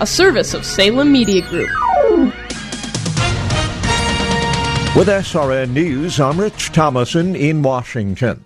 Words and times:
A 0.00 0.06
service 0.06 0.54
of 0.54 0.64
Salem 0.64 1.10
Media 1.10 1.42
Group. 1.42 1.68
With 4.94 5.08
SRN 5.08 5.70
News, 5.70 6.20
I'm 6.20 6.40
Rich 6.40 6.72
Thomason 6.72 7.34
in 7.34 7.62
Washington. 7.62 8.44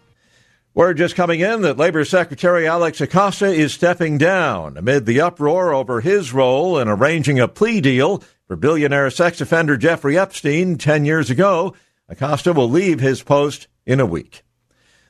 Word 0.75 0.97
just 0.97 1.15
coming 1.15 1.41
in 1.41 1.63
that 1.63 1.77
Labor 1.77 2.05
Secretary 2.05 2.67
Alex 2.67 3.01
Acosta 3.01 3.47
is 3.47 3.75
stepping 3.75 4.17
down 4.17 4.77
amid 4.77 5.05
the 5.05 5.21
uproar 5.21 5.75
over 5.75 6.01
his 6.01 6.33
role 6.33 6.79
in 6.79 6.89
arranging 6.89 7.39
a 7.39 7.49
plea 7.49 7.81
deal 7.83 8.23
for 8.47 8.57
billionaire 8.57 9.11
sex 9.11 9.41
offender 9.41 9.77
Jeffrey 9.77 10.19
Epstein 10.19 10.79
10 10.79 11.05
years 11.05 11.29
ago. 11.29 11.75
Acosta 12.09 12.53
will 12.53 12.71
leave 12.71 13.01
his 13.01 13.23
post 13.23 13.69
in 13.85 14.01
a 14.01 14.07
week. 14.07 14.43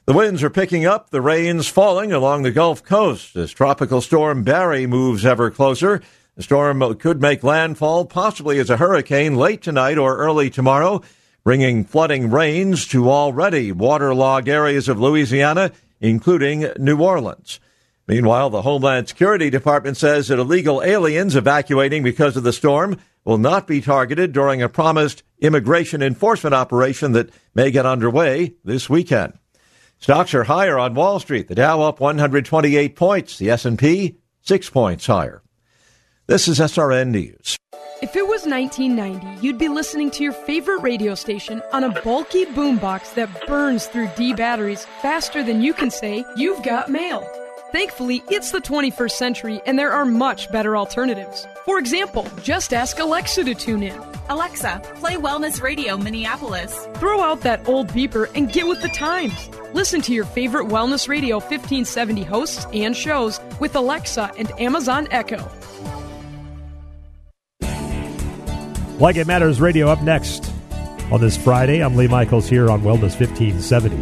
The 0.04 0.12
winds 0.12 0.42
are 0.42 0.50
picking 0.50 0.84
up, 0.84 1.10
the 1.10 1.20
rains 1.20 1.68
falling 1.68 2.12
along 2.12 2.42
the 2.42 2.50
Gulf 2.50 2.82
Coast 2.82 3.36
as 3.36 3.52
Tropical 3.52 4.00
Storm 4.00 4.42
Barry 4.42 4.84
moves 4.84 5.24
ever 5.24 5.48
closer. 5.48 6.02
The 6.34 6.42
storm 6.42 6.94
could 6.96 7.20
make 7.20 7.44
landfall 7.44 8.06
possibly 8.06 8.58
as 8.58 8.70
a 8.70 8.78
hurricane 8.78 9.36
late 9.36 9.60
tonight 9.60 9.98
or 9.98 10.16
early 10.16 10.48
tomorrow, 10.48 11.02
bringing 11.44 11.84
flooding 11.84 12.30
rains 12.30 12.86
to 12.88 13.10
already 13.10 13.70
waterlogged 13.70 14.48
areas 14.48 14.88
of 14.88 14.98
Louisiana, 14.98 15.72
including 16.00 16.70
New 16.78 17.02
Orleans. 17.02 17.60
Meanwhile, 18.08 18.48
the 18.50 18.62
Homeland 18.62 19.08
Security 19.08 19.50
Department 19.50 19.98
says 19.98 20.28
that 20.28 20.38
illegal 20.38 20.82
aliens 20.82 21.36
evacuating 21.36 22.02
because 22.02 22.36
of 22.36 22.44
the 22.44 22.52
storm 22.52 22.98
will 23.24 23.38
not 23.38 23.66
be 23.66 23.80
targeted 23.80 24.32
during 24.32 24.62
a 24.62 24.68
promised 24.68 25.22
immigration 25.38 26.02
enforcement 26.02 26.54
operation 26.54 27.12
that 27.12 27.30
may 27.54 27.70
get 27.70 27.86
underway 27.86 28.54
this 28.64 28.88
weekend. 28.88 29.34
Stocks 29.98 30.34
are 30.34 30.44
higher 30.44 30.78
on 30.78 30.94
Wall 30.94 31.20
Street. 31.20 31.46
The 31.46 31.54
Dow 31.54 31.82
up 31.82 32.00
128 32.00 32.96
points, 32.96 33.38
the 33.38 33.50
S&P 33.50 34.16
6 34.40 34.70
points 34.70 35.06
higher. 35.06 35.42
This 36.28 36.46
is 36.46 36.60
SRN 36.60 37.08
News. 37.08 37.56
If 38.00 38.14
it 38.14 38.28
was 38.28 38.46
1990, 38.46 39.44
you'd 39.44 39.58
be 39.58 39.68
listening 39.68 40.08
to 40.12 40.22
your 40.22 40.32
favorite 40.32 40.80
radio 40.80 41.16
station 41.16 41.60
on 41.72 41.82
a 41.82 42.00
bulky 42.02 42.46
boombox 42.46 43.14
that 43.14 43.46
burns 43.48 43.86
through 43.86 44.08
D 44.16 44.32
batteries 44.32 44.84
faster 45.02 45.42
than 45.42 45.62
you 45.62 45.74
can 45.74 45.90
say, 45.90 46.24
You've 46.36 46.62
got 46.62 46.88
mail. 46.88 47.28
Thankfully, 47.72 48.22
it's 48.28 48.52
the 48.52 48.60
21st 48.60 49.10
century 49.10 49.60
and 49.66 49.76
there 49.76 49.90
are 49.90 50.04
much 50.04 50.50
better 50.52 50.76
alternatives. 50.76 51.44
For 51.64 51.80
example, 51.80 52.28
just 52.40 52.72
ask 52.72 53.00
Alexa 53.00 53.42
to 53.42 53.54
tune 53.56 53.82
in. 53.82 54.00
Alexa, 54.28 54.80
play 55.00 55.16
Wellness 55.16 55.60
Radio 55.60 55.96
Minneapolis. 55.96 56.86
Throw 56.94 57.20
out 57.20 57.40
that 57.40 57.66
old 57.66 57.88
beeper 57.88 58.30
and 58.36 58.52
get 58.52 58.68
with 58.68 58.80
the 58.80 58.90
times. 58.90 59.50
Listen 59.74 60.00
to 60.02 60.12
your 60.12 60.24
favorite 60.24 60.68
Wellness 60.68 61.08
Radio 61.08 61.36
1570 61.38 62.22
hosts 62.22 62.64
and 62.72 62.96
shows 62.96 63.40
with 63.58 63.74
Alexa 63.74 64.30
and 64.38 64.52
Amazon 64.60 65.08
Echo. 65.10 65.50
Like 69.02 69.16
It 69.16 69.26
Matters 69.26 69.60
Radio 69.60 69.88
up 69.88 70.00
next 70.00 70.52
on 71.10 71.20
this 71.20 71.36
Friday. 71.36 71.82
I'm 71.82 71.96
Lee 71.96 72.06
Michaels 72.06 72.48
here 72.48 72.70
on 72.70 72.82
Wellness 72.82 73.18
1570. 73.18 73.96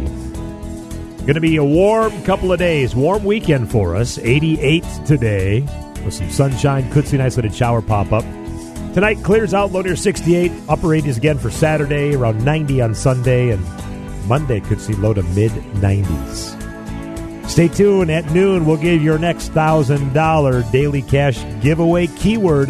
Going 1.21 1.33
to 1.33 1.39
be 1.39 1.55
a 1.55 1.63
warm 1.63 2.21
couple 2.21 2.53
of 2.53 2.59
days, 2.59 2.95
warm 2.95 3.23
weekend 3.23 3.71
for 3.71 3.95
us. 3.95 4.19
88 4.19 4.85
today 5.03 5.61
with 6.05 6.13
some 6.13 6.29
sunshine. 6.29 6.87
Could 6.91 7.07
see 7.07 7.15
a 7.15 7.19
nice 7.19 7.35
little 7.35 7.49
shower 7.49 7.81
pop 7.81 8.11
up. 8.11 8.23
Tonight 8.93 9.23
clears 9.23 9.55
out, 9.55 9.71
low 9.71 9.81
near 9.81 9.95
68. 9.95 10.51
Upper 10.69 10.89
80s 10.89 11.17
again 11.17 11.39
for 11.39 11.49
Saturday, 11.49 12.13
around 12.13 12.45
90 12.45 12.81
on 12.83 12.93
Sunday, 12.93 13.49
and 13.49 13.65
Monday 14.27 14.59
could 14.59 14.79
see 14.79 14.93
low 14.93 15.15
to 15.15 15.23
mid 15.23 15.51
90s. 15.81 17.49
Stay 17.49 17.69
tuned. 17.69 18.11
At 18.11 18.29
noon, 18.29 18.67
we'll 18.67 18.77
give 18.77 19.01
your 19.01 19.17
next 19.17 19.51
$1,000 19.53 20.71
daily 20.71 21.01
cash 21.01 21.43
giveaway 21.63 22.05
keyword 22.05 22.69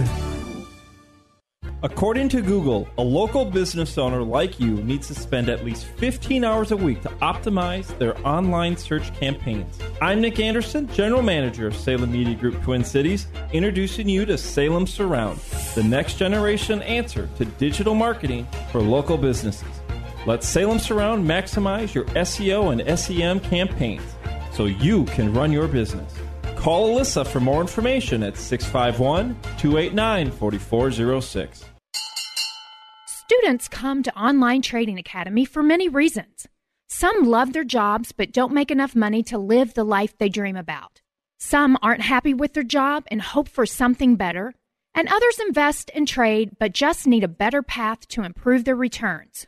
According 1.84 2.30
to 2.30 2.44
Google, 2.44 2.88
a 3.00 3.02
local 3.02 3.44
business 3.44 3.98
owner 3.98 4.22
like 4.22 4.60
you 4.60 4.76
needs 4.84 5.08
to 5.08 5.16
spend 5.16 5.50
at 5.50 5.66
least 5.66 5.86
15 5.86 6.44
hours 6.44 6.72
a 6.72 6.78
week 6.78 7.02
to 7.02 7.10
optimize 7.24 7.98
their 7.98 8.16
online 8.20 8.78
search 8.78 9.12
campaigns. 9.16 9.80
I'm 10.00 10.22
Nick 10.22 10.40
Anderson, 10.40 10.88
General 10.90 11.24
Manager 11.24 11.66
of 11.66 11.76
Salem 11.76 12.12
Media 12.12 12.36
Group 12.36 12.62
Twin 12.62 12.84
Cities, 12.84 13.26
introducing 13.52 14.08
you 14.08 14.28
to 14.28 14.38
Salem 14.38 14.86
Surround, 14.86 15.40
the 15.74 15.84
next 15.84 16.18
generation 16.20 16.84
answer 16.84 17.28
to 17.38 17.46
digital 17.46 17.96
marketing 17.96 18.48
for 18.72 18.80
local 18.80 19.18
businesses. 19.18 19.82
Let 20.28 20.44
Salem 20.44 20.78
Surround 20.78 21.28
maximize 21.28 21.96
your 21.96 22.06
SEO 22.06 22.74
and 22.74 23.00
SEM 23.00 23.40
campaigns 23.40 24.04
so 24.52 24.66
you 24.66 25.06
can 25.06 25.34
run 25.34 25.52
your 25.52 25.68
business. 25.68 26.14
Call 26.56 26.96
Alyssa 26.96 27.26
for 27.26 27.40
more 27.40 27.60
information 27.60 28.22
at 28.22 28.38
651 28.38 29.34
289 29.58 30.30
4406. 30.30 31.71
Students 33.32 33.70
come 33.70 34.04
to 34.04 34.20
Online 34.20 34.62
Trading 34.62 35.00
Academy 35.00 35.46
for 35.46 35.64
many 35.64 35.88
reasons. 35.88 36.50
Some 36.90 37.24
love 37.24 37.54
their 37.54 37.64
jobs 37.64 38.12
but 38.12 38.34
don't 38.34 38.52
make 38.52 38.70
enough 38.70 38.94
money 38.94 39.24
to 39.24 39.38
live 39.38 39.74
the 39.74 39.86
life 39.86 40.18
they 40.18 40.28
dream 40.28 40.58
about. 40.58 41.00
Some 41.40 41.78
aren't 41.82 42.02
happy 42.02 42.34
with 42.34 42.52
their 42.52 42.64
job 42.66 43.06
and 43.10 43.22
hope 43.22 43.48
for 43.48 43.66
something 43.66 44.18
better. 44.18 44.54
And 44.94 45.08
others 45.08 45.40
invest 45.48 45.90
and 45.96 46.06
trade 46.06 46.58
but 46.60 46.74
just 46.74 47.08
need 47.08 47.24
a 47.24 47.30
better 47.30 47.64
path 47.64 48.06
to 48.10 48.24
improve 48.24 48.66
their 48.66 48.76
returns. 48.76 49.48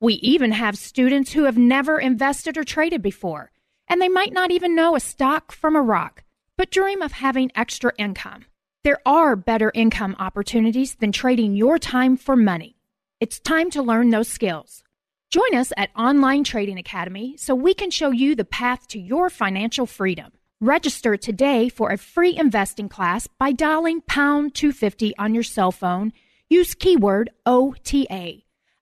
We 0.00 0.14
even 0.14 0.50
have 0.50 0.76
students 0.76 1.30
who 1.30 1.44
have 1.44 1.56
never 1.56 2.00
invested 2.00 2.58
or 2.58 2.64
traded 2.64 3.00
before, 3.00 3.52
and 3.86 4.02
they 4.02 4.08
might 4.08 4.32
not 4.32 4.50
even 4.50 4.74
know 4.74 4.96
a 4.96 5.00
stock 5.00 5.52
from 5.52 5.76
a 5.76 5.82
rock, 5.82 6.24
but 6.58 6.72
dream 6.72 7.00
of 7.00 7.12
having 7.12 7.52
extra 7.54 7.92
income. 7.96 8.46
There 8.82 8.98
are 9.06 9.36
better 9.36 9.70
income 9.72 10.16
opportunities 10.18 10.96
than 10.96 11.12
trading 11.12 11.54
your 11.54 11.78
time 11.78 12.16
for 12.16 12.34
money. 12.34 12.79
It's 13.20 13.38
time 13.38 13.70
to 13.72 13.82
learn 13.82 14.08
those 14.08 14.28
skills. 14.28 14.82
Join 15.30 15.54
us 15.54 15.74
at 15.76 15.90
Online 15.94 16.42
Trading 16.42 16.78
Academy 16.78 17.36
so 17.36 17.54
we 17.54 17.74
can 17.74 17.90
show 17.90 18.10
you 18.10 18.34
the 18.34 18.46
path 18.46 18.88
to 18.88 18.98
your 18.98 19.28
financial 19.28 19.84
freedom. 19.84 20.32
Register 20.58 21.18
today 21.18 21.68
for 21.68 21.90
a 21.90 21.98
free 21.98 22.34
investing 22.34 22.88
class 22.88 23.26
by 23.26 23.52
dialing 23.52 24.00
pound 24.00 24.54
250 24.54 25.18
on 25.18 25.34
your 25.34 25.42
cell 25.42 25.70
phone. 25.70 26.14
Use 26.48 26.74
keyword 26.74 27.28
OTA. 27.44 28.36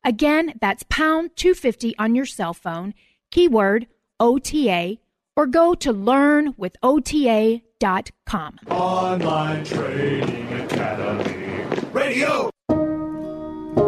Again, 0.04 0.54
that's 0.60 0.84
pound 0.88 1.30
250 1.34 1.98
on 1.98 2.14
your 2.14 2.26
cell 2.26 2.54
phone, 2.54 2.94
keyword 3.32 3.88
OTA, 4.20 4.98
or 5.34 5.48
go 5.48 5.74
to 5.74 5.92
learnwithota.com. 5.92 8.58
Online 8.70 9.64
Trading 9.64 10.52
Academy 10.60 11.90
Radio. 11.90 12.50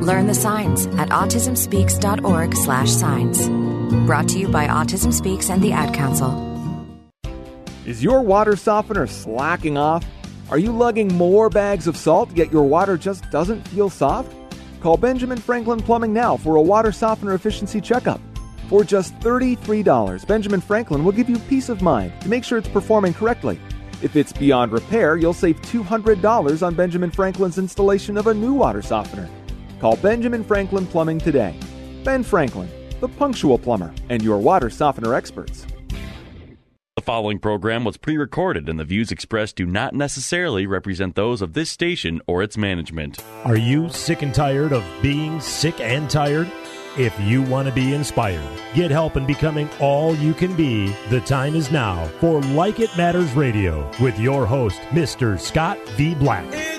Learn 0.00 0.26
the 0.26 0.34
signs 0.34 0.86
at 0.96 1.10
autismspeaks.org 1.10 2.56
slash 2.56 2.90
signs. 2.90 3.50
Brought 4.06 4.28
to 4.28 4.38
you 4.38 4.48
by 4.48 4.66
Autism 4.66 5.12
Speaks 5.12 5.50
and 5.50 5.62
the 5.62 5.72
Ad 5.72 5.92
Council. 5.92 6.32
Is 7.84 8.02
your 8.02 8.22
water 8.22 8.56
softener 8.56 9.06
slacking 9.06 9.76
off? 9.76 10.06
Are 10.48 10.58
you 10.58 10.72
lugging 10.72 11.14
more 11.14 11.50
bags 11.50 11.86
of 11.86 11.98
salt, 11.98 12.30
yet 12.34 12.50
your 12.50 12.62
water 12.62 12.96
just 12.96 13.30
doesn't 13.30 13.68
feel 13.68 13.90
soft? 13.90 14.32
Call 14.80 14.96
Benjamin 14.96 15.36
Franklin 15.36 15.80
Plumbing 15.80 16.14
now 16.14 16.38
for 16.38 16.56
a 16.56 16.62
water 16.62 16.92
softener 16.92 17.34
efficiency 17.34 17.78
checkup. 17.80 18.22
For 18.70 18.84
just 18.84 19.14
$33, 19.20 20.26
Benjamin 20.26 20.62
Franklin 20.62 21.04
will 21.04 21.12
give 21.12 21.28
you 21.28 21.38
peace 21.40 21.68
of 21.68 21.82
mind 21.82 22.18
to 22.22 22.28
make 22.30 22.44
sure 22.44 22.56
it's 22.56 22.68
performing 22.68 23.12
correctly. 23.12 23.60
If 24.00 24.16
it's 24.16 24.32
beyond 24.32 24.72
repair, 24.72 25.18
you'll 25.18 25.34
save 25.34 25.60
$200 25.60 26.66
on 26.66 26.74
Benjamin 26.74 27.10
Franklin's 27.10 27.58
installation 27.58 28.16
of 28.16 28.28
a 28.28 28.34
new 28.34 28.54
water 28.54 28.80
softener. 28.80 29.28
Call 29.80 29.96
Benjamin 29.96 30.44
Franklin 30.44 30.86
Plumbing 30.86 31.18
today. 31.18 31.58
Ben 32.04 32.22
Franklin, 32.22 32.68
the 33.00 33.08
punctual 33.08 33.58
plumber, 33.58 33.92
and 34.10 34.22
your 34.22 34.38
water 34.38 34.68
softener 34.70 35.14
experts. 35.14 35.66
The 36.96 37.02
following 37.02 37.38
program 37.38 37.84
was 37.84 37.96
pre 37.96 38.18
recorded, 38.18 38.68
and 38.68 38.78
the 38.78 38.84
views 38.84 39.10
expressed 39.10 39.56
do 39.56 39.64
not 39.64 39.94
necessarily 39.94 40.66
represent 40.66 41.14
those 41.14 41.40
of 41.40 41.54
this 41.54 41.70
station 41.70 42.20
or 42.26 42.42
its 42.42 42.58
management. 42.58 43.24
Are 43.44 43.56
you 43.56 43.88
sick 43.88 44.20
and 44.20 44.34
tired 44.34 44.72
of 44.72 44.84
being 45.00 45.40
sick 45.40 45.80
and 45.80 46.10
tired? 46.10 46.50
If 46.98 47.18
you 47.20 47.42
want 47.42 47.68
to 47.68 47.74
be 47.74 47.94
inspired, 47.94 48.44
get 48.74 48.90
help 48.90 49.16
in 49.16 49.24
becoming 49.24 49.70
all 49.80 50.14
you 50.16 50.34
can 50.34 50.54
be, 50.56 50.92
the 51.08 51.20
time 51.20 51.54
is 51.54 51.70
now 51.70 52.04
for 52.20 52.42
Like 52.42 52.80
It 52.80 52.94
Matters 52.96 53.32
Radio 53.32 53.90
with 54.00 54.18
your 54.18 54.44
host, 54.44 54.80
Mr. 54.90 55.40
Scott 55.40 55.78
V. 55.90 56.14
Black. 56.16 56.69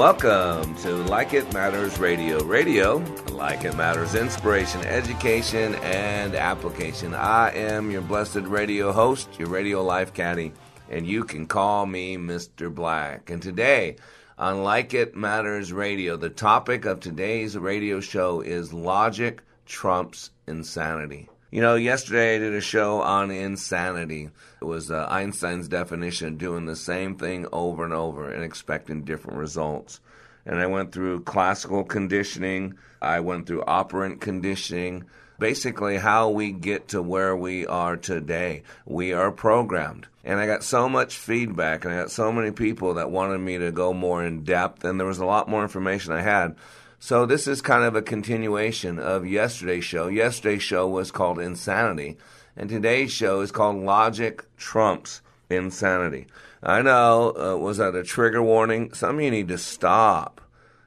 Welcome 0.00 0.76
to 0.76 0.94
Like 0.94 1.34
It 1.34 1.52
Matters 1.52 1.98
Radio. 1.98 2.42
Radio, 2.42 3.04
like 3.32 3.64
it 3.66 3.76
matters, 3.76 4.14
inspiration, 4.14 4.80
education, 4.80 5.74
and 5.74 6.34
application. 6.34 7.14
I 7.14 7.50
am 7.50 7.90
your 7.90 8.00
blessed 8.00 8.46
radio 8.46 8.92
host, 8.92 9.28
your 9.38 9.50
radio 9.50 9.84
life 9.84 10.14
caddy, 10.14 10.54
and 10.88 11.06
you 11.06 11.24
can 11.24 11.44
call 11.44 11.84
me 11.84 12.16
Mr. 12.16 12.74
Black. 12.74 13.28
And 13.28 13.42
today, 13.42 13.96
on 14.38 14.64
Like 14.64 14.94
It 14.94 15.14
Matters 15.14 15.70
Radio, 15.70 16.16
the 16.16 16.30
topic 16.30 16.86
of 16.86 17.00
today's 17.00 17.58
radio 17.58 18.00
show 18.00 18.40
is 18.40 18.72
Logic 18.72 19.42
Trumps 19.66 20.30
Insanity. 20.48 21.28
You 21.50 21.60
know, 21.60 21.74
yesterday 21.74 22.36
I 22.36 22.38
did 22.38 22.54
a 22.54 22.60
show 22.60 23.00
on 23.00 23.32
insanity. 23.32 24.30
It 24.62 24.64
was 24.64 24.88
uh, 24.88 25.08
Einstein's 25.10 25.66
definition 25.66 26.28
of 26.28 26.38
doing 26.38 26.66
the 26.66 26.76
same 26.76 27.16
thing 27.16 27.44
over 27.50 27.82
and 27.84 27.92
over 27.92 28.30
and 28.30 28.44
expecting 28.44 29.02
different 29.02 29.36
results. 29.36 29.98
And 30.46 30.60
I 30.60 30.66
went 30.66 30.92
through 30.92 31.24
classical 31.24 31.82
conditioning, 31.82 32.78
I 33.02 33.18
went 33.18 33.48
through 33.48 33.64
operant 33.64 34.20
conditioning, 34.20 35.06
basically 35.40 35.96
how 35.96 36.28
we 36.28 36.52
get 36.52 36.86
to 36.88 37.02
where 37.02 37.34
we 37.34 37.66
are 37.66 37.96
today. 37.96 38.62
We 38.86 39.12
are 39.12 39.32
programmed. 39.32 40.06
And 40.22 40.38
I 40.38 40.46
got 40.46 40.62
so 40.62 40.88
much 40.88 41.16
feedback 41.16 41.84
and 41.84 41.92
I 41.92 41.96
got 41.96 42.12
so 42.12 42.30
many 42.30 42.52
people 42.52 42.94
that 42.94 43.10
wanted 43.10 43.38
me 43.38 43.58
to 43.58 43.72
go 43.72 43.92
more 43.92 44.24
in 44.24 44.44
depth, 44.44 44.84
and 44.84 45.00
there 45.00 45.06
was 45.06 45.18
a 45.18 45.26
lot 45.26 45.48
more 45.48 45.62
information 45.62 46.12
I 46.12 46.20
had. 46.20 46.54
So 47.02 47.24
this 47.24 47.48
is 47.48 47.62
kind 47.62 47.82
of 47.82 47.96
a 47.96 48.02
continuation 48.02 48.98
of 48.98 49.26
yesterday's 49.26 49.86
show. 49.86 50.08
Yesterday's 50.08 50.62
show 50.62 50.86
was 50.86 51.10
called 51.10 51.38
Insanity, 51.38 52.18
and 52.54 52.68
today's 52.68 53.10
show 53.10 53.40
is 53.40 53.50
called 53.50 53.76
Logic 53.76 54.44
Trumps 54.58 55.22
Insanity. 55.48 56.26
I 56.62 56.82
know, 56.82 57.34
uh, 57.34 57.56
was 57.56 57.78
that 57.78 57.94
a 57.94 58.04
trigger 58.04 58.42
warning? 58.42 58.92
Some 58.92 59.16
of 59.16 59.22
you 59.22 59.30
need 59.30 59.48
to 59.48 59.56
stop. 59.56 60.42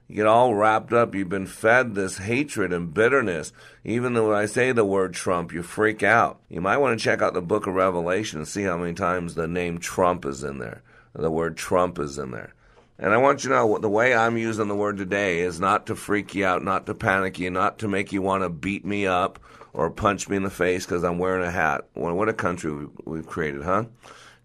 You 0.08 0.18
get 0.18 0.28
all 0.28 0.54
wrapped 0.54 0.94
up. 0.94 1.16
You've 1.16 1.30
been 1.30 1.48
fed 1.48 1.96
this 1.96 2.20
hatred 2.20 2.72
and 2.72 2.94
bitterness. 2.94 3.52
Even 3.84 4.14
though 4.14 4.28
when 4.30 4.38
I 4.38 4.46
say 4.46 4.72
the 4.72 4.86
word 4.86 5.16
Trump, 5.16 5.52
you 5.52 5.64
freak 5.64 6.04
out. 6.04 6.40
You 6.48 6.62
might 6.62 6.78
want 6.78 6.98
to 6.98 7.04
check 7.04 7.24
out 7.24 7.34
the 7.34 7.42
book 7.42 7.66
of 7.66 7.74
Revelation 7.74 8.38
and 8.38 8.48
see 8.48 8.64
how 8.64 8.78
many 8.78 8.94
times 8.94 9.34
the 9.34 9.48
name 9.48 9.80
Trump 9.80 10.26
is 10.26 10.44
in 10.44 10.60
there. 10.60 10.84
The 11.14 11.32
word 11.32 11.58
Trump 11.58 11.98
is 11.98 12.20
in 12.20 12.30
there. 12.30 12.54
And 13.00 13.14
I 13.14 13.18
want 13.18 13.44
you 13.44 13.50
to 13.50 13.56
know 13.56 13.78
the 13.80 13.90
way 13.90 14.14
I'm 14.14 14.38
using 14.38 14.68
the 14.68 14.76
word 14.76 14.98
today 14.98 15.40
is 15.40 15.60
not 15.60 15.88
to 15.88 15.96
freak 15.96 16.36
you 16.36 16.46
out, 16.46 16.64
not 16.64 16.86
to 16.86 16.94
panic 16.94 17.40
you, 17.40 17.50
not 17.50 17.80
to 17.80 17.88
make 17.88 18.14
you 18.14 18.22
want 18.22 18.44
to 18.44 18.50
beat 18.50 18.86
me 18.86 19.08
up 19.08 19.40
or 19.74 19.90
punch 19.90 20.30
me 20.30 20.38
in 20.38 20.44
the 20.44 20.50
face 20.50 20.86
because 20.86 21.04
I'm 21.04 21.18
wearing 21.18 21.46
a 21.46 21.52
hat. 21.52 21.86
What 21.94 22.30
a 22.30 22.34
country 22.34 22.88
we've 23.04 23.26
created, 23.26 23.64
huh? 23.64 23.86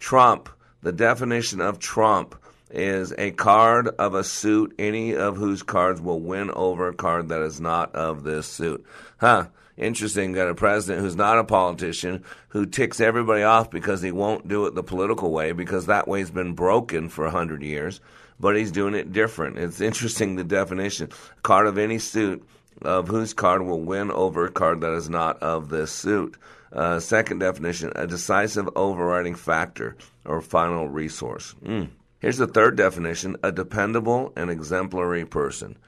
Trump, 0.01 0.49
the 0.83 0.93
definition 0.93 1.61
of 1.61 1.79
Trump 1.79 2.35
is 2.71 3.13
a 3.19 3.31
card 3.33 3.89
of 3.89 4.15
a 4.15 4.25
suit, 4.25 4.75
any 4.79 5.15
of 5.15 5.37
whose 5.37 5.63
cards 5.63 6.01
will 6.01 6.21
win 6.21 6.51
over 6.51 6.89
a 6.89 6.95
card 6.95 7.29
that 7.29 7.43
is 7.43 7.61
not 7.61 7.95
of 7.95 8.23
this 8.23 8.47
suit. 8.47 8.85
Huh. 9.19 9.49
Interesting. 9.79 10.33
Got 10.33 10.49
a 10.49 10.55
president 10.55 11.03
who's 11.03 11.17
not 11.17 11.39
a 11.39 11.45
politician 11.45 12.25
who 12.49 12.67
ticks 12.67 13.01
everybody 13.01 13.45
off 13.45 13.71
because 13.71 14.03
he 14.03 14.11
won't 14.11 14.49
do 14.49 14.67
it 14.67 14.75
the 14.75 14.83
political 14.83 15.31
way 15.31 15.53
because 15.53 15.87
that 15.87 16.09
way's 16.09 16.31
been 16.31 16.55
broken 16.55 17.09
for 17.09 17.25
a 17.25 17.31
hundred 17.31 17.63
years, 17.63 18.01
but 18.41 18.57
he's 18.57 18.73
doing 18.73 18.95
it 18.95 19.13
different. 19.13 19.57
It's 19.57 19.81
interesting 19.81 20.35
the 20.35 20.45
definition. 20.45 21.11
Card 21.43 21.69
of 21.69 21.79
any 21.79 22.01
suit 22.01 22.45
of 22.83 23.07
whose 23.07 23.33
card 23.33 23.63
will 23.63 23.81
win 23.81 24.11
over 24.11 24.47
a 24.47 24.51
card 24.51 24.81
that 24.81 24.93
is 24.93 25.09
not 25.09 25.41
of 25.43 25.69
this 25.69 25.93
suit. 25.93 26.37
Uh, 26.73 26.99
second 26.99 27.39
definition, 27.39 27.93
a 27.95 28.07
decisive 28.07 28.69
overriding 28.77 29.35
factor 29.35 29.97
or 30.25 30.41
final 30.41 30.89
resource. 30.89 31.55
Mm. 31.65 31.89
Here's 32.19 32.37
the 32.37 32.49
third 32.49 32.77
definition 32.77 33.37
a 33.45 33.53
dependable 33.53 34.33
and 34.37 34.51
exemplary 34.51 35.25
person. 35.25 35.79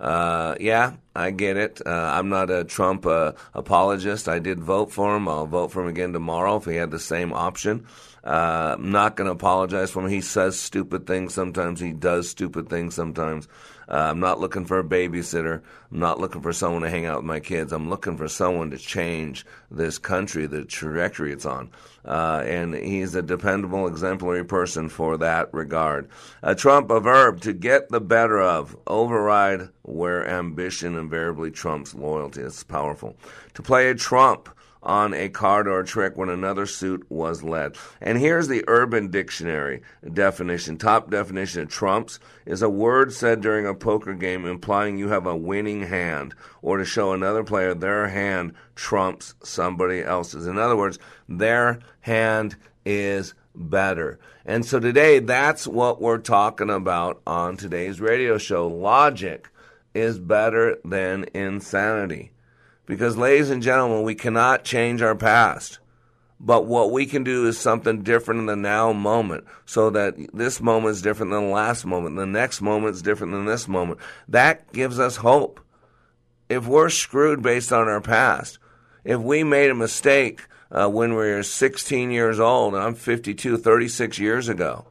Uh, 0.00 0.54
yeah, 0.58 0.94
I 1.14 1.30
get 1.30 1.58
it. 1.58 1.82
Uh, 1.84 1.90
I'm 1.90 2.30
not 2.30 2.50
a 2.50 2.64
Trump 2.64 3.04
uh, 3.04 3.32
apologist. 3.52 4.28
I 4.28 4.38
did 4.38 4.58
vote 4.58 4.90
for 4.90 5.14
him. 5.14 5.28
I'll 5.28 5.46
vote 5.46 5.72
for 5.72 5.82
him 5.82 5.88
again 5.88 6.14
tomorrow 6.14 6.56
if 6.56 6.64
he 6.64 6.76
had 6.76 6.90
the 6.90 6.98
same 6.98 7.34
option. 7.34 7.86
Uh, 8.24 8.76
I'm 8.78 8.90
not 8.90 9.16
going 9.16 9.26
to 9.26 9.32
apologize 9.32 9.90
for 9.90 10.02
him. 10.02 10.10
He 10.10 10.22
says 10.22 10.58
stupid 10.58 11.06
things 11.06 11.34
sometimes. 11.34 11.80
He 11.80 11.92
does 11.92 12.30
stupid 12.30 12.70
things 12.70 12.94
sometimes. 12.94 13.46
Uh, 13.90 14.10
I'm 14.10 14.20
not 14.20 14.38
looking 14.38 14.64
for 14.64 14.78
a 14.78 14.84
babysitter. 14.84 15.62
I'm 15.90 15.98
not 15.98 16.20
looking 16.20 16.42
for 16.42 16.52
someone 16.52 16.82
to 16.82 16.90
hang 16.90 17.06
out 17.06 17.18
with 17.18 17.26
my 17.26 17.40
kids. 17.40 17.72
I'm 17.72 17.90
looking 17.90 18.16
for 18.16 18.28
someone 18.28 18.70
to 18.70 18.78
change 18.78 19.44
this 19.70 19.98
country, 19.98 20.46
the 20.46 20.64
trajectory 20.64 21.32
it's 21.32 21.44
on. 21.44 21.70
Uh, 22.04 22.44
and 22.46 22.74
he's 22.74 23.14
a 23.14 23.22
dependable, 23.22 23.88
exemplary 23.88 24.44
person 24.44 24.88
for 24.88 25.16
that 25.18 25.52
regard. 25.52 26.08
Uh, 26.42 26.54
Trump, 26.54 26.90
a 26.90 27.00
verb, 27.00 27.40
to 27.40 27.52
get 27.52 27.88
the 27.88 28.00
better 28.00 28.40
of, 28.40 28.76
override 28.86 29.68
where 29.82 30.26
ambition 30.26 30.96
invariably 30.96 31.50
trumps 31.50 31.94
loyalty. 31.94 32.42
It's 32.42 32.62
powerful. 32.62 33.16
To 33.54 33.62
play 33.62 33.90
a 33.90 33.94
trump, 33.94 34.48
on 34.82 35.12
a 35.12 35.28
card 35.28 35.68
or 35.68 35.80
a 35.80 35.84
trick 35.84 36.16
when 36.16 36.28
another 36.28 36.66
suit 36.66 37.04
was 37.10 37.42
led. 37.42 37.76
And 38.00 38.18
here's 38.18 38.48
the 38.48 38.64
Urban 38.66 39.10
Dictionary 39.10 39.82
definition. 40.12 40.78
Top 40.78 41.10
definition 41.10 41.62
of 41.62 41.68
trumps 41.68 42.18
is 42.46 42.62
a 42.62 42.70
word 42.70 43.12
said 43.12 43.40
during 43.40 43.66
a 43.66 43.74
poker 43.74 44.14
game 44.14 44.46
implying 44.46 44.98
you 44.98 45.08
have 45.08 45.26
a 45.26 45.36
winning 45.36 45.82
hand 45.82 46.34
or 46.62 46.78
to 46.78 46.84
show 46.84 47.12
another 47.12 47.44
player 47.44 47.74
their 47.74 48.08
hand 48.08 48.54
trumps 48.74 49.34
somebody 49.42 50.02
else's. 50.02 50.46
In 50.46 50.58
other 50.58 50.76
words, 50.76 50.98
their 51.28 51.80
hand 52.00 52.56
is 52.84 53.34
better. 53.54 54.18
And 54.46 54.64
so 54.64 54.80
today, 54.80 55.18
that's 55.18 55.66
what 55.66 56.00
we're 56.00 56.18
talking 56.18 56.70
about 56.70 57.20
on 57.26 57.56
today's 57.56 58.00
radio 58.00 58.38
show. 58.38 58.66
Logic 58.66 59.48
is 59.94 60.18
better 60.18 60.78
than 60.84 61.26
insanity. 61.34 62.32
Because, 62.90 63.16
ladies 63.16 63.50
and 63.50 63.62
gentlemen, 63.62 64.02
we 64.02 64.16
cannot 64.16 64.64
change 64.64 65.00
our 65.00 65.14
past. 65.14 65.78
But 66.40 66.66
what 66.66 66.90
we 66.90 67.06
can 67.06 67.22
do 67.22 67.46
is 67.46 67.56
something 67.56 68.02
different 68.02 68.40
in 68.40 68.46
the 68.46 68.56
now 68.56 68.92
moment 68.92 69.44
so 69.64 69.90
that 69.90 70.16
this 70.34 70.60
moment 70.60 70.96
is 70.96 71.00
different 71.00 71.30
than 71.30 71.46
the 71.46 71.54
last 71.54 71.86
moment. 71.86 72.16
The 72.16 72.26
next 72.26 72.60
moment 72.60 72.96
is 72.96 73.00
different 73.00 73.32
than 73.32 73.44
this 73.44 73.68
moment. 73.68 74.00
That 74.26 74.72
gives 74.72 74.98
us 74.98 75.18
hope. 75.18 75.60
If 76.48 76.66
we're 76.66 76.90
screwed 76.90 77.42
based 77.42 77.72
on 77.72 77.86
our 77.86 78.00
past, 78.00 78.58
if 79.04 79.20
we 79.20 79.44
made 79.44 79.70
a 79.70 79.74
mistake 79.76 80.40
uh, 80.72 80.88
when 80.88 81.10
we 81.10 81.18
were 81.18 81.44
16 81.44 82.10
years 82.10 82.40
old, 82.40 82.74
and 82.74 82.82
I'm 82.82 82.96
52, 82.96 83.56
36 83.56 84.18
years 84.18 84.48
ago, 84.48 84.88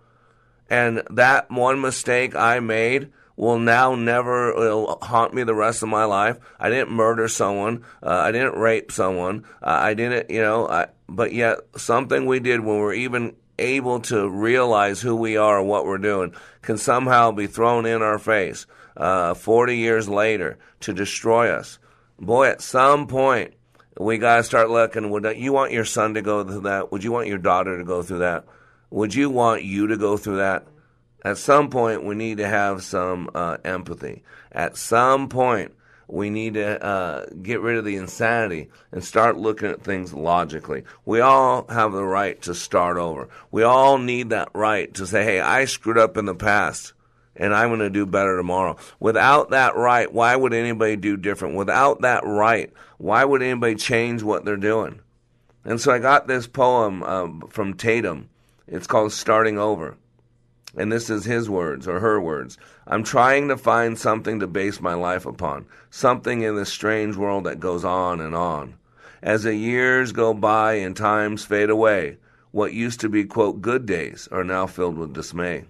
and 0.69 1.03
that 1.09 1.51
one 1.51 1.81
mistake 1.81 2.33
I 2.33 2.61
made 2.61 3.11
will 3.39 3.57
now 3.57 3.95
never 3.95 4.53
will 4.53 4.97
haunt 5.01 5.33
me 5.33 5.43
the 5.43 5.55
rest 5.55 5.81
of 5.81 5.87
my 5.87 6.03
life. 6.03 6.37
I 6.59 6.69
didn't 6.69 6.91
murder 6.91 7.29
someone. 7.29 7.85
Uh, 8.03 8.09
I 8.09 8.33
didn't 8.33 8.59
rape 8.59 8.91
someone. 8.91 9.45
Uh, 9.63 9.79
I 9.81 9.93
didn't, 9.93 10.29
you 10.29 10.41
know, 10.41 10.67
I, 10.67 10.87
but 11.07 11.31
yet 11.31 11.59
something 11.77 12.25
we 12.25 12.41
did 12.41 12.59
when 12.59 12.79
we're 12.79 12.95
even 12.95 13.37
able 13.57 14.01
to 14.01 14.29
realize 14.29 14.99
who 14.99 15.15
we 15.15 15.37
are 15.37 15.57
and 15.59 15.69
what 15.69 15.85
we're 15.85 15.97
doing 15.97 16.35
can 16.61 16.77
somehow 16.77 17.31
be 17.31 17.47
thrown 17.47 17.85
in 17.85 18.01
our 18.01 18.19
face 18.19 18.65
uh, 18.97 19.33
40 19.33 19.77
years 19.77 20.09
later 20.09 20.57
to 20.81 20.91
destroy 20.91 21.49
us. 21.49 21.79
Boy, 22.19 22.47
at 22.47 22.61
some 22.61 23.07
point, 23.07 23.53
we 23.97 24.17
got 24.17 24.35
to 24.35 24.43
start 24.43 24.69
looking. 24.69 25.11
Would 25.11 25.37
you 25.37 25.53
want 25.53 25.71
your 25.71 25.85
son 25.85 26.15
to 26.15 26.21
go 26.21 26.43
through 26.43 26.61
that? 26.61 26.91
Would 26.91 27.05
you 27.05 27.13
want 27.13 27.27
your 27.27 27.37
daughter 27.37 27.77
to 27.77 27.85
go 27.85 28.03
through 28.03 28.19
that? 28.19 28.43
Would 28.89 29.15
you 29.15 29.29
want 29.29 29.63
you 29.63 29.87
to 29.87 29.95
go 29.95 30.17
through 30.17 30.37
that? 30.37 30.67
At 31.23 31.37
some 31.37 31.69
point, 31.69 32.05
we 32.05 32.15
need 32.15 32.37
to 32.37 32.47
have 32.47 32.83
some 32.83 33.29
uh, 33.35 33.57
empathy. 33.63 34.23
At 34.51 34.77
some 34.77 35.29
point, 35.29 35.73
we 36.07 36.29
need 36.29 36.55
to 36.55 36.83
uh, 36.83 37.25
get 37.41 37.61
rid 37.61 37.77
of 37.77 37.85
the 37.85 37.97
insanity 37.97 38.69
and 38.91 39.03
start 39.03 39.37
looking 39.37 39.69
at 39.69 39.83
things 39.83 40.13
logically. 40.13 40.83
We 41.05 41.19
all 41.21 41.67
have 41.69 41.91
the 41.91 42.05
right 42.05 42.41
to 42.43 42.55
start 42.55 42.97
over. 42.97 43.29
We 43.51 43.63
all 43.63 43.97
need 43.97 44.31
that 44.31 44.49
right 44.53 44.91
to 44.95 45.05
say, 45.05 45.23
hey, 45.23 45.39
I 45.39 45.65
screwed 45.65 45.99
up 45.99 46.17
in 46.17 46.25
the 46.25 46.33
past 46.33 46.93
and 47.35 47.53
I'm 47.53 47.69
going 47.69 47.79
to 47.79 47.89
do 47.89 48.05
better 48.05 48.35
tomorrow. 48.37 48.77
Without 48.99 49.51
that 49.51 49.75
right, 49.75 50.11
why 50.11 50.35
would 50.35 50.53
anybody 50.53 50.95
do 50.95 51.15
different? 51.15 51.55
Without 51.55 52.01
that 52.01 52.23
right, 52.25 52.71
why 52.97 53.23
would 53.23 53.41
anybody 53.41 53.75
change 53.75 54.23
what 54.23 54.45
they're 54.45 54.57
doing? 54.57 54.99
And 55.63 55.79
so 55.79 55.91
I 55.91 55.99
got 55.99 56.27
this 56.27 56.47
poem 56.47 57.03
um, 57.03 57.43
from 57.49 57.75
Tatum. 57.75 58.29
It's 58.67 58.87
called 58.87 59.13
Starting 59.13 59.59
Over. 59.59 59.95
And 60.77 60.91
this 60.91 61.09
is 61.09 61.25
his 61.25 61.49
words 61.49 61.87
or 61.87 61.99
her 61.99 62.21
words. 62.21 62.57
I'm 62.85 63.03
trying 63.03 63.47
to 63.47 63.57
find 63.57 63.97
something 63.97 64.39
to 64.39 64.47
base 64.47 64.79
my 64.79 64.93
life 64.93 65.25
upon, 65.25 65.65
something 65.89 66.41
in 66.41 66.55
this 66.55 66.71
strange 66.71 67.15
world 67.15 67.45
that 67.45 67.59
goes 67.59 67.83
on 67.83 68.21
and 68.21 68.35
on. 68.35 68.75
As 69.21 69.43
the 69.43 69.55
years 69.55 70.11
go 70.11 70.33
by 70.33 70.73
and 70.73 70.95
times 70.95 71.43
fade 71.43 71.69
away, 71.69 72.17
what 72.51 72.73
used 72.73 72.99
to 73.01 73.09
be, 73.09 73.25
quote, 73.25 73.61
good 73.61 73.85
days 73.85 74.29
are 74.31 74.43
now 74.43 74.67
filled 74.67 74.97
with 74.97 75.13
dismay. 75.13 75.65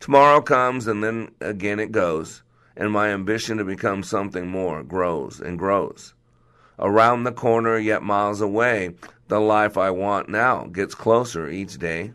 Tomorrow 0.00 0.42
comes 0.42 0.86
and 0.86 1.02
then 1.02 1.30
again 1.40 1.80
it 1.80 1.90
goes, 1.90 2.42
and 2.76 2.92
my 2.92 3.08
ambition 3.08 3.58
to 3.58 3.64
become 3.64 4.02
something 4.02 4.46
more 4.46 4.82
grows 4.82 5.40
and 5.40 5.58
grows. 5.58 6.14
Around 6.78 7.24
the 7.24 7.32
corner, 7.32 7.78
yet 7.78 8.02
miles 8.02 8.42
away, 8.42 8.94
the 9.28 9.40
life 9.40 9.78
I 9.78 9.90
want 9.90 10.28
now 10.28 10.66
gets 10.66 10.94
closer 10.94 11.48
each 11.48 11.78
day. 11.78 12.12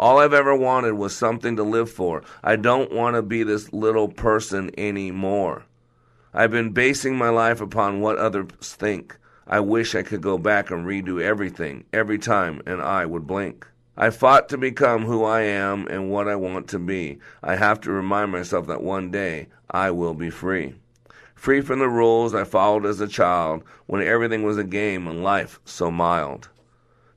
All 0.00 0.18
I've 0.18 0.32
ever 0.32 0.54
wanted 0.56 0.94
was 0.94 1.14
something 1.14 1.56
to 1.56 1.62
live 1.62 1.90
for. 1.90 2.22
I 2.42 2.56
don't 2.56 2.90
want 2.90 3.16
to 3.16 3.22
be 3.22 3.42
this 3.42 3.70
little 3.70 4.08
person 4.08 4.70
anymore. 4.78 5.64
I've 6.32 6.50
been 6.50 6.70
basing 6.70 7.18
my 7.18 7.28
life 7.28 7.60
upon 7.60 8.00
what 8.00 8.16
others 8.16 8.46
think. 8.62 9.18
I 9.46 9.60
wish 9.60 9.94
I 9.94 10.02
could 10.02 10.22
go 10.22 10.38
back 10.38 10.70
and 10.70 10.86
redo 10.86 11.20
everything 11.20 11.84
every 11.92 12.18
time 12.18 12.62
and 12.64 12.80
I 12.80 13.04
would 13.04 13.26
blink. 13.26 13.66
I 13.94 14.08
fought 14.08 14.48
to 14.48 14.56
become 14.56 15.04
who 15.04 15.22
I 15.22 15.42
am 15.42 15.86
and 15.88 16.10
what 16.10 16.28
I 16.28 16.34
want 16.34 16.66
to 16.68 16.78
be. 16.78 17.18
I 17.42 17.56
have 17.56 17.78
to 17.82 17.92
remind 17.92 18.32
myself 18.32 18.68
that 18.68 18.82
one 18.82 19.10
day 19.10 19.48
I 19.70 19.90
will 19.90 20.14
be 20.14 20.30
free. 20.30 20.76
Free 21.34 21.60
from 21.60 21.78
the 21.78 21.90
rules 21.90 22.34
I 22.34 22.44
followed 22.44 22.86
as 22.86 23.00
a 23.00 23.06
child 23.06 23.64
when 23.84 24.00
everything 24.00 24.44
was 24.44 24.56
a 24.56 24.64
game 24.64 25.06
and 25.06 25.22
life 25.22 25.60
so 25.66 25.90
mild. 25.90 26.48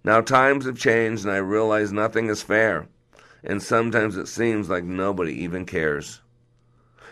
Now 0.04 0.22
times 0.22 0.66
have 0.66 0.78
changed 0.78 1.24
and 1.24 1.34
I 1.34 1.38
realize 1.38 1.94
nothing 1.94 2.30
is 2.30 2.44
fair, 2.44 2.88
and 3.44 3.64
sometimes 3.64 4.18
it 4.18 4.28
seems 4.28 4.70
like 4.70 4.84
nobody 4.84 5.34
even 5.44 5.66
cares. 5.66 6.22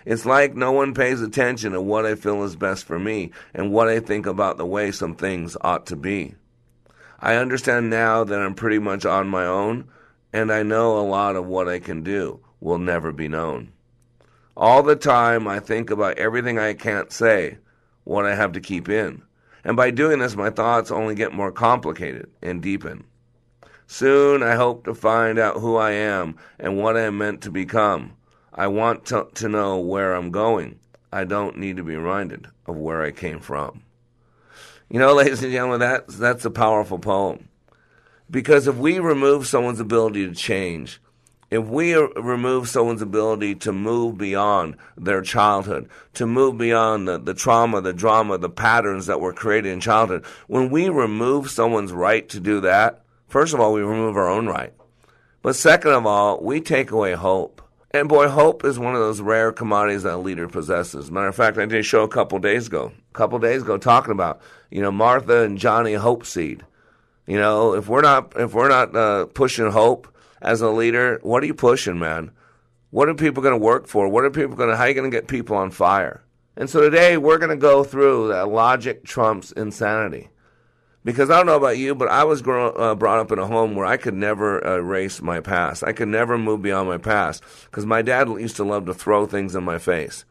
It's 0.05 0.25
like 0.25 0.55
no 0.55 0.71
one 0.71 0.93
pays 0.93 1.21
attention 1.21 1.74
to 1.74 1.81
what 1.81 2.05
I 2.05 2.15
feel 2.15 2.43
is 2.43 2.55
best 2.55 2.86
for 2.86 3.00
me 3.00 3.31
and 3.53 3.71
what 3.71 3.88
I 3.88 4.00
think 4.00 4.25
about 4.25 4.57
the 4.57 4.65
way 4.65 4.91
some 4.91 5.15
things 5.15 5.55
ought 5.62 5.86
to 5.88 5.95
be. 5.95 6.36
I 7.19 7.36
understand 7.36 7.89
now 7.89 8.24
that 8.24 8.39
I'm 8.39 8.55
pretty 8.55 8.79
much 8.79 9.05
on 9.05 9.27
my 9.27 9.45
own, 9.45 9.88
and 10.33 10.51
I 10.51 10.63
know 10.63 10.98
a 10.98 11.05
lot 11.05 11.36
of 11.36 11.45
what 11.45 11.69
I 11.69 11.79
can 11.79 12.01
do 12.03 12.39
will 12.60 12.79
never 12.79 13.12
be 13.12 13.27
known. 13.27 13.71
All 14.57 14.81
the 14.81 14.95
time 14.95 15.48
I 15.48 15.60
think 15.60 15.91
about 15.91 16.17
everything 16.17 16.57
I 16.57 16.74
can't 16.74 17.12
say, 17.12 17.57
what 18.03 18.25
I 18.25 18.36
have 18.36 18.53
to 18.53 18.60
keep 18.60 18.89
in. 18.89 19.21
And 19.63 19.77
by 19.77 19.91
doing 19.91 20.20
this, 20.20 20.36
my 20.36 20.50
thoughts 20.50 20.91
only 20.91 21.15
get 21.15 21.34
more 21.34 21.51
complicated 21.51 22.30
and 22.41 22.62
deepen. 22.62 23.06
Soon 23.88 24.41
I 24.41 24.56
hope 24.56 24.86
to 24.86 24.96
find 24.96 25.38
out 25.38 25.60
who 25.60 25.75
I 25.75 25.91
am 25.91 26.38
and 26.60 26.77
what 26.77 26.96
I 26.96 27.01
am 27.01 27.18
meant 27.18 27.41
to 27.41 27.51
become. 27.51 28.13
I 28.53 28.68
want 28.68 29.06
to, 29.08 29.27
to 29.36 29.50
know 29.50 29.80
where 29.80 30.13
I'm 30.13 30.32
going. 30.32 30.80
I 31.12 31.25
don't 31.25 31.58
need 31.58 31.77
to 31.77 31.84
be 31.84 31.96
reminded 31.96 32.48
of 32.65 32.77
where 32.77 33.01
I 33.01 33.12
came 33.12 33.39
from. 33.39 33.84
You 34.89 35.00
know, 35.00 35.13
ladies 35.15 35.44
and 35.44 35.51
gentlemen, 35.51 35.82
that, 35.82 36.08
that's 36.08 36.46
a 36.46 36.51
powerful 36.51 37.00
poem. 37.00 37.50
Because 38.30 38.68
if 38.68 38.77
we 38.77 39.00
remove 39.00 39.46
someone's 39.46 39.82
ability 39.82 40.25
to 40.27 40.34
change, 40.34 41.01
if 41.51 41.65
we 41.65 41.93
remove 41.93 42.70
someone's 42.70 43.01
ability 43.01 43.55
to 43.55 43.74
move 43.74 44.17
beyond 44.17 44.77
their 44.98 45.22
childhood, 45.22 45.89
to 46.13 46.25
move 46.25 46.58
beyond 46.58 47.10
the, 47.10 47.17
the 47.17 47.34
trauma, 47.34 47.81
the 47.81 47.91
drama, 47.91 48.38
the 48.38 48.50
patterns 48.50 49.05
that 49.08 49.20
were 49.20 49.34
created 49.34 49.74
in 49.74 49.81
childhood, 49.81 50.24
when 50.48 50.70
we 50.70 50.88
remove 50.88 51.51
someone's 51.51 51.91
right 51.91 52.27
to 52.29 52.39
do 52.39 52.62
that, 52.62 53.03
first 53.27 53.53
of 53.53 53.60
all, 53.60 53.74
we 53.74 53.81
remove 53.81 54.15
our 54.15 54.29
own 54.29 54.48
right. 54.48 54.74
But 55.41 55.58
second 55.58 55.91
of 55.91 56.05
all, 56.05 56.39
we 56.41 56.62
take 56.62 56.89
away 56.91 57.13
hope. 57.13 57.62
And 57.93 58.08
boy, 58.08 58.29
hope 58.29 58.63
is 58.63 58.79
one 58.79 58.96
of 58.96 59.01
those 59.01 59.20
rare 59.20 59.51
commodities 59.51 60.03
that 60.03 60.13
a 60.13 60.17
leader 60.17 60.48
possesses. 60.48 61.12
Matter 61.12 61.27
of 61.27 61.36
fact, 61.36 61.58
I 61.58 61.65
did 61.65 61.81
a 61.81 61.84
show 61.84 62.03
a 62.03 62.08
couple 62.08 62.39
days 62.39 62.67
ago, 62.67 62.93
a 63.10 63.13
couple 63.13 63.38
days 63.39 63.63
ago, 63.63 63.77
talking 63.77 64.13
about 64.13 64.39
you 64.70 64.81
know 64.81 64.91
Martha 64.91 65.43
and 65.43 65.58
Johnny 65.58 65.96
Hope 65.96 66.25
Seed. 66.25 66.63
You 67.27 67.38
know, 67.38 67.74
if 67.74 67.89
we're 67.89 68.01
not 68.01 68.31
if 68.39 68.53
we're 68.53 68.70
not 68.70 68.96
uh, 68.96 69.25
pushing 69.25 69.70
hope, 69.70 70.08
as 70.41 70.62
a 70.62 70.69
leader, 70.69 71.19
what 71.24 71.43
are 71.43 71.48
you 71.48 71.53
pushing, 71.53 72.00
man? 72.00 72.31
What 72.89 73.07
are 73.07 73.13
people 73.13 73.43
going 73.43 73.57
to 73.57 73.65
work 73.65 73.88
for? 73.88 74.07
What 74.07 74.25
are 74.25 74.31
people 74.31 74.55
going 74.55 74.69
to, 74.69 74.75
how 74.75 74.83
are 74.83 74.89
you 74.89 74.93
going 74.93 75.10
to 75.10 75.15
get 75.15 75.27
people 75.27 75.55
on 75.55 75.71
fire? 75.71 76.24
And 76.57 76.69
so 76.69 76.81
today 76.81 77.17
we're 77.17 77.38
going 77.38 77.51
to 77.51 77.55
go 77.55 77.83
through 77.83 78.29
that 78.29 78.50
logic 78.50 79.03
trumps 79.05 79.51
insanity. 79.51 80.29
Because 81.03 81.31
I 81.31 81.38
don't 81.38 81.48
know 81.48 81.55
about 81.55 81.79
you, 81.79 81.95
but 81.95 82.10
I 82.10 82.25
was 82.25 82.43
grow, 82.43 82.69
uh, 82.69 82.93
brought 82.93 83.19
up 83.19 83.31
in 83.31 83.39
a 83.39 83.48
home 83.48 83.75
where 83.75 83.88
I 83.88 83.98
could 83.98 84.13
never 84.13 84.60
erase 84.63 85.21
my 85.21 85.39
past. 85.39 85.83
I 85.83 85.93
could 85.93 86.10
never 86.10 86.38
move 86.38 86.62
beyond 86.62 86.88
my 86.88 87.00
past 87.00 87.43
because 87.65 87.88
my 87.88 88.03
dad 88.03 88.27
used 88.27 88.57
to 88.57 88.63
love 88.63 88.86
to 88.86 88.93
throw 88.93 89.25
things 89.25 89.55
in 89.55 89.63
my 89.63 89.79
face. 89.79 90.25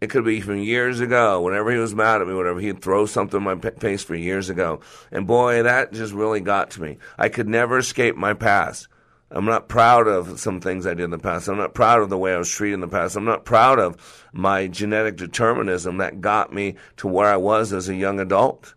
It 0.00 0.10
could 0.10 0.24
be 0.24 0.40
from 0.40 0.58
years 0.58 1.00
ago. 1.00 1.40
Whenever 1.42 1.70
he 1.70 1.78
was 1.78 1.94
mad 1.94 2.22
at 2.22 2.28
me, 2.28 2.34
whatever, 2.34 2.60
he'd 2.60 2.80
throw 2.80 3.04
something 3.04 3.38
in 3.38 3.42
my 3.42 3.56
face 3.56 4.02
for 4.02 4.14
years 4.14 4.48
ago. 4.48 4.80
And 5.10 5.26
boy, 5.26 5.62
that 5.62 5.92
just 5.92 6.12
really 6.14 6.40
got 6.40 6.70
to 6.72 6.82
me. 6.82 6.98
I 7.18 7.28
could 7.28 7.48
never 7.48 7.78
escape 7.78 8.16
my 8.16 8.32
past. 8.32 8.88
I'm 9.34 9.46
not 9.46 9.68
proud 9.68 10.06
of 10.06 10.38
some 10.38 10.60
things 10.60 10.86
I 10.86 10.94
did 10.94 11.02
in 11.02 11.10
the 11.10 11.18
past. 11.18 11.48
I'm 11.48 11.58
not 11.58 11.74
proud 11.74 12.00
of 12.00 12.08
the 12.08 12.16
way 12.16 12.32
I 12.32 12.38
was 12.38 12.48
treated 12.48 12.74
in 12.74 12.80
the 12.80 12.88
past. 12.88 13.16
I'm 13.16 13.24
not 13.24 13.44
proud 13.44 13.80
of 13.80 14.24
my 14.32 14.68
genetic 14.68 15.16
determinism 15.16 15.96
that 15.96 16.20
got 16.20 16.52
me 16.52 16.76
to 16.98 17.08
where 17.08 17.26
I 17.26 17.36
was 17.36 17.72
as 17.72 17.88
a 17.88 17.96
young 17.96 18.20
adult. 18.20 18.74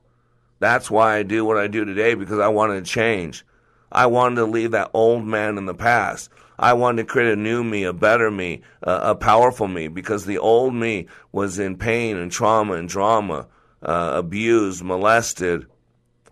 That's 0.57 0.89
why 0.89 1.17
I 1.17 1.21
do 1.21 1.45
what 1.45 1.57
I 1.57 1.67
do 1.67 1.85
today 1.85 2.15
because 2.15 2.39
I 2.39 2.47
wanted 2.47 2.83
to 2.83 2.91
change. 2.91 3.45
I 3.91 4.07
wanted 4.07 4.37
to 4.37 4.45
leave 4.45 4.71
that 4.71 4.89
old 4.95 5.25
man 5.25 5.59
in 5.59 5.67
the 5.67 5.75
past. 5.75 6.31
I 6.57 6.73
wanted 6.73 7.03
to 7.03 7.07
create 7.07 7.31
a 7.31 7.35
new 7.35 7.63
me, 7.63 7.83
a 7.83 7.93
better 7.93 8.31
me, 8.31 8.63
a, 8.81 9.11
a 9.11 9.15
powerful 9.15 9.67
me 9.67 9.89
because 9.89 10.25
the 10.25 10.39
old 10.39 10.73
me 10.73 11.05
was 11.31 11.59
in 11.59 11.77
pain 11.77 12.17
and 12.17 12.31
trauma 12.31 12.73
and 12.73 12.89
drama, 12.89 13.45
uh, 13.83 14.13
abused, 14.15 14.83
molested, 14.83 15.67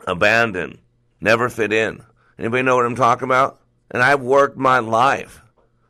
abandoned, 0.08 0.80
never 1.22 1.48
fit 1.48 1.72
in. 1.72 2.04
Anybody 2.40 2.64
know 2.64 2.76
what 2.76 2.88
I'm 2.88 2.96
talking 2.96 3.26
about? 3.26 3.60
And 3.92 4.02
I've 4.02 4.22
worked 4.22 4.58
my 4.58 4.80
life 4.80 5.42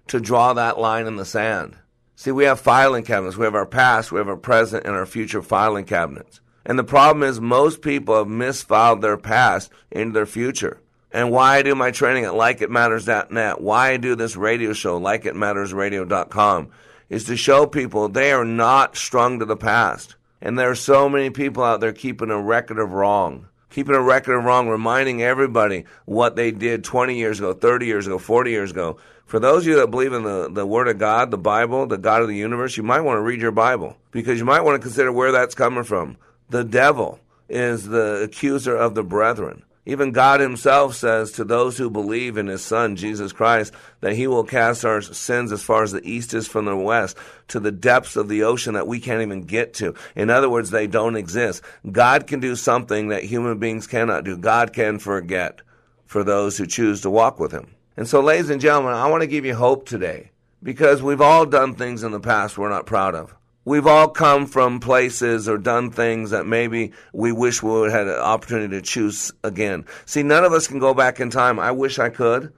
to 0.08 0.20
draw 0.20 0.54
that 0.54 0.80
line 0.80 1.08
in 1.08 1.16
the 1.16 1.26
sand. 1.26 1.76
See, 2.16 2.32
we 2.32 2.46
have 2.46 2.60
filing 2.60 3.04
cabinets. 3.04 3.38
We 3.38 3.46
have 3.46 3.56
our 3.56 3.66
past, 3.66 4.12
we 4.12 4.20
have 4.20 4.30
our 4.30 4.38
present, 4.38 4.86
and 4.86 4.96
our 4.96 5.06
future 5.06 5.42
filing 5.42 5.86
cabinets. 5.86 6.40
And 6.66 6.80
the 6.80 6.84
problem 6.84 7.24
is 7.24 7.40
most 7.40 7.82
people 7.82 8.16
have 8.18 8.28
misfiled 8.28 9.02
their 9.02 9.18
past 9.18 9.72
into 9.92 10.14
their 10.14 10.26
future. 10.26 10.82
And 11.12 11.32
why 11.32 11.58
I 11.58 11.62
do 11.62 11.76
my 11.76 11.92
training 11.92 12.26
at 12.26 12.34
likeitmatters.net, 12.34 13.62
why 13.62 13.92
I 13.92 13.98
do 13.98 14.16
this 14.16 14.36
radio 14.36 14.74
show, 14.74 15.00
likeitmattersradio.com, 15.00 16.70
is 17.10 17.24
to 17.26 17.38
show 17.38 17.68
people 17.68 18.10
they 18.10 18.32
are 18.32 18.46
not 18.46 18.98
strung 18.98 19.40
to 19.40 19.46
the 19.46 19.56
past. 19.56 20.16
And 20.42 20.58
there 20.58 20.70
are 20.70 20.76
so 20.76 21.08
many 21.08 21.30
people 21.30 21.64
out 21.64 21.80
there 21.80 21.94
keeping 21.94 22.32
a 22.32 22.42
record 22.42 22.80
of 22.80 22.92
wrong 22.92 23.48
keeping 23.76 23.94
a 23.94 24.02
record 24.02 24.38
of 24.38 24.46
wrong, 24.46 24.70
reminding 24.70 25.22
everybody 25.22 25.84
what 26.06 26.38
they 26.38 26.50
did 26.50 26.82
20 26.82 27.18
years 27.18 27.40
ago, 27.40 27.54
30 27.54 27.86
years 27.86 28.08
ago, 28.08 28.18
40 28.18 28.50
years 28.50 28.72
ago. 28.72 28.96
For 29.26 29.38
those 29.38 29.64
of 29.64 29.68
you 29.68 29.76
that 29.76 29.92
believe 29.92 30.14
in 30.14 30.24
the, 30.24 30.50
the 30.50 30.66
Word 30.66 30.88
of 30.88 30.98
God, 30.98 31.30
the 31.30 31.38
Bible, 31.38 31.86
the 31.86 31.98
God 31.98 32.22
of 32.22 32.30
the 32.30 32.38
universe, 32.38 32.78
you 32.78 32.84
might 32.84 33.02
want 33.02 33.18
to 33.18 33.22
read 33.22 33.42
your 33.42 33.52
Bible 33.52 33.98
because 34.12 34.40
you 34.40 34.46
might 34.46 34.62
want 34.62 34.82
to 34.82 34.88
consider 34.88 35.12
where 35.12 35.34
that's 35.34 35.56
coming 35.56 35.84
from. 35.84 36.16
The 36.50 36.64
devil 36.64 37.20
is 37.50 37.86
the 37.90 38.24
accuser 38.24 38.78
of 38.78 38.96
the 38.96 39.04
brethren. 39.04 39.64
Even 39.86 40.12
God 40.12 40.40
Himself 40.40 40.96
says 40.96 41.32
to 41.34 41.44
those 41.44 41.78
who 41.78 41.90
believe 41.90 42.38
in 42.38 42.48
His 42.48 42.64
Son, 42.64 42.96
Jesus 42.96 43.32
Christ, 43.32 43.74
that 44.02 44.16
He 44.16 44.26
will 44.26 44.44
cast 44.44 44.84
our 44.84 45.02
sins 45.02 45.52
as 45.52 45.62
far 45.62 45.84
as 45.84 45.92
the 45.92 46.08
east 46.08 46.34
is 46.34 46.48
from 46.48 46.66
the 46.66 46.76
west, 46.76 47.18
to 47.50 47.60
the 47.60 47.72
depths 47.72 48.16
of 48.16 48.28
the 48.28 48.44
ocean 48.44 48.74
that 48.74 48.88
we 48.88 49.00
can't 49.00 49.22
even 49.22 49.44
get 49.44 49.74
to. 49.76 49.94
In 50.16 50.30
other 50.30 50.50
words, 50.50 50.72
they 50.72 50.88
don't 50.88 51.16
exist. 51.16 51.62
God 51.92 52.26
can 52.26 52.40
do 52.40 52.56
something 52.56 53.10
that 53.10 53.24
human 53.24 53.60
beings 53.60 53.86
cannot 53.86 54.24
do. 54.24 54.38
God 54.38 54.74
can 54.74 54.98
forget 54.98 55.62
for 56.06 56.24
those 56.24 56.58
who 56.58 56.66
choose 56.66 57.02
to 57.02 57.10
walk 57.10 57.40
with 57.40 57.52
Him. 57.52 57.76
And 57.98 58.08
so, 58.08 58.22
ladies 58.22 58.50
and 58.50 58.62
gentlemen, 58.62 58.94
I 58.94 59.08
want 59.08 59.22
to 59.22 59.28
give 59.28 59.46
you 59.46 59.56
hope 59.56 59.88
today 59.88 60.32
because 60.64 61.04
we've 61.04 61.22
all 61.22 61.46
done 61.46 61.76
things 61.76 62.04
in 62.04 62.12
the 62.12 62.20
past 62.20 62.58
we're 62.58 62.70
not 62.70 62.88
proud 62.88 63.14
of. 63.14 63.36
We've 63.66 63.88
all 63.88 64.10
come 64.10 64.46
from 64.46 64.80
places 64.80 65.50
or 65.50 65.58
done 65.58 65.90
things 65.90 66.30
that 66.30 66.46
maybe 66.46 66.94
we 67.14 67.32
wish 67.32 67.64
we 67.64 67.72
would 67.72 67.92
have 67.92 68.08
had 68.08 68.16
an 68.16 68.22
opportunity 68.22 68.76
to 68.76 68.82
choose 68.82 69.32
again. 69.44 69.86
See, 70.06 70.22
none 70.22 70.46
of 70.46 70.54
us 70.54 70.68
can 70.68 70.78
go 70.78 70.94
back 70.94 71.20
in 71.20 71.32
time. 71.32 71.60
I 71.60 71.72
wish 71.72 71.98
I 71.98 72.10
could. 72.10 72.54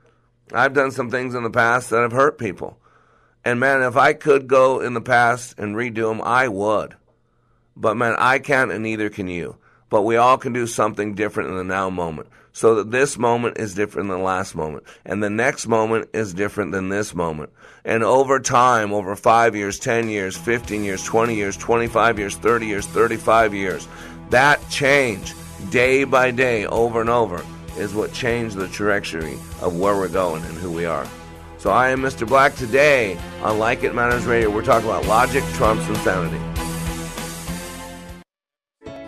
I've 0.52 0.74
done 0.74 0.92
some 0.92 1.10
things 1.10 1.34
in 1.34 1.44
the 1.44 1.50
past 1.50 1.90
that 1.90 2.02
have 2.02 2.12
hurt 2.12 2.38
people. 2.38 2.78
And 3.46 3.58
man, 3.58 3.84
if 3.84 3.96
I 3.96 4.12
could 4.12 4.48
go 4.48 4.82
in 4.82 4.94
the 4.94 5.02
past 5.02 5.58
and 5.58 5.78
redo 5.78 6.10
them, 6.10 6.22
I 6.22 6.50
would. 6.50 6.96
But 7.78 7.96
man, 7.96 8.16
I 8.20 8.40
can't 8.40 8.72
and 8.72 8.84
neither 8.84 9.10
can 9.10 9.30
you. 9.30 9.58
But 9.90 10.02
we 10.02 10.18
all 10.18 10.38
can 10.38 10.52
do 10.52 10.68
something 10.68 11.16
different 11.16 11.52
in 11.52 11.56
the 11.56 11.64
now 11.64 11.90
moment. 11.90 12.28
So 12.58 12.74
that 12.74 12.90
this 12.90 13.20
moment 13.20 13.60
is 13.60 13.76
different 13.76 14.10
than 14.10 14.18
the 14.18 14.24
last 14.24 14.56
moment. 14.56 14.84
And 15.06 15.22
the 15.22 15.30
next 15.30 15.68
moment 15.68 16.10
is 16.12 16.34
different 16.34 16.72
than 16.72 16.90
this 16.90 17.14
moment. 17.14 17.52
And 17.86 18.04
over 18.04 18.40
time, 18.40 18.92
over 18.92 19.16
five 19.16 19.56
years, 19.56 19.78
10 19.78 20.10
years, 20.10 20.36
15 20.36 20.84
years, 20.84 21.04
20 21.04 21.36
years, 21.36 21.56
25 21.56 22.18
years, 22.18 22.36
30 22.36 22.66
years, 22.66 22.88
35 22.88 23.54
years, 23.54 23.88
that 24.32 24.60
change, 24.72 25.36
day 25.70 26.04
by 26.04 26.32
day, 26.32 26.66
over 26.66 27.00
and 27.00 27.12
over, 27.12 27.46
is 27.78 27.94
what 27.94 28.12
changed 28.12 28.56
the 28.56 28.68
trajectory 28.70 29.36
of 29.62 29.78
where 29.78 29.96
we're 29.96 30.08
going 30.08 30.44
and 30.46 30.58
who 30.58 30.72
we 30.72 30.86
are. 30.86 31.08
So 31.60 31.70
I 31.70 31.90
am 31.90 32.02
Mr. 32.02 32.28
Black. 32.28 32.56
Today 32.56 33.20
on 33.44 33.60
Like 33.60 33.84
It 33.84 33.94
Matters 33.94 34.26
Radio, 34.26 34.50
we're 34.50 34.66
talking 34.66 34.90
about 34.90 35.06
logic 35.06 35.44
trumps 35.54 35.88
insanity. 35.88 36.57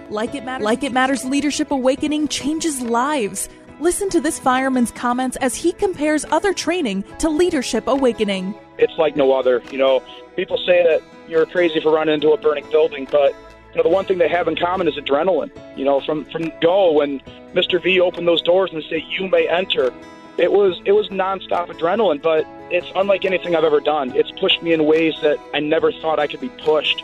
Like 0.09 0.33
It 0.35 0.43
Matters, 0.43 0.65
like 0.65 0.83
it 0.83 0.91
Matters 0.91 1.23
Leadership 1.23 1.71
Awakening 1.71 2.27
changes 2.27 2.81
lives. 2.81 3.47
Listen 3.79 4.09
to 4.09 4.19
this 4.19 4.39
fireman's 4.39 4.91
comments 4.91 5.37
as 5.37 5.55
he 5.55 5.71
compares 5.71 6.25
other 6.31 6.53
training 6.53 7.03
to 7.19 7.29
Leadership 7.29 7.87
Awakening. 7.87 8.53
It's 8.77 8.97
like 8.97 9.15
no 9.15 9.31
other. 9.33 9.61
You 9.71 9.77
know, 9.77 10.03
people 10.35 10.57
say 10.57 10.83
that 10.83 11.01
you're 11.27 11.45
crazy 11.45 11.79
for 11.79 11.91
running 11.91 12.15
into 12.15 12.31
a 12.31 12.37
burning 12.37 12.69
building, 12.71 13.07
but 13.09 13.33
you 13.71 13.77
know 13.77 13.83
the 13.83 13.89
one 13.89 14.05
thing 14.05 14.17
they 14.17 14.27
have 14.27 14.47
in 14.47 14.55
common 14.55 14.87
is 14.87 14.95
adrenaline. 14.95 15.51
You 15.77 15.85
know, 15.85 16.01
from 16.01 16.25
from 16.25 16.51
go 16.59 16.91
when 16.91 17.19
Mr. 17.53 17.81
V 17.81 18.01
opened 18.01 18.27
those 18.27 18.41
doors 18.41 18.71
and 18.73 18.83
said, 18.89 19.01
you 19.07 19.27
may 19.27 19.47
enter, 19.47 19.93
it 20.37 20.51
was 20.51 20.81
it 20.85 20.93
was 20.93 21.07
nonstop 21.09 21.67
adrenaline, 21.67 22.21
but 22.21 22.45
it's 22.71 22.87
unlike 22.95 23.25
anything 23.25 23.55
I've 23.55 23.63
ever 23.63 23.79
done. 23.79 24.15
It's 24.15 24.31
pushed 24.31 24.61
me 24.63 24.73
in 24.73 24.85
ways 24.85 25.13
that 25.21 25.39
I 25.53 25.59
never 25.59 25.91
thought 25.91 26.19
I 26.19 26.27
could 26.27 26.41
be 26.41 26.49
pushed. 26.49 27.03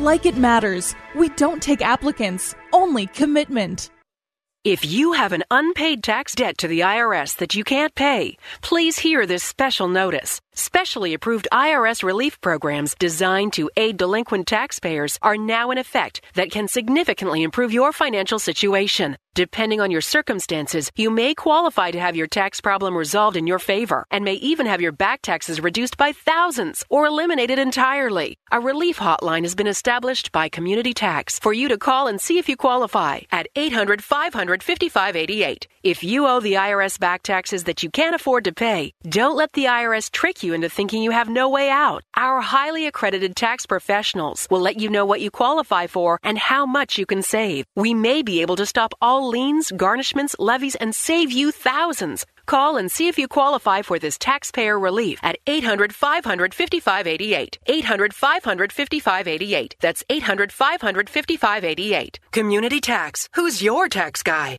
Like 0.00 0.24
It 0.24 0.38
Matters. 0.38 0.94
We 1.14 1.28
don't 1.28 1.62
take 1.62 1.82
applicants, 1.82 2.54
only 2.72 3.06
commitment. 3.06 3.90
If 4.64 4.82
you 4.90 5.12
have 5.12 5.34
an 5.34 5.44
unpaid 5.50 6.02
tax 6.02 6.34
debt 6.34 6.56
to 6.58 6.68
the 6.68 6.80
IRS 6.80 7.36
that 7.36 7.54
you 7.54 7.64
can't 7.64 7.94
pay, 7.94 8.38
please 8.62 8.98
hear 8.98 9.26
this 9.26 9.44
special 9.44 9.88
notice. 9.88 10.40
Specially 10.60 11.14
approved 11.14 11.48
IRS 11.50 12.02
relief 12.02 12.38
programs 12.42 12.94
designed 12.94 13.54
to 13.54 13.70
aid 13.78 13.96
delinquent 13.96 14.46
taxpayers 14.46 15.18
are 15.22 15.38
now 15.38 15.70
in 15.70 15.78
effect 15.78 16.20
that 16.34 16.50
can 16.50 16.68
significantly 16.68 17.42
improve 17.42 17.72
your 17.72 17.94
financial 17.94 18.38
situation. 18.38 19.16
Depending 19.34 19.80
on 19.80 19.90
your 19.90 20.02
circumstances, 20.02 20.90
you 20.96 21.08
may 21.08 21.34
qualify 21.34 21.92
to 21.92 21.98
have 22.00 22.14
your 22.14 22.26
tax 22.26 22.60
problem 22.60 22.94
resolved 22.94 23.38
in 23.38 23.46
your 23.46 23.58
favor 23.58 24.04
and 24.10 24.22
may 24.22 24.34
even 24.34 24.66
have 24.66 24.82
your 24.82 24.92
back 24.92 25.22
taxes 25.22 25.62
reduced 25.62 25.96
by 25.96 26.12
thousands 26.12 26.84
or 26.90 27.06
eliminated 27.06 27.58
entirely. 27.58 28.36
A 28.52 28.60
relief 28.60 28.98
hotline 28.98 29.44
has 29.44 29.54
been 29.54 29.68
established 29.68 30.30
by 30.30 30.50
Community 30.50 30.92
Tax 30.92 31.38
for 31.38 31.54
you 31.54 31.68
to 31.68 31.78
call 31.78 32.06
and 32.06 32.20
see 32.20 32.36
if 32.38 32.50
you 32.50 32.56
qualify 32.56 33.20
at 33.32 33.46
800 33.56 34.04
500 34.04 34.62
5588. 34.62 35.68
If 35.82 36.04
you 36.04 36.26
owe 36.26 36.40
the 36.40 36.56
IRS 36.56 37.00
back 37.00 37.22
taxes 37.22 37.64
that 37.64 37.82
you 37.82 37.88
can't 37.88 38.14
afford 38.14 38.44
to 38.44 38.52
pay, 38.52 38.92
don't 39.02 39.34
let 39.34 39.54
the 39.54 39.64
IRS 39.64 40.10
trick 40.10 40.42
you 40.42 40.52
into 40.52 40.68
thinking 40.68 41.02
you 41.02 41.10
have 41.10 41.30
no 41.30 41.48
way 41.48 41.70
out. 41.70 42.04
Our 42.14 42.42
highly 42.42 42.86
accredited 42.86 43.34
tax 43.34 43.64
professionals 43.64 44.46
will 44.50 44.60
let 44.60 44.78
you 44.78 44.90
know 44.90 45.06
what 45.06 45.22
you 45.22 45.30
qualify 45.30 45.86
for 45.86 46.20
and 46.22 46.36
how 46.36 46.66
much 46.66 46.98
you 46.98 47.06
can 47.06 47.22
save. 47.22 47.64
We 47.76 47.94
may 47.94 48.20
be 48.20 48.42
able 48.42 48.56
to 48.56 48.66
stop 48.66 48.92
all 49.00 49.30
liens, 49.30 49.72
garnishments, 49.72 50.36
levies, 50.38 50.74
and 50.74 50.94
save 50.94 51.32
you 51.32 51.50
thousands. 51.50 52.26
Call 52.44 52.76
and 52.76 52.92
see 52.92 53.08
if 53.08 53.18
you 53.18 53.26
qualify 53.26 53.80
for 53.80 53.98
this 53.98 54.18
taxpayer 54.18 54.78
relief 54.78 55.18
at 55.22 55.38
800 55.46 55.94
500 55.94 56.52
5588. 56.52 57.58
800 57.64 58.12
500 58.12 58.70
5588. 58.70 59.76
That's 59.80 60.04
800 60.10 60.52
500 60.52 61.08
5588. 61.08 62.20
Community 62.32 62.80
Tax. 62.82 63.30
Who's 63.34 63.62
your 63.62 63.88
tax 63.88 64.22
guy? 64.22 64.58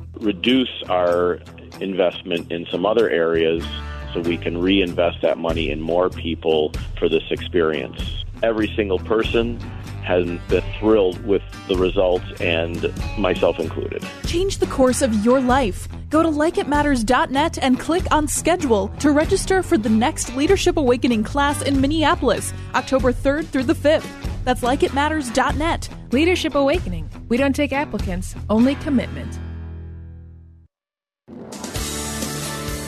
reduce 0.13 0.83
our 0.89 1.39
investment 1.79 2.51
in 2.51 2.65
some 2.67 2.85
other 2.85 3.09
areas 3.09 3.63
so 4.13 4.21
we 4.21 4.37
can 4.37 4.57
reinvest 4.57 5.21
that 5.21 5.37
money 5.37 5.69
in 5.71 5.81
more 5.81 6.09
people 6.09 6.73
for 6.97 7.07
this 7.07 7.23
experience. 7.31 8.23
Every 8.43 8.71
single 8.75 8.99
person 8.99 9.59
has 10.03 10.25
been 10.49 10.63
thrilled 10.79 11.23
with 11.25 11.43
the 11.67 11.75
results, 11.75 12.25
and 12.41 12.91
myself 13.17 13.59
included. 13.59 14.03
Change 14.25 14.57
the 14.57 14.65
course 14.67 15.01
of 15.01 15.13
your 15.23 15.39
life. 15.39 15.87
Go 16.09 16.23
to 16.23 16.29
likeitmatters.net 16.29 17.59
and 17.61 17.79
click 17.79 18.03
on 18.11 18.27
schedule 18.27 18.89
to 18.99 19.11
register 19.11 19.63
for 19.63 19.77
the 19.77 19.89
next 19.89 20.35
Leadership 20.35 20.77
Awakening 20.77 21.23
class 21.23 21.61
in 21.61 21.79
Minneapolis, 21.79 22.51
October 22.73 23.13
3rd 23.13 23.47
through 23.47 23.63
the 23.63 23.75
5th. 23.75 24.09
That's 24.43 24.61
likeitmatters.net. 24.61 25.89
Leadership 26.11 26.55
Awakening. 26.55 27.09
We 27.29 27.37
don't 27.37 27.55
take 27.55 27.71
applicants, 27.71 28.35
only 28.49 28.75
commitment. 28.75 29.39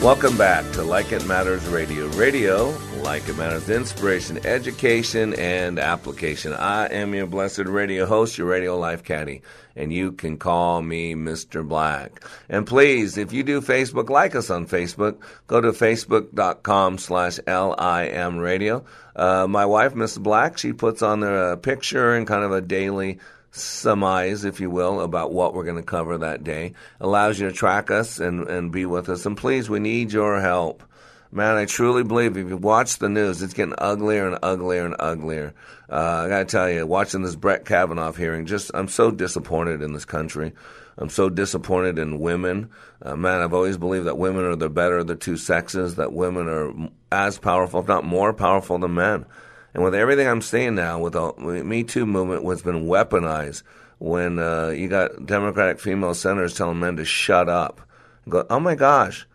Welcome 0.04 0.36
back 0.36 0.70
to 0.72 0.82
Like 0.82 1.12
It 1.12 1.24
Matters 1.24 1.66
Radio. 1.66 2.08
Radio, 2.08 2.76
like 3.00 3.26
it 3.26 3.38
matters, 3.38 3.70
inspiration, 3.70 4.38
education, 4.44 5.32
and 5.32 5.78
application. 5.78 6.52
I 6.52 6.88
am 6.88 7.14
your 7.14 7.26
blessed 7.26 7.64
radio 7.64 8.04
host, 8.04 8.36
your 8.36 8.46
radio 8.46 8.76
life 8.78 9.02
caddy, 9.02 9.40
and 9.74 9.90
you 9.90 10.12
can 10.12 10.36
call 10.36 10.82
me 10.82 11.14
Mr. 11.14 11.66
Black. 11.66 12.22
And 12.50 12.66
please, 12.66 13.16
if 13.16 13.32
you 13.32 13.42
do 13.42 13.62
Facebook, 13.62 14.10
like 14.10 14.34
us 14.34 14.50
on 14.50 14.66
Facebook. 14.66 15.22
Go 15.46 15.62
to 15.62 15.72
facebook.com 15.72 16.98
slash 16.98 17.38
LIM 17.46 18.36
radio. 18.36 18.84
Uh, 19.16 19.46
my 19.48 19.64
wife, 19.64 19.94
Miss 19.94 20.18
Black, 20.18 20.58
she 20.58 20.74
puts 20.74 21.00
on 21.00 21.22
a 21.22 21.56
picture 21.56 22.14
and 22.14 22.26
kind 22.26 22.44
of 22.44 22.52
a 22.52 22.60
daily 22.60 23.20
surmise, 23.54 24.44
if 24.44 24.60
you 24.60 24.68
will, 24.68 25.00
about 25.00 25.32
what 25.32 25.54
we're 25.54 25.64
going 25.64 25.76
to 25.76 25.82
cover 25.82 26.18
that 26.18 26.42
day. 26.42 26.74
Allows 27.00 27.38
you 27.38 27.48
to 27.48 27.54
track 27.54 27.90
us 27.90 28.18
and, 28.18 28.48
and 28.48 28.72
be 28.72 28.84
with 28.84 29.08
us. 29.08 29.26
And 29.26 29.36
please, 29.36 29.70
we 29.70 29.78
need 29.78 30.12
your 30.12 30.40
help. 30.40 30.82
Man, 31.30 31.56
I 31.56 31.64
truly 31.64 32.04
believe 32.04 32.36
if 32.36 32.48
you 32.48 32.56
watch 32.56 32.98
the 32.98 33.08
news, 33.08 33.42
it's 33.42 33.54
getting 33.54 33.74
uglier 33.78 34.28
and 34.28 34.38
uglier 34.42 34.84
and 34.84 34.96
uglier. 34.98 35.54
Uh, 35.90 36.24
I 36.24 36.28
got 36.28 36.38
to 36.38 36.44
tell 36.44 36.70
you, 36.70 36.86
watching 36.86 37.22
this 37.22 37.34
Brett 37.34 37.64
Kavanaugh 37.64 38.12
hearing, 38.12 38.46
just 38.46 38.70
I'm 38.74 38.88
so 38.88 39.10
disappointed 39.10 39.82
in 39.82 39.92
this 39.92 40.04
country. 40.04 40.52
I'm 40.96 41.10
so 41.10 41.28
disappointed 41.28 41.98
in 41.98 42.20
women. 42.20 42.70
Uh, 43.02 43.16
man, 43.16 43.40
I've 43.40 43.54
always 43.54 43.76
believed 43.76 44.06
that 44.06 44.18
women 44.18 44.44
are 44.44 44.56
the 44.56 44.68
better 44.68 44.98
of 44.98 45.08
the 45.08 45.16
two 45.16 45.36
sexes, 45.36 45.96
that 45.96 46.12
women 46.12 46.48
are 46.48 46.72
as 47.10 47.38
powerful, 47.38 47.80
if 47.80 47.88
not 47.88 48.04
more 48.04 48.32
powerful 48.32 48.78
than 48.78 48.94
men. 48.94 49.26
And 49.74 49.82
with 49.82 49.94
everything 49.94 50.28
I'm 50.28 50.40
seeing 50.40 50.76
now, 50.76 51.00
with 51.00 51.14
the 51.14 51.32
Me 51.64 51.82
Too 51.82 52.06
movement, 52.06 52.44
what's 52.44 52.62
been 52.62 52.86
weaponized, 52.86 53.64
when 53.98 54.38
uh, 54.38 54.68
you 54.68 54.88
got 54.88 55.26
Democratic 55.26 55.80
female 55.80 56.14
senators 56.14 56.54
telling 56.54 56.78
men 56.78 56.96
to 56.96 57.04
shut 57.04 57.48
up, 57.48 57.80
go, 58.28 58.46
oh 58.48 58.60
my 58.60 58.76
gosh, 58.76 59.26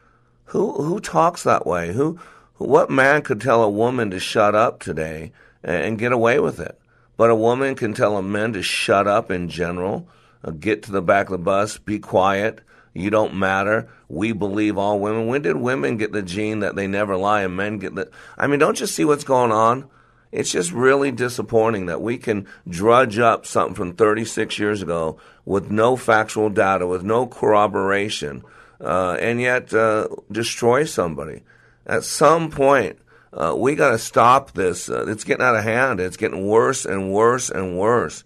who 0.46 0.82
who 0.82 1.00
talks 1.00 1.44
that 1.44 1.68
way? 1.68 1.94
Who, 1.94 2.20
what 2.56 2.90
man 2.90 3.22
could 3.22 3.42
tell 3.42 3.64
a 3.64 3.70
woman 3.70 4.10
to 4.12 4.20
shut 4.20 4.56
up 4.56 4.80
today 4.80 5.32
and, 5.64 5.84
and 5.84 6.00
get 6.00 6.12
away 6.12 6.40
with 6.40 6.60
it? 6.60 6.80
But 7.18 7.30
a 7.30 7.36
woman 7.36 7.76
can 7.76 7.94
tell 7.94 8.16
a 8.16 8.24
man 8.24 8.54
to 8.54 8.64
shut 8.64 9.08
up 9.08 9.30
in 9.30 9.50
general, 9.50 10.08
uh, 10.44 10.52
get 10.52 10.84
to 10.84 10.92
the 10.92 11.02
back 11.02 11.28
of 11.28 11.32
the 11.32 11.38
bus, 11.38 11.78
be 11.78 12.00
quiet, 12.00 12.62
You 12.94 13.10
don't 13.10 13.36
matter. 13.36 13.90
We 14.08 14.32
believe 14.32 14.78
all 14.78 15.00
women. 15.00 15.28
When 15.28 15.42
did 15.42 15.58
women 15.58 15.98
get 15.98 16.12
the 16.12 16.22
gene 16.22 16.60
that 16.60 16.76
they 16.76 16.88
never 16.88 17.16
lie 17.18 17.44
and 17.44 17.56
men 17.56 17.78
get 17.78 17.96
the. 17.96 18.10
I 18.38 18.48
mean, 18.48 18.60
don't 18.60 18.80
you 18.80 18.88
see 18.88 19.06
what's 19.06 19.24
going 19.24 19.52
on? 19.52 19.90
It's 20.32 20.52
just 20.52 20.72
really 20.72 21.12
disappointing 21.12 21.88
that 21.88 22.02
we 22.02 22.18
can 22.18 22.48
drudge 22.68 23.18
up 23.18 23.46
something 23.46 23.76
from 23.76 23.94
36 23.94 24.60
years 24.60 24.82
ago 24.82 25.18
with 25.46 25.72
no 25.72 25.96
factual 25.96 26.50
data, 26.50 26.86
with 26.86 27.04
no 27.04 27.26
corroboration, 27.26 28.44
uh, 28.80 29.18
and 29.20 29.42
yet 29.42 29.74
uh, 29.74 30.08
destroy 30.32 30.84
somebody. 30.84 31.42
At 31.88 32.04
some 32.04 32.52
point, 32.52 33.00
uh, 33.34 33.56
we 33.58 33.76
got 33.76 33.92
to 33.92 33.98
stop 33.98 34.52
this. 34.52 34.90
Uh, 34.90 35.06
it's 35.08 35.24
getting 35.24 35.46
out 35.46 35.56
of 35.56 35.64
hand. 35.64 36.00
It's 36.00 36.18
getting 36.18 36.46
worse 36.46 36.86
and 36.86 37.12
worse 37.12 37.50
and 37.50 37.78
worse. 37.78 38.24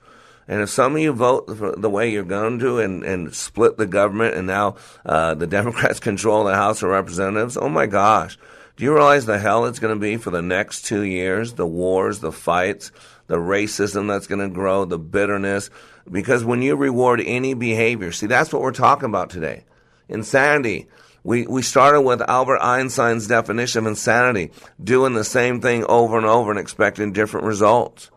And 0.48 0.62
if 0.62 0.70
some 0.70 0.96
of 0.96 1.02
you 1.02 1.14
vote 1.14 1.46
the 1.48 1.90
way 1.90 2.12
you're 2.12 2.24
going 2.24 2.60
to 2.60 2.80
and, 2.80 3.04
and 3.04 3.34
split 3.34 3.78
the 3.78 3.86
government 3.86 4.36
and 4.36 4.48
now 4.48 4.76
uh, 5.06 5.36
the 5.36 5.48
Democrats 5.60 6.00
control 6.00 6.44
the 6.44 6.56
House 6.56 6.84
of 6.84 6.90
Representatives, 6.90 7.58
oh 7.58 7.70
my 7.70 7.86
gosh. 7.86 8.38
Do 8.76 8.84
you 8.84 8.94
realize 8.94 9.26
the 9.26 9.38
hell 9.38 9.66
it's 9.66 9.80
going 9.80 9.94
to 9.94 10.00
be 10.00 10.18
for 10.18 10.32
the 10.32 10.42
next 10.42 10.86
two 10.86 11.04
years? 11.04 11.54
The 11.54 11.68
wars, 11.68 12.20
the 12.20 12.32
fights, 12.32 12.92
the 13.28 13.38
racism 13.38 14.08
that's 14.08 14.28
going 14.28 14.42
to 14.42 14.54
grow, 14.54 14.86
the 14.86 14.98
bitterness. 14.98 15.70
Because 16.10 16.44
when 16.44 16.62
you 16.62 16.76
reward 16.76 17.22
any 17.22 17.54
behavior, 17.54 18.12
see, 18.12 18.26
that's 18.26 18.52
what 18.52 18.62
we're 18.62 18.72
talking 18.72 19.06
about 19.06 19.30
today. 19.30 19.66
Insanity. 20.10 20.88
We, 21.24 21.48
we 21.48 21.62
started 21.62 22.02
with 22.02 22.22
Albert 22.22 22.60
Einstein's 22.60 23.28
definition 23.28 23.80
of 23.80 23.88
insanity, 23.88 24.52
doing 24.84 25.14
the 25.14 25.24
same 25.24 25.62
thing 25.62 25.86
over 25.86 26.18
and 26.18 26.26
over 26.26 26.52
and 26.52 26.60
expecting 26.60 27.14
different 27.14 27.46
results. 27.46 28.12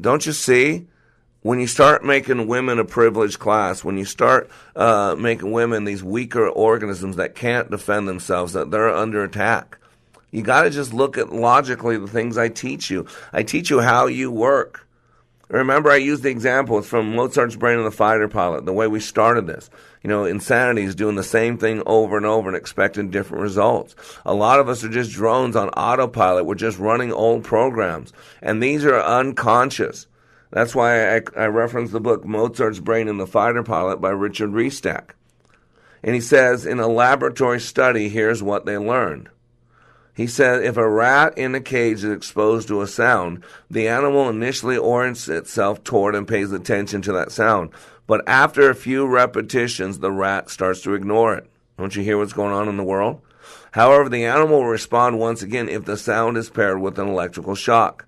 Don't 0.00 0.26
you 0.26 0.32
see? 0.32 0.88
When 1.42 1.60
you 1.60 1.66
start 1.66 2.04
making 2.04 2.48
women 2.48 2.78
a 2.78 2.84
privileged 2.84 3.38
class, 3.38 3.84
when 3.84 3.96
you 3.96 4.04
start 4.04 4.50
uh, 4.74 5.14
making 5.18 5.52
women 5.52 5.84
these 5.84 6.02
weaker 6.02 6.48
organisms 6.48 7.16
that 7.16 7.34
can't 7.34 7.70
defend 7.70 8.08
themselves, 8.08 8.52
that 8.54 8.70
they're 8.70 8.94
under 8.94 9.22
attack, 9.22 9.78
you 10.30 10.42
got 10.42 10.62
to 10.62 10.70
just 10.70 10.92
look 10.92 11.16
at 11.16 11.32
logically 11.32 11.96
the 11.96 12.08
things 12.08 12.36
I 12.36 12.48
teach 12.48 12.90
you. 12.90 13.06
I 13.32 13.42
teach 13.42 13.70
you 13.70 13.80
how 13.80 14.06
you 14.06 14.30
work. 14.30 14.86
Remember, 15.48 15.90
I 15.90 15.96
used 15.96 16.22
the 16.22 16.28
example 16.28 16.82
from 16.82 17.16
Mozart's 17.16 17.56
brain 17.56 17.78
and 17.78 17.86
the 17.86 17.90
fighter 17.90 18.28
pilot, 18.28 18.66
the 18.66 18.72
way 18.72 18.86
we 18.86 19.00
started 19.00 19.46
this. 19.46 19.70
You 20.02 20.08
know, 20.08 20.26
insanity 20.26 20.82
is 20.82 20.94
doing 20.94 21.16
the 21.16 21.22
same 21.22 21.56
thing 21.56 21.82
over 21.86 22.18
and 22.18 22.26
over 22.26 22.48
and 22.48 22.56
expecting 22.56 23.10
different 23.10 23.42
results. 23.42 23.94
A 24.26 24.34
lot 24.34 24.60
of 24.60 24.68
us 24.68 24.84
are 24.84 24.90
just 24.90 25.12
drones 25.12 25.56
on 25.56 25.70
autopilot. 25.70 26.44
We're 26.44 26.54
just 26.54 26.78
running 26.78 27.12
old 27.12 27.44
programs. 27.44 28.12
And 28.42 28.62
these 28.62 28.84
are 28.84 29.00
unconscious. 29.00 30.06
That's 30.50 30.74
why 30.74 31.16
I, 31.16 31.20
I 31.36 31.46
reference 31.46 31.90
the 31.90 32.00
book 32.00 32.24
Mozart's 32.24 32.80
Brain 32.80 33.08
in 33.08 33.18
the 33.18 33.26
Fighter 33.26 33.62
Pilot 33.62 34.00
by 34.00 34.10
Richard 34.10 34.50
Restak. 34.50 35.10
And 36.02 36.14
he 36.14 36.20
says, 36.20 36.64
in 36.64 36.78
a 36.78 36.86
laboratory 36.86 37.60
study, 37.60 38.08
here's 38.08 38.42
what 38.42 38.64
they 38.64 38.78
learned. 38.78 39.28
He 40.14 40.26
said, 40.26 40.64
if 40.64 40.76
a 40.76 40.88
rat 40.88 41.36
in 41.38 41.54
a 41.54 41.60
cage 41.60 41.98
is 41.98 42.10
exposed 42.10 42.66
to 42.68 42.82
a 42.82 42.88
sound, 42.88 43.44
the 43.70 43.86
animal 43.86 44.28
initially 44.28 44.76
orients 44.76 45.28
itself 45.28 45.84
toward 45.84 46.14
and 46.16 46.26
pays 46.26 46.50
attention 46.50 47.02
to 47.02 47.12
that 47.12 47.30
sound. 47.30 47.70
But 48.08 48.26
after 48.26 48.68
a 48.68 48.74
few 48.74 49.06
repetitions, 49.06 49.98
the 49.98 50.10
rat 50.10 50.50
starts 50.50 50.80
to 50.82 50.94
ignore 50.94 51.36
it. 51.36 51.48
Don't 51.78 51.94
you 51.94 52.02
hear 52.02 52.18
what's 52.18 52.32
going 52.32 52.52
on 52.52 52.68
in 52.68 52.76
the 52.76 52.82
world? 52.82 53.20
However, 53.72 54.08
the 54.08 54.24
animal 54.24 54.58
will 54.58 54.66
respond 54.66 55.20
once 55.20 55.42
again 55.42 55.68
if 55.68 55.84
the 55.84 55.96
sound 55.96 56.36
is 56.36 56.50
paired 56.50 56.80
with 56.80 56.98
an 56.98 57.06
electrical 57.06 57.54
shock. 57.54 58.07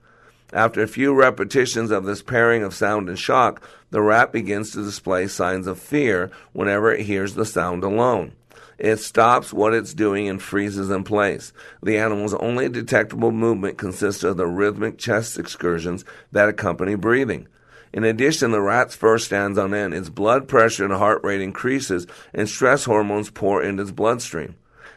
After 0.53 0.83
a 0.83 0.89
few 0.89 1.15
repetitions 1.15 1.91
of 1.91 2.05
this 2.05 2.23
pairing 2.23 2.63
of 2.63 2.75
sound 2.75 3.09
and 3.09 3.19
shock, 3.19 3.63
the 3.91 4.03
rat 4.03 4.33
begins 4.33 4.73
to 4.73 4.83
display 4.83 5.29
signs 5.29 5.67
of 5.67 5.79
fear 5.79 6.31
whenever 6.53 6.93
it 6.93 7.07
hears 7.07 7.35
the 7.35 7.45
sound 7.45 7.85
alone. 7.85 8.33
It 8.77 8.97
stops 8.97 9.53
what 9.53 9.75
it's 9.75 9.95
doing 9.95 10.29
and 10.29 10.43
freezes 10.43 10.91
in 10.91 11.05
place. 11.05 11.53
The 11.83 11.99
animal's 11.99 12.35
only 12.35 12.69
detectable 12.69 13.31
movement 13.31 13.79
consists 13.79 14.25
of 14.25 14.39
the 14.39 14.47
rhythmic 14.47 14.99
chest 14.99 15.39
excursions 15.39 16.05
that 16.33 16.49
accompany 16.49 16.95
breathing. 16.95 17.47
In 17.93 18.05
addition, 18.05 18.51
the 18.51 18.61
rat's 18.61 18.97
fur 18.97 19.19
stands 19.19 19.59
on 19.59 19.75
end, 19.75 19.95
its 19.95 20.09
blood 20.09 20.49
pressure 20.49 20.85
and 20.85 20.95
heart 20.95 21.23
rate 21.23 21.43
increases, 21.43 22.07
and 22.33 22.49
stress 22.49 22.87
hormones 22.87 23.31
pour 23.31 23.63
into 23.63 23.83
its 23.83 23.93
bloodstream. 23.93 24.55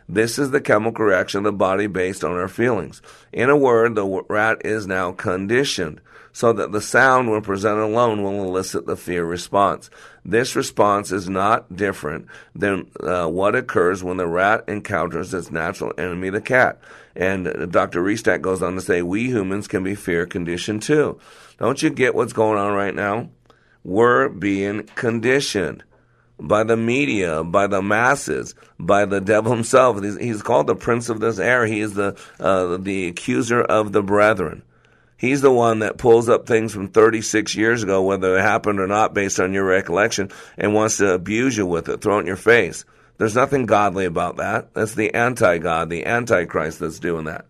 This 0.08 0.38
is 0.38 0.52
the 0.52 0.62
chemical 0.62 1.06
reaction 1.06 1.40
of 1.40 1.44
the 1.46 1.52
body 1.54 1.88
based 1.88 2.24
on 2.24 2.32
our 2.32 2.48
feelings. 2.48 3.02
In 3.32 3.50
a 3.50 3.58
word, 3.58 3.96
the 3.96 4.06
rat 4.30 4.66
is 4.66 4.86
now 4.88 5.12
conditioned 5.12 6.02
so 6.34 6.52
that 6.52 6.72
the 6.72 6.82
sound, 6.82 7.30
when 7.30 7.42
presented 7.42 7.84
alone, 7.84 8.24
will 8.24 8.44
elicit 8.44 8.88
the 8.88 8.98
fear 8.98 9.24
response. 9.24 9.90
This 10.26 10.56
response 10.56 11.12
is 11.12 11.30
not 11.30 11.76
different 11.76 12.28
than 12.56 12.88
uh, 13.00 13.28
what 13.28 13.56
occurs 13.56 14.04
when 14.04 14.18
the 14.18 14.28
rat 14.28 14.64
encounters 14.68 15.34
its 15.34 15.52
natural 15.52 15.94
enemy, 15.98 16.32
the 16.32 16.42
cat. 16.42 16.80
And 17.16 17.72
Dr. 17.72 18.02
Restak 18.02 18.42
goes 18.42 18.64
on 18.64 18.74
to 18.74 18.82
say, 18.82 19.04
we 19.04 19.26
humans 19.26 19.68
can 19.68 19.84
be 19.84 19.94
fear 19.94 20.26
conditioned 20.26 20.82
too. 20.82 21.20
Don't 21.60 21.84
you 21.84 21.92
get 21.92 22.16
what's 22.16 22.34
going 22.34 22.58
on 22.58 22.74
right 22.74 22.96
now? 22.96 23.30
We're 23.84 24.28
being 24.30 24.84
conditioned 24.96 25.84
by 26.40 26.64
the 26.64 26.78
media, 26.78 27.44
by 27.44 27.68
the 27.68 27.82
masses, 27.82 28.56
by 28.80 29.06
the 29.06 29.22
devil 29.22 29.54
himself. 29.54 30.02
He's, 30.02 30.18
he's 30.18 30.42
called 30.42 30.68
the 30.68 30.76
prince 30.76 31.10
of 31.10 31.20
this 31.20 31.40
air. 31.40 31.66
He 31.66 31.80
is 31.80 31.94
the 31.94 32.20
uh, 32.40 32.78
the 32.78 33.08
accuser 33.08 33.62
of 33.62 33.92
the 33.92 34.04
brethren. 34.04 34.64
He's 35.18 35.42
the 35.42 35.52
one 35.52 35.80
that 35.80 35.98
pulls 35.98 36.28
up 36.28 36.46
things 36.46 36.74
from 36.74 36.90
36 36.90 37.56
years 37.56 37.82
ago, 37.82 38.02
whether 38.02 38.38
it 38.38 38.42
happened 38.42 38.82
or 38.82 38.88
not, 38.88 39.14
based 39.14 39.40
on 39.40 39.54
your 39.54 39.64
recollection, 39.64 40.32
and 40.58 40.74
wants 40.74 40.98
to 40.98 41.14
abuse 41.14 41.56
you 41.56 41.66
with 41.66 41.88
it, 41.88 42.02
throw 42.02 42.18
it 42.18 42.22
in 42.22 42.28
your 42.28 42.36
face. 42.36 42.84
There's 43.18 43.36
nothing 43.36 43.66
godly 43.66 44.04
about 44.04 44.38
that. 44.38 44.74
That's 44.74 44.96
the 44.96 45.14
anti 45.14 45.60
God, 45.60 45.90
the 45.90 46.06
antichrist 46.06 46.80
that's 46.80 47.00
doing 47.00 47.26
that. 47.26 47.46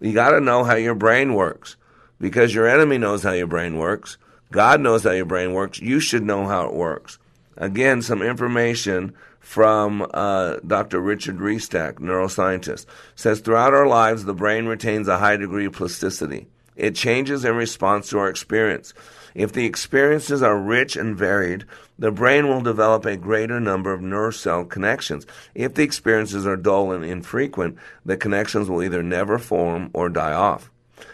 You 0.00 0.12
got 0.12 0.32
to 0.32 0.40
know 0.40 0.62
how 0.62 0.74
your 0.74 0.94
brain 0.94 1.32
works 1.32 1.76
because 2.20 2.54
your 2.54 2.68
enemy 2.68 2.98
knows 2.98 3.22
how 3.22 3.32
your 3.32 3.46
brain 3.46 3.78
works. 3.78 4.18
God 4.50 4.80
knows 4.80 5.04
how 5.04 5.12
your 5.12 5.24
brain 5.24 5.54
works. 5.54 5.80
You 5.80 6.00
should 6.00 6.22
know 6.22 6.46
how 6.46 6.66
it 6.66 6.74
works. 6.74 7.18
Again, 7.56 8.02
some 8.02 8.22
information 8.22 9.14
from 9.40 10.06
uh, 10.12 10.56
Dr. 10.66 11.00
Richard 11.00 11.38
Restak, 11.38 11.94
neuroscientist, 11.94 12.86
says 13.14 13.40
throughout 13.40 13.74
our 13.74 13.86
lives, 13.86 14.24
the 14.24 14.34
brain 14.34 14.66
retains 14.66 15.08
a 15.08 15.18
high 15.18 15.36
degree 15.36 15.66
of 15.66 15.72
plasticity. 15.72 16.48
It 16.74 16.94
changes 16.94 17.44
in 17.44 17.56
response 17.56 18.10
to 18.10 18.18
our 18.18 18.28
experience. 18.28 18.92
If 19.34 19.52
the 19.52 19.64
experiences 19.64 20.42
are 20.42 20.58
rich 20.58 20.96
and 20.96 21.16
varied, 21.16 21.64
the 21.98 22.10
brain 22.10 22.48
will 22.48 22.60
develop 22.60 23.06
a 23.06 23.16
greater 23.16 23.60
number 23.60 23.92
of 23.92 24.02
nerve 24.02 24.34
cell 24.34 24.64
connections. 24.64 25.26
If 25.54 25.74
the 25.74 25.82
experiences 25.82 26.46
are 26.46 26.56
dull 26.56 26.92
and 26.92 27.04
infrequent, 27.04 27.78
the 28.04 28.16
connections 28.16 28.68
will 28.68 28.82
either 28.82 29.02
never 29.02 29.38
form 29.38 29.90
or 29.94 30.08
die 30.08 30.32
off. 30.32 30.70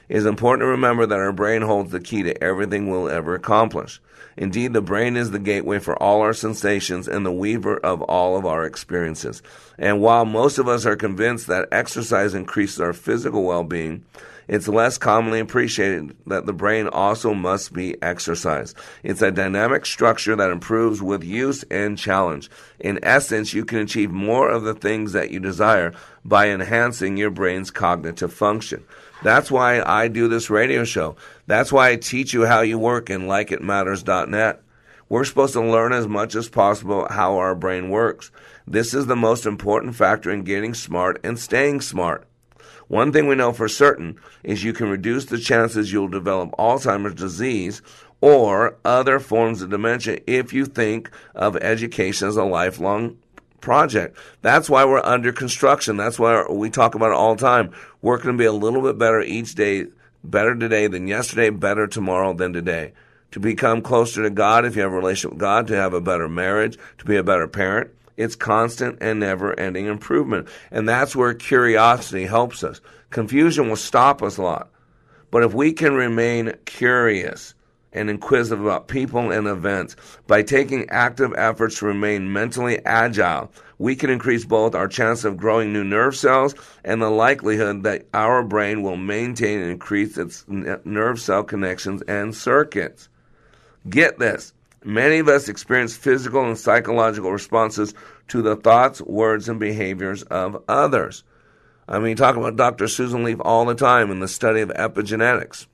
It 0.08 0.16
is 0.16 0.26
important 0.26 0.62
to 0.62 0.66
remember 0.66 1.06
that 1.06 1.18
our 1.18 1.32
brain 1.32 1.62
holds 1.62 1.92
the 1.92 2.00
key 2.00 2.22
to 2.24 2.42
everything 2.42 2.90
we'll 2.90 3.08
ever 3.08 3.34
accomplish. 3.34 4.00
Indeed, 4.36 4.72
the 4.72 4.80
brain 4.80 5.16
is 5.16 5.30
the 5.30 5.38
gateway 5.38 5.78
for 5.78 6.00
all 6.02 6.22
our 6.22 6.32
sensations 6.32 7.08
and 7.08 7.24
the 7.24 7.32
weaver 7.32 7.76
of 7.78 8.02
all 8.02 8.36
of 8.36 8.46
our 8.46 8.64
experiences. 8.64 9.42
And 9.78 10.00
while 10.00 10.24
most 10.24 10.58
of 10.58 10.68
us 10.68 10.86
are 10.86 10.96
convinced 10.96 11.46
that 11.48 11.68
exercise 11.72 12.34
increases 12.34 12.80
our 12.80 12.92
physical 12.92 13.44
well 13.44 13.64
being, 13.64 14.04
it's 14.48 14.68
less 14.68 14.98
commonly 14.98 15.40
appreciated 15.40 16.16
that 16.26 16.46
the 16.46 16.52
brain 16.52 16.88
also 16.88 17.32
must 17.32 17.72
be 17.72 18.00
exercised. 18.02 18.76
It's 19.02 19.22
a 19.22 19.30
dynamic 19.30 19.86
structure 19.86 20.34
that 20.36 20.50
improves 20.50 21.00
with 21.00 21.22
use 21.22 21.62
and 21.70 21.96
challenge. 21.96 22.50
In 22.80 22.98
essence, 23.02 23.54
you 23.54 23.64
can 23.64 23.78
achieve 23.78 24.10
more 24.10 24.50
of 24.50 24.64
the 24.64 24.74
things 24.74 25.12
that 25.12 25.30
you 25.30 25.40
desire 25.40 25.92
by 26.24 26.48
enhancing 26.48 27.16
your 27.16 27.30
brain's 27.30 27.70
cognitive 27.70 28.32
function. 28.32 28.84
That's 29.22 29.52
why 29.52 29.80
I 29.82 30.08
do 30.08 30.26
this 30.26 30.50
radio 30.50 30.82
show. 30.82 31.14
That's 31.46 31.70
why 31.70 31.90
I 31.90 31.96
teach 31.96 32.32
you 32.32 32.44
how 32.46 32.62
you 32.62 32.76
work 32.76 33.08
in 33.08 33.22
likeitmatters.net. 33.22 34.62
We're 35.08 35.24
supposed 35.24 35.52
to 35.52 35.60
learn 35.60 35.92
as 35.92 36.08
much 36.08 36.34
as 36.34 36.48
possible 36.48 37.06
how 37.08 37.36
our 37.36 37.54
brain 37.54 37.88
works. 37.90 38.32
This 38.66 38.94
is 38.94 39.06
the 39.06 39.14
most 39.14 39.46
important 39.46 39.94
factor 39.94 40.30
in 40.30 40.42
getting 40.42 40.74
smart 40.74 41.20
and 41.22 41.38
staying 41.38 41.82
smart. 41.82 42.26
One 42.88 43.12
thing 43.12 43.28
we 43.28 43.36
know 43.36 43.52
for 43.52 43.68
certain 43.68 44.18
is 44.42 44.64
you 44.64 44.72
can 44.72 44.88
reduce 44.88 45.26
the 45.26 45.38
chances 45.38 45.92
you'll 45.92 46.08
develop 46.08 46.50
Alzheimer's 46.58 47.14
disease 47.14 47.80
or 48.20 48.76
other 48.84 49.20
forms 49.20 49.62
of 49.62 49.70
dementia 49.70 50.18
if 50.26 50.52
you 50.52 50.66
think 50.66 51.10
of 51.34 51.56
education 51.58 52.26
as 52.26 52.36
a 52.36 52.44
lifelong 52.44 53.18
project. 53.62 54.18
That's 54.42 54.68
why 54.68 54.84
we're 54.84 55.00
under 55.02 55.32
construction. 55.32 55.96
That's 55.96 56.18
why 56.18 56.44
we 56.50 56.68
talk 56.68 56.94
about 56.94 57.12
it 57.12 57.16
all 57.16 57.34
the 57.34 57.40
time. 57.40 57.72
We're 58.02 58.18
going 58.18 58.36
to 58.36 58.42
be 58.42 58.44
a 58.44 58.52
little 58.52 58.82
bit 58.82 58.98
better 58.98 59.22
each 59.22 59.54
day, 59.54 59.86
better 60.22 60.54
today 60.54 60.88
than 60.88 61.08
yesterday, 61.08 61.48
better 61.48 61.86
tomorrow 61.86 62.34
than 62.34 62.52
today. 62.52 62.92
To 63.30 63.40
become 63.40 63.80
closer 63.80 64.22
to 64.22 64.30
God, 64.30 64.66
if 64.66 64.76
you 64.76 64.82
have 64.82 64.92
a 64.92 64.96
relationship 64.96 65.30
with 65.30 65.40
God, 65.40 65.68
to 65.68 65.76
have 65.76 65.94
a 65.94 66.02
better 66.02 66.28
marriage, 66.28 66.76
to 66.98 67.04
be 67.06 67.16
a 67.16 67.22
better 67.22 67.48
parent, 67.48 67.90
it's 68.18 68.36
constant 68.36 68.98
and 69.00 69.20
never 69.20 69.58
ending 69.58 69.86
improvement. 69.86 70.48
And 70.70 70.86
that's 70.86 71.16
where 71.16 71.32
curiosity 71.32 72.26
helps 72.26 72.62
us. 72.62 72.82
Confusion 73.08 73.70
will 73.70 73.76
stop 73.76 74.22
us 74.22 74.36
a 74.36 74.42
lot. 74.42 74.68
But 75.30 75.44
if 75.44 75.54
we 75.54 75.72
can 75.72 75.94
remain 75.94 76.52
curious 76.66 77.54
and 77.92 78.08
inquisitive 78.08 78.64
about 78.64 78.88
people 78.88 79.30
and 79.30 79.46
events. 79.46 79.96
By 80.26 80.42
taking 80.42 80.88
active 80.90 81.32
efforts 81.36 81.78
to 81.78 81.86
remain 81.86 82.32
mentally 82.32 82.84
agile, 82.84 83.50
we 83.78 83.96
can 83.96 84.10
increase 84.10 84.44
both 84.44 84.74
our 84.74 84.88
chance 84.88 85.24
of 85.24 85.36
growing 85.36 85.72
new 85.72 85.84
nerve 85.84 86.16
cells 86.16 86.54
and 86.84 87.02
the 87.02 87.10
likelihood 87.10 87.82
that 87.82 88.06
our 88.14 88.42
brain 88.42 88.82
will 88.82 88.96
maintain 88.96 89.60
and 89.60 89.70
increase 89.70 90.16
its 90.16 90.44
nerve 90.48 91.20
cell 91.20 91.44
connections 91.44 92.02
and 92.02 92.34
circuits. 92.34 93.08
Get 93.88 94.18
this. 94.18 94.52
Many 94.84 95.18
of 95.18 95.28
us 95.28 95.48
experience 95.48 95.96
physical 95.96 96.44
and 96.44 96.58
psychological 96.58 97.32
responses 97.32 97.94
to 98.28 98.42
the 98.42 98.56
thoughts, 98.56 99.00
words, 99.00 99.48
and 99.48 99.60
behaviors 99.60 100.22
of 100.24 100.62
others. 100.68 101.24
I 101.88 101.98
mean, 101.98 102.16
talk 102.16 102.36
about 102.36 102.56
Dr. 102.56 102.88
Susan 102.88 103.24
Leaf 103.24 103.38
all 103.40 103.64
the 103.64 103.74
time 103.74 104.10
in 104.10 104.20
the 104.20 104.28
study 104.28 104.60
of 104.60 104.70
epigenetics. 104.70 105.66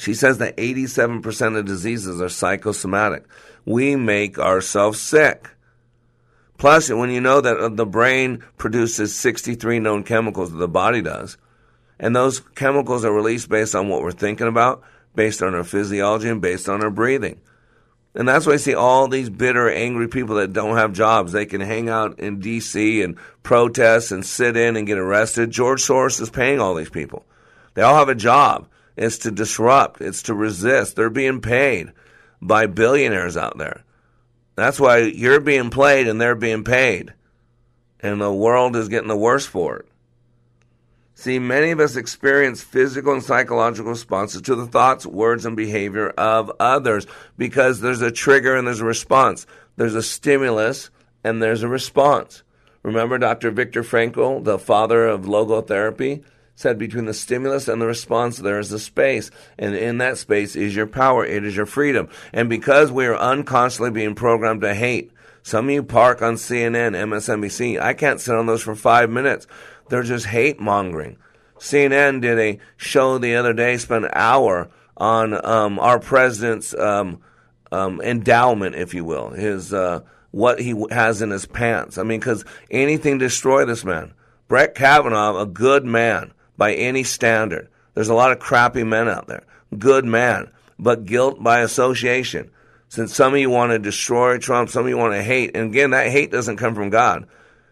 She 0.00 0.14
says 0.14 0.38
that 0.38 0.56
87% 0.56 1.58
of 1.58 1.66
diseases 1.66 2.22
are 2.22 2.30
psychosomatic. 2.30 3.24
We 3.66 3.96
make 3.96 4.38
ourselves 4.38 4.98
sick. 4.98 5.50
Plus, 6.56 6.88
when 6.88 7.10
you 7.10 7.20
know 7.20 7.42
that 7.42 7.58
uh, 7.58 7.68
the 7.68 7.84
brain 7.84 8.42
produces 8.56 9.14
63 9.14 9.78
known 9.78 10.02
chemicals 10.02 10.52
that 10.52 10.56
the 10.56 10.68
body 10.68 11.02
does, 11.02 11.36
and 11.98 12.16
those 12.16 12.40
chemicals 12.40 13.04
are 13.04 13.12
released 13.12 13.50
based 13.50 13.74
on 13.74 13.90
what 13.90 14.00
we're 14.00 14.10
thinking 14.10 14.46
about, 14.46 14.82
based 15.14 15.42
on 15.42 15.54
our 15.54 15.64
physiology, 15.64 16.30
and 16.30 16.40
based 16.40 16.66
on 16.66 16.82
our 16.82 16.90
breathing. 16.90 17.38
And 18.14 18.26
that's 18.26 18.46
why 18.46 18.54
I 18.54 18.56
see 18.56 18.74
all 18.74 19.06
these 19.06 19.28
bitter, 19.28 19.68
angry 19.68 20.08
people 20.08 20.36
that 20.36 20.54
don't 20.54 20.78
have 20.78 20.94
jobs. 20.94 21.32
They 21.32 21.44
can 21.44 21.60
hang 21.60 21.90
out 21.90 22.18
in 22.18 22.40
D.C. 22.40 23.02
and 23.02 23.18
protest 23.42 24.12
and 24.12 24.24
sit 24.24 24.56
in 24.56 24.76
and 24.76 24.86
get 24.86 24.96
arrested. 24.96 25.50
George 25.50 25.82
Soros 25.82 26.22
is 26.22 26.30
paying 26.30 26.58
all 26.58 26.74
these 26.74 26.88
people. 26.88 27.26
They 27.74 27.82
all 27.82 27.96
have 27.96 28.08
a 28.08 28.14
job. 28.14 28.66
It's 28.96 29.18
to 29.18 29.30
disrupt, 29.30 30.00
it's 30.00 30.22
to 30.22 30.34
resist. 30.34 30.96
They're 30.96 31.10
being 31.10 31.40
paid 31.40 31.92
by 32.40 32.66
billionaires 32.66 33.36
out 33.36 33.58
there. 33.58 33.84
That's 34.56 34.80
why 34.80 34.98
you're 34.98 35.40
being 35.40 35.70
played 35.70 36.08
and 36.08 36.20
they're 36.20 36.34
being 36.34 36.64
paid. 36.64 37.14
And 38.00 38.20
the 38.20 38.32
world 38.32 38.76
is 38.76 38.88
getting 38.88 39.08
the 39.08 39.16
worse 39.16 39.46
for 39.46 39.76
it. 39.76 39.86
See, 41.14 41.38
many 41.38 41.70
of 41.70 41.80
us 41.80 41.96
experience 41.96 42.62
physical 42.62 43.12
and 43.12 43.22
psychological 43.22 43.90
responses 43.90 44.40
to 44.42 44.54
the 44.54 44.66
thoughts, 44.66 45.04
words, 45.04 45.44
and 45.44 45.54
behavior 45.54 46.08
of 46.10 46.50
others 46.58 47.06
because 47.36 47.80
there's 47.80 48.00
a 48.00 48.10
trigger 48.10 48.56
and 48.56 48.66
there's 48.66 48.80
a 48.80 48.86
response. 48.86 49.46
There's 49.76 49.94
a 49.94 50.02
stimulus 50.02 50.88
and 51.22 51.42
there's 51.42 51.62
a 51.62 51.68
response. 51.68 52.42
Remember 52.82 53.18
Dr. 53.18 53.50
Viktor 53.50 53.82
Frankl, 53.82 54.42
the 54.42 54.58
father 54.58 55.06
of 55.06 55.22
logotherapy? 55.22 56.24
Said 56.60 56.78
between 56.78 57.06
the 57.06 57.14
stimulus 57.14 57.68
and 57.68 57.80
the 57.80 57.86
response 57.86 58.36
there 58.36 58.58
is 58.58 58.70
a 58.70 58.78
space. 58.78 59.30
And 59.58 59.74
in 59.74 59.96
that 59.98 60.18
space 60.18 60.54
is 60.54 60.76
your 60.76 60.86
power. 60.86 61.24
It 61.24 61.42
is 61.42 61.56
your 61.56 61.64
freedom. 61.64 62.10
And 62.34 62.50
because 62.50 62.92
we 62.92 63.06
are 63.06 63.16
unconsciously 63.16 63.90
being 63.90 64.14
programmed 64.14 64.60
to 64.60 64.74
hate 64.74 65.10
some 65.42 65.64
of 65.64 65.70
you 65.70 65.82
park 65.82 66.20
on 66.20 66.34
cnn 66.34 66.92
msnbc 66.92 67.80
i 67.80 67.94
can't 67.94 68.20
sit 68.20 68.34
on 68.34 68.44
those 68.44 68.60
for 68.60 68.74
five 68.74 69.08
minutes. 69.08 69.46
They're 69.88 70.02
just 70.02 70.26
hate 70.26 70.60
mongering. 70.60 71.16
Cnn 71.58 72.20
did 72.20 72.38
a 72.38 72.58
show 72.76 73.16
the 73.16 73.36
other 73.36 73.54
day 73.54 73.78
spent 73.78 74.04
an 74.04 74.10
hour 74.12 74.70
on 74.98 75.44
um, 75.46 75.78
our 75.78 75.98
president's 75.98 76.74
um, 76.74 77.22
um, 77.72 78.02
endowment 78.02 78.74
if 78.74 78.92
you 78.92 79.02
will 79.06 79.30
his 79.30 79.72
uh, 79.72 80.00
what 80.30 80.60
he 80.60 80.74
has 80.90 81.22
in 81.22 81.30
his 81.30 81.46
pants. 81.46 81.96
I 81.96 82.02
mean 82.02 82.20
because 82.20 82.44
anything 82.70 83.16
destroy 83.16 83.64
this 83.64 83.82
man. 83.82 84.12
Brett 84.46 84.74
Kavanaugh, 84.74 85.40
a 85.40 85.46
good 85.46 85.86
man, 85.86 86.34
by 86.60 86.74
any 86.74 87.02
standard. 87.02 87.68
There's 87.94 88.10
a 88.10 88.14
lot 88.14 88.32
of 88.32 88.38
crappy 88.38 88.84
men 88.84 89.08
out 89.08 89.28
there. 89.28 89.44
Good 89.78 90.04
man, 90.04 90.50
but 90.78 91.06
guilt 91.06 91.42
by 91.42 91.60
association. 91.60 92.50
Since 92.90 93.14
some 93.14 93.32
of 93.32 93.40
you 93.40 93.48
want 93.48 93.70
to 93.72 93.78
destroy 93.78 94.36
Trump, 94.36 94.68
some 94.68 94.82
of 94.82 94.90
you 94.90 94.98
want 94.98 95.14
to 95.14 95.22
hate. 95.22 95.56
And 95.56 95.70
again, 95.70 95.92
that 95.92 96.08
hate 96.08 96.30
doesn't 96.30 96.58
come 96.58 96.74
from 96.74 96.90
God. 96.90 97.26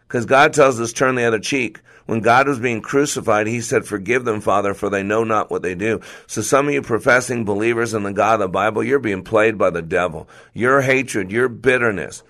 Because 0.07 0.25
God 0.25 0.55
tells 0.55 0.81
us 0.81 0.95
turn 0.95 1.17
the 1.17 1.25
other 1.25 1.39
cheek. 1.39 1.81
When 2.07 2.21
God 2.21 2.49
was 2.49 2.59
being 2.61 2.81
crucified, 2.81 3.47
he 3.47 3.61
said, 3.61 3.85
Forgive 3.85 4.25
them, 4.25 4.41
Father, 4.41 4.73
for 4.73 4.89
they 4.89 5.03
know 5.03 5.23
not 5.23 5.51
what 5.51 5.61
they 5.61 5.75
do. 5.75 6.01
So 6.27 6.41
some 6.41 6.67
of 6.67 6.73
you 6.73 6.81
professing 6.81 7.45
believers 7.45 7.93
in 7.93 8.05
the 8.05 8.13
God 8.15 8.35
of 8.35 8.41
the 8.41 8.49
Bible, 8.49 8.83
you're 8.83 8.99
being 8.99 9.23
played 9.23 9.59
by 9.59 9.69
the 9.69 9.83
devil. 9.83 10.31
Your 10.55 10.81
hatred, 10.81 11.31
your 11.31 11.51
bitterness, 11.51 12.23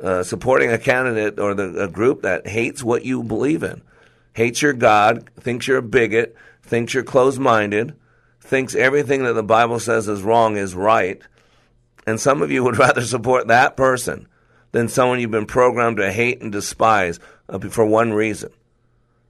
uh, 0.00 0.22
supporting 0.22 0.70
a 0.70 0.78
candidate 0.78 1.40
or 1.40 1.54
the, 1.54 1.82
a 1.82 1.88
group 1.88 2.22
that 2.22 2.46
hates 2.46 2.84
what 2.84 3.04
you 3.04 3.24
believe 3.24 3.64
in 3.64 3.82
hates 4.34 4.60
your 4.60 4.74
God, 4.74 5.30
thinks 5.40 5.66
you're 5.66 5.78
a 5.78 5.82
bigot, 5.82 6.36
thinks 6.62 6.92
you're 6.92 7.02
closed 7.02 7.40
minded, 7.40 7.94
thinks 8.40 8.74
everything 8.74 9.24
that 9.24 9.32
the 9.32 9.42
Bible 9.42 9.80
says 9.80 10.06
is 10.06 10.22
wrong 10.22 10.56
is 10.56 10.74
right. 10.74 11.20
And 12.06 12.20
some 12.20 12.42
of 12.42 12.50
you 12.50 12.62
would 12.62 12.78
rather 12.78 13.02
support 13.02 13.48
that 13.48 13.76
person 13.76 14.28
than 14.72 14.88
someone 14.88 15.20
you've 15.20 15.30
been 15.30 15.46
programmed 15.46 15.96
to 15.96 16.12
hate 16.12 16.42
and 16.42 16.52
despise 16.52 17.18
uh, 17.48 17.58
for 17.58 17.86
one 17.86 18.12
reason. 18.12 18.50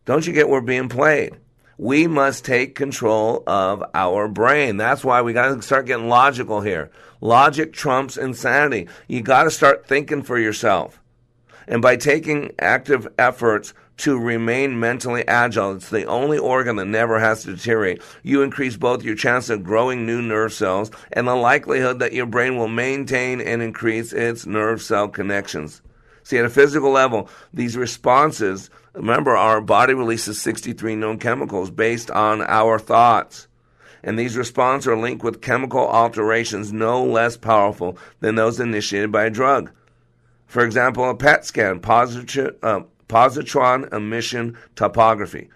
Don't 0.07 0.27
you 0.27 0.33
get 0.33 0.49
we're 0.49 0.61
being 0.61 0.89
played? 0.89 1.35
We 1.77 2.07
must 2.07 2.45
take 2.45 2.75
control 2.75 3.43
of 3.47 3.83
our 3.95 4.29
brain. 4.29 4.77
That's 4.77 5.05
why 5.05 5.23
we 5.23 5.33
got 5.33 5.55
to 5.55 5.63
start 5.63 5.87
getting 5.87 6.09
logical 6.09 6.61
here. 6.61 6.91
Logic 7.21 7.73
trumps 7.73 8.17
insanity. 8.17 8.89
You 9.09 9.23
got 9.23 9.45
to 9.45 9.51
start 9.51 9.87
thinking 9.87 10.23
for 10.23 10.39
yourself. 10.39 11.01
And 11.67 11.83
by 11.83 11.97
taking 11.97 12.53
active 12.59 13.09
efforts 13.19 13.75
to 13.99 14.19
remain 14.19 14.81
mentally 14.81 15.27
agile. 15.29 15.77
It's 15.77 15.91
the 15.91 16.07
only 16.07 16.39
organ 16.39 16.77
that 16.77 16.87
never 16.87 17.21
has 17.21 17.43
to 17.43 17.55
deteriorate. 17.55 18.03
You 18.23 18.43
increase 18.43 18.77
both 18.77 19.05
your 19.05 19.15
chance 19.15 19.51
of 19.51 19.63
growing 19.65 20.05
new 20.05 20.21
nerve 20.21 20.53
cells 20.53 20.91
and 21.13 21.29
the 21.29 21.35
likelihood 21.35 22.01
that 22.01 22.13
your 22.13 22.27
brain 22.27 22.57
will 22.57 22.69
maintain 22.69 23.41
and 23.41 23.63
increase 23.63 24.13
its 24.13 24.47
nerve 24.47 24.83
cell 24.83 25.09
connections. 25.09 25.81
See, 26.25 26.39
at 26.39 26.45
a 26.45 26.51
physical 26.51 26.91
level, 26.91 27.29
these 27.53 27.77
responses, 27.77 28.71
remember, 28.95 29.37
our 29.37 29.61
body 29.61 29.95
releases 29.95 30.41
63 30.41 30.97
known 30.97 31.19
chemicals 31.19 31.71
based 31.71 32.11
on 32.11 32.43
our 32.43 32.79
thoughts. 32.79 33.47
And 34.03 34.19
these 34.19 34.37
responses 34.37 34.89
are 34.89 34.97
linked 34.97 35.25
with 35.25 35.41
chemical 35.41 35.87
alterations 35.87 36.73
no 36.73 37.05
less 37.05 37.37
powerful 37.37 37.99
than 38.21 38.35
those 38.35 38.59
initiated 38.59 39.13
by 39.13 39.25
a 39.25 39.31
drug. 39.31 39.71
For 40.47 40.65
example, 40.65 41.09
a 41.09 41.15
PET 41.15 41.45
scan, 41.45 41.81
positive, 41.81 42.57
uh, 42.63 42.81
positron 43.15 43.93
emission 43.93 44.59
topography. 44.75 45.49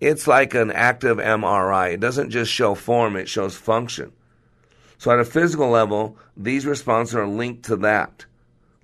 It's 0.00 0.26
like 0.26 0.52
an 0.52 0.70
active 0.70 1.16
MRI. 1.16 1.94
It 1.94 2.00
doesn't 2.00 2.28
just 2.28 2.52
show 2.52 2.74
form, 2.74 3.16
it 3.16 3.26
shows 3.26 3.56
function. 3.56 4.12
So, 4.98 5.10
at 5.10 5.18
a 5.18 5.24
physical 5.24 5.70
level, 5.70 6.18
these 6.36 6.66
responses 6.66 7.14
are 7.14 7.26
linked 7.26 7.64
to 7.64 7.76
that, 7.76 8.26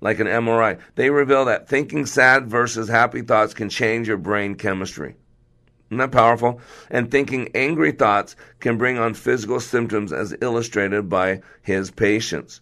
like 0.01 0.19
an 0.19 0.25
MRI. 0.25 0.79
They 0.95 1.11
reveal 1.11 1.45
that 1.45 1.69
thinking 1.69 2.07
sad 2.07 2.47
versus 2.47 2.89
happy 2.89 3.21
thoughts 3.21 3.53
can 3.53 3.69
change 3.69 4.07
your 4.07 4.17
brain 4.17 4.55
chemistry. 4.55 5.15
Isn't 5.89 5.99
that 5.99 6.11
powerful? 6.11 6.59
And 6.89 7.11
thinking 7.11 7.49
angry 7.53 7.91
thoughts 7.91 8.35
can 8.59 8.79
bring 8.79 8.97
on 8.97 9.13
physical 9.13 9.59
symptoms 9.59 10.11
as 10.11 10.35
illustrated 10.41 11.07
by 11.07 11.41
his 11.61 11.91
patients. 11.91 12.61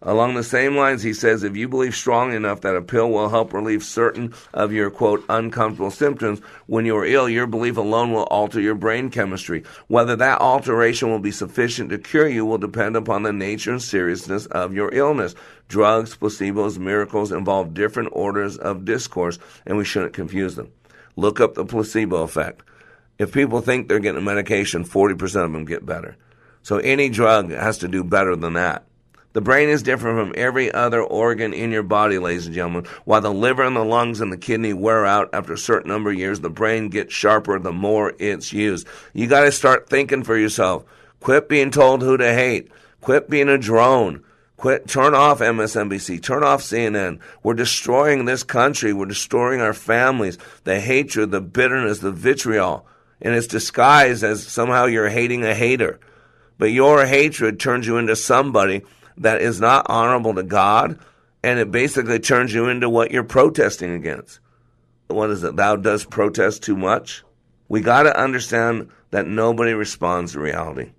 Along 0.00 0.34
the 0.34 0.44
same 0.44 0.76
lines, 0.76 1.02
he 1.02 1.12
says, 1.12 1.42
if 1.42 1.56
you 1.56 1.68
believe 1.68 1.94
strongly 1.94 2.36
enough 2.36 2.60
that 2.60 2.76
a 2.76 2.82
pill 2.82 3.10
will 3.10 3.28
help 3.28 3.52
relieve 3.52 3.82
certain 3.82 4.32
of 4.54 4.72
your, 4.72 4.90
quote, 4.90 5.24
uncomfortable 5.28 5.90
symptoms 5.90 6.40
when 6.66 6.86
you 6.86 6.96
are 6.96 7.04
ill, 7.04 7.28
your 7.28 7.48
belief 7.48 7.76
alone 7.76 8.12
will 8.12 8.22
alter 8.24 8.60
your 8.60 8.76
brain 8.76 9.10
chemistry. 9.10 9.64
Whether 9.88 10.14
that 10.16 10.40
alteration 10.40 11.10
will 11.10 11.18
be 11.18 11.32
sufficient 11.32 11.90
to 11.90 11.98
cure 11.98 12.28
you 12.28 12.46
will 12.46 12.58
depend 12.58 12.94
upon 12.96 13.24
the 13.24 13.32
nature 13.32 13.72
and 13.72 13.82
seriousness 13.82 14.46
of 14.46 14.72
your 14.72 14.94
illness. 14.94 15.34
Drugs, 15.66 16.16
placebos, 16.16 16.78
miracles 16.78 17.32
involve 17.32 17.74
different 17.74 18.10
orders 18.12 18.56
of 18.56 18.84
discourse, 18.84 19.38
and 19.66 19.76
we 19.76 19.84
shouldn't 19.84 20.12
confuse 20.12 20.54
them. 20.54 20.70
Look 21.16 21.40
up 21.40 21.54
the 21.54 21.64
placebo 21.64 22.22
effect. 22.22 22.62
If 23.18 23.32
people 23.32 23.60
think 23.60 23.88
they're 23.88 23.98
getting 23.98 24.22
a 24.22 24.24
medication, 24.24 24.84
40% 24.84 25.22
of 25.44 25.52
them 25.52 25.64
get 25.64 25.84
better. 25.84 26.16
So 26.62 26.78
any 26.78 27.08
drug 27.08 27.50
has 27.50 27.78
to 27.78 27.88
do 27.88 28.04
better 28.04 28.36
than 28.36 28.52
that. 28.52 28.84
The 29.38 29.42
brain 29.42 29.68
is 29.68 29.84
different 29.84 30.18
from 30.18 30.34
every 30.36 30.72
other 30.72 31.00
organ 31.00 31.54
in 31.54 31.70
your 31.70 31.84
body, 31.84 32.18
ladies 32.18 32.46
and 32.46 32.54
gentlemen. 32.56 32.86
While 33.04 33.20
the 33.20 33.32
liver 33.32 33.62
and 33.62 33.76
the 33.76 33.84
lungs 33.84 34.20
and 34.20 34.32
the 34.32 34.36
kidney 34.36 34.72
wear 34.72 35.06
out 35.06 35.30
after 35.32 35.52
a 35.52 35.56
certain 35.56 35.92
number 35.92 36.10
of 36.10 36.18
years, 36.18 36.40
the 36.40 36.50
brain 36.50 36.88
gets 36.88 37.14
sharper 37.14 37.56
the 37.60 37.70
more 37.70 38.14
it's 38.18 38.52
used. 38.52 38.88
You 39.12 39.28
got 39.28 39.42
to 39.42 39.52
start 39.52 39.88
thinking 39.88 40.24
for 40.24 40.36
yourself. 40.36 40.84
Quit 41.20 41.48
being 41.48 41.70
told 41.70 42.02
who 42.02 42.16
to 42.16 42.34
hate. 42.34 42.72
Quit 43.00 43.30
being 43.30 43.48
a 43.48 43.58
drone. 43.58 44.24
Quit, 44.56 44.88
turn 44.88 45.14
off 45.14 45.38
MSNBC, 45.38 46.20
turn 46.20 46.42
off 46.42 46.60
CNN. 46.60 47.20
We're 47.44 47.54
destroying 47.54 48.24
this 48.24 48.42
country. 48.42 48.92
We're 48.92 49.06
destroying 49.06 49.60
our 49.60 49.72
families. 49.72 50.36
The 50.64 50.80
hatred, 50.80 51.30
the 51.30 51.40
bitterness, 51.40 52.00
the 52.00 52.10
vitriol. 52.10 52.88
And 53.22 53.36
it's 53.36 53.46
disguised 53.46 54.24
as 54.24 54.44
somehow 54.44 54.86
you're 54.86 55.08
hating 55.08 55.44
a 55.44 55.54
hater. 55.54 56.00
But 56.58 56.72
your 56.72 57.06
hatred 57.06 57.60
turns 57.60 57.86
you 57.86 57.98
into 57.98 58.16
somebody 58.16 58.82
that 59.18 59.40
is 59.40 59.60
not 59.60 59.86
honorable 59.88 60.34
to 60.34 60.42
God, 60.42 60.98
and 61.42 61.58
it 61.58 61.70
basically 61.70 62.18
turns 62.18 62.52
you 62.52 62.68
into 62.68 62.88
what 62.88 63.10
you're 63.10 63.24
protesting 63.24 63.92
against. 63.92 64.40
What 65.08 65.30
is 65.30 65.42
it? 65.44 65.56
Thou 65.56 65.76
dost 65.76 66.10
protest 66.10 66.62
too 66.62 66.76
much? 66.76 67.22
We 67.68 67.80
got 67.80 68.04
to 68.04 68.20
understand 68.20 68.90
that 69.10 69.26
nobody 69.26 69.72
responds 69.72 70.32
to 70.32 70.40
reality. 70.40 70.92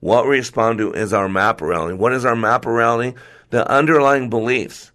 What 0.00 0.24
we 0.24 0.36
respond 0.36 0.78
to 0.78 0.92
is 0.92 1.12
our 1.12 1.28
map 1.28 1.60
reality. 1.60 1.94
What 1.94 2.12
is 2.12 2.24
our 2.24 2.36
map 2.36 2.66
reality? 2.66 3.16
The 3.50 3.68
underlying 3.70 4.30
beliefs. 4.30 4.90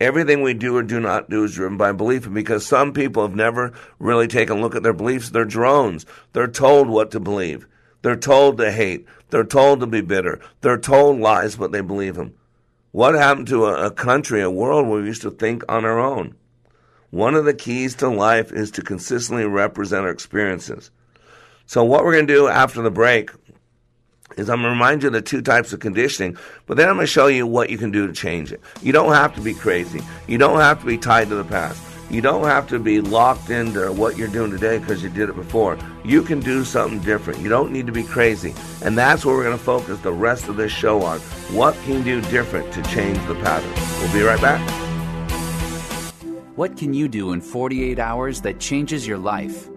Everything 0.00 0.42
we 0.42 0.54
do 0.54 0.76
or 0.76 0.82
do 0.82 0.98
not 0.98 1.28
do 1.28 1.44
is 1.44 1.54
driven 1.54 1.76
by 1.76 1.92
belief. 1.92 2.24
And 2.24 2.34
because 2.34 2.66
some 2.66 2.92
people 2.92 3.22
have 3.22 3.36
never 3.36 3.72
really 3.98 4.26
taken 4.26 4.58
a 4.58 4.60
look 4.60 4.74
at 4.74 4.82
their 4.82 4.92
beliefs, 4.94 5.30
they're 5.30 5.44
drones. 5.44 6.06
They're 6.32 6.48
told 6.48 6.88
what 6.88 7.10
to 7.10 7.20
believe. 7.20 7.66
They're 8.02 8.16
told 8.16 8.58
to 8.58 8.72
hate. 8.72 9.06
They're 9.30 9.44
told 9.44 9.80
to 9.80 9.86
be 9.86 10.00
bitter. 10.00 10.40
They're 10.60 10.78
told 10.78 11.20
lies, 11.20 11.56
but 11.56 11.72
they 11.72 11.80
believe 11.80 12.16
them. 12.16 12.34
What 12.92 13.14
happened 13.14 13.46
to 13.48 13.66
a, 13.66 13.86
a 13.86 13.90
country, 13.90 14.42
a 14.42 14.50
world 14.50 14.88
where 14.88 15.00
we 15.00 15.06
used 15.06 15.22
to 15.22 15.30
think 15.30 15.62
on 15.68 15.84
our 15.84 15.98
own? 15.98 16.34
One 17.10 17.34
of 17.34 17.44
the 17.44 17.54
keys 17.54 17.94
to 17.96 18.08
life 18.08 18.52
is 18.52 18.70
to 18.72 18.82
consistently 18.82 19.44
represent 19.44 20.04
our 20.04 20.10
experiences. 20.10 20.90
So, 21.66 21.84
what 21.84 22.04
we're 22.04 22.14
going 22.14 22.26
to 22.26 22.34
do 22.34 22.48
after 22.48 22.82
the 22.82 22.90
break 22.90 23.30
is 24.36 24.48
I'm 24.48 24.62
going 24.62 24.64
to 24.64 24.70
remind 24.70 25.02
you 25.02 25.08
of 25.08 25.12
the 25.12 25.22
two 25.22 25.42
types 25.42 25.72
of 25.72 25.80
conditioning, 25.80 26.36
but 26.66 26.76
then 26.76 26.88
I'm 26.88 26.96
going 26.96 27.06
to 27.06 27.12
show 27.12 27.26
you 27.26 27.46
what 27.46 27.70
you 27.70 27.78
can 27.78 27.90
do 27.90 28.06
to 28.06 28.12
change 28.12 28.52
it. 28.52 28.60
You 28.82 28.92
don't 28.92 29.12
have 29.12 29.34
to 29.36 29.40
be 29.40 29.54
crazy. 29.54 30.00
You 30.26 30.38
don't 30.38 30.60
have 30.60 30.80
to 30.80 30.86
be 30.86 30.98
tied 30.98 31.28
to 31.28 31.34
the 31.36 31.44
past. 31.44 31.89
You 32.10 32.20
don't 32.20 32.44
have 32.44 32.66
to 32.68 32.80
be 32.80 33.00
locked 33.00 33.50
into 33.50 33.92
what 33.92 34.16
you're 34.16 34.26
doing 34.26 34.50
today 34.50 34.78
because 34.78 35.00
you 35.00 35.08
did 35.08 35.28
it 35.28 35.36
before. 35.36 35.78
You 36.04 36.22
can 36.22 36.40
do 36.40 36.64
something 36.64 36.98
different. 36.98 37.38
You 37.38 37.48
don't 37.48 37.70
need 37.70 37.86
to 37.86 37.92
be 37.92 38.02
crazy. 38.02 38.52
And 38.82 38.98
that's 38.98 39.24
what 39.24 39.36
we're 39.36 39.44
going 39.44 39.56
to 39.56 39.62
focus 39.62 40.00
the 40.00 40.12
rest 40.12 40.48
of 40.48 40.56
this 40.56 40.72
show 40.72 41.02
on. 41.02 41.20
What 41.54 41.76
can 41.84 41.98
you 41.98 42.02
do 42.02 42.20
different 42.30 42.72
to 42.72 42.82
change 42.82 43.24
the 43.28 43.36
pattern? 43.36 43.72
We'll 44.00 44.12
be 44.12 44.22
right 44.22 44.40
back. 44.40 44.60
What 46.56 46.76
can 46.76 46.92
you 46.92 47.06
do 47.06 47.30
in 47.32 47.40
48 47.40 48.00
hours 48.00 48.40
that 48.40 48.58
changes 48.58 49.06
your 49.06 49.18
life? 49.18 49.68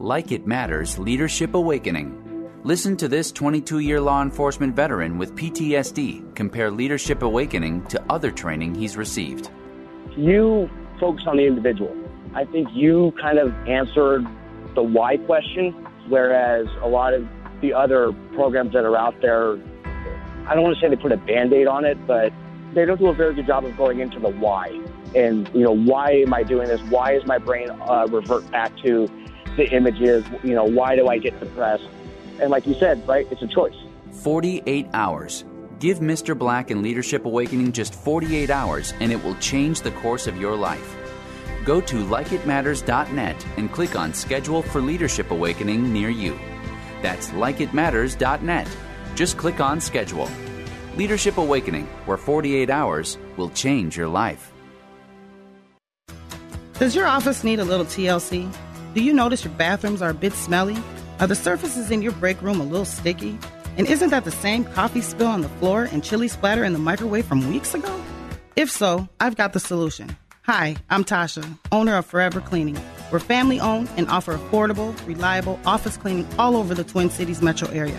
Like 0.00 0.32
It 0.32 0.48
Matters 0.48 0.98
Leadership 0.98 1.54
Awakening. 1.54 2.50
Listen 2.64 2.96
to 2.96 3.06
this 3.06 3.30
22 3.30 3.78
year 3.78 4.00
law 4.00 4.20
enforcement 4.20 4.74
veteran 4.74 5.16
with 5.16 5.36
PTSD 5.36 6.34
compare 6.34 6.72
Leadership 6.72 7.22
Awakening 7.22 7.86
to 7.86 8.02
other 8.10 8.32
training 8.32 8.74
he's 8.74 8.96
received. 8.96 9.50
You 10.16 10.68
focus 10.98 11.24
on 11.26 11.36
the 11.36 11.46
individual. 11.46 11.96
I 12.34 12.44
think 12.44 12.68
you 12.72 13.12
kind 13.20 13.38
of 13.38 13.54
answered 13.66 14.26
the 14.74 14.82
why 14.82 15.16
question, 15.16 15.72
whereas 16.08 16.68
a 16.82 16.88
lot 16.88 17.14
of 17.14 17.26
the 17.60 17.72
other 17.72 18.12
programs 18.34 18.72
that 18.72 18.84
are 18.84 18.96
out 18.96 19.20
there, 19.20 19.58
I 20.46 20.54
don't 20.54 20.62
want 20.62 20.76
to 20.76 20.80
say 20.80 20.88
they 20.88 20.96
put 20.96 21.12
a 21.12 21.16
band 21.16 21.52
aid 21.52 21.66
on 21.66 21.84
it, 21.84 21.98
but 22.06 22.32
they 22.74 22.84
don't 22.84 22.98
do 22.98 23.08
a 23.08 23.14
very 23.14 23.34
good 23.34 23.46
job 23.46 23.64
of 23.64 23.76
going 23.76 24.00
into 24.00 24.20
the 24.20 24.28
why. 24.28 24.68
And, 25.14 25.48
you 25.54 25.62
know, 25.62 25.74
why 25.74 26.12
am 26.12 26.34
I 26.34 26.42
doing 26.42 26.68
this? 26.68 26.80
Why 26.82 27.14
is 27.14 27.24
my 27.26 27.38
brain 27.38 27.70
uh, 27.70 28.06
revert 28.10 28.48
back 28.50 28.76
to 28.84 29.08
the 29.56 29.68
images? 29.70 30.24
You 30.44 30.54
know, 30.54 30.64
why 30.64 30.94
do 30.96 31.08
I 31.08 31.18
get 31.18 31.38
depressed? 31.40 31.88
And 32.40 32.50
like 32.50 32.66
you 32.66 32.74
said, 32.74 33.06
right, 33.08 33.26
it's 33.30 33.42
a 33.42 33.48
choice. 33.48 33.74
48 34.12 34.86
hours. 34.92 35.44
Give 35.80 35.98
Mr. 35.98 36.36
Black 36.36 36.72
and 36.72 36.82
Leadership 36.82 37.24
Awakening 37.24 37.70
just 37.70 37.94
48 37.94 38.50
hours 38.50 38.94
and 38.98 39.12
it 39.12 39.22
will 39.22 39.36
change 39.36 39.80
the 39.80 39.92
course 39.92 40.26
of 40.26 40.36
your 40.36 40.56
life. 40.56 40.96
Go 41.64 41.80
to 41.82 41.96
likeitmatters.net 42.04 43.46
and 43.56 43.70
click 43.70 43.94
on 43.94 44.12
Schedule 44.12 44.62
for 44.62 44.80
Leadership 44.80 45.30
Awakening 45.30 45.92
near 45.92 46.08
you. 46.08 46.36
That's 47.00 47.28
likeitmatters.net. 47.28 48.68
Just 49.14 49.36
click 49.36 49.60
on 49.60 49.80
Schedule. 49.80 50.28
Leadership 50.96 51.38
Awakening, 51.38 51.86
where 52.06 52.16
48 52.16 52.70
hours 52.70 53.16
will 53.36 53.50
change 53.50 53.96
your 53.96 54.08
life. 54.08 54.52
Does 56.74 56.96
your 56.96 57.06
office 57.06 57.44
need 57.44 57.60
a 57.60 57.64
little 57.64 57.86
TLC? 57.86 58.52
Do 58.94 59.02
you 59.02 59.12
notice 59.12 59.44
your 59.44 59.54
bathrooms 59.54 60.02
are 60.02 60.10
a 60.10 60.14
bit 60.14 60.32
smelly? 60.32 60.76
Are 61.20 61.26
the 61.28 61.34
surfaces 61.36 61.92
in 61.92 62.02
your 62.02 62.12
break 62.12 62.40
room 62.42 62.60
a 62.60 62.64
little 62.64 62.84
sticky? 62.84 63.38
And 63.78 63.86
isn't 63.86 64.10
that 64.10 64.24
the 64.24 64.32
same 64.32 64.64
coffee 64.64 65.00
spill 65.00 65.28
on 65.28 65.40
the 65.40 65.48
floor 65.48 65.84
and 65.84 66.02
chili 66.02 66.26
splatter 66.26 66.64
in 66.64 66.72
the 66.72 66.80
microwave 66.80 67.24
from 67.24 67.48
weeks 67.48 67.74
ago? 67.74 68.02
If 68.56 68.72
so, 68.72 69.08
I've 69.20 69.36
got 69.36 69.52
the 69.52 69.60
solution. 69.60 70.16
Hi, 70.42 70.74
I'm 70.90 71.04
Tasha, 71.04 71.46
owner 71.70 71.96
of 71.96 72.04
Forever 72.04 72.40
Cleaning. 72.40 72.76
We're 73.12 73.20
family 73.20 73.60
owned 73.60 73.88
and 73.96 74.08
offer 74.08 74.36
affordable, 74.36 74.96
reliable 75.06 75.60
office 75.64 75.96
cleaning 75.96 76.26
all 76.40 76.56
over 76.56 76.74
the 76.74 76.82
Twin 76.82 77.08
Cities 77.08 77.40
metro 77.40 77.68
area. 77.68 77.96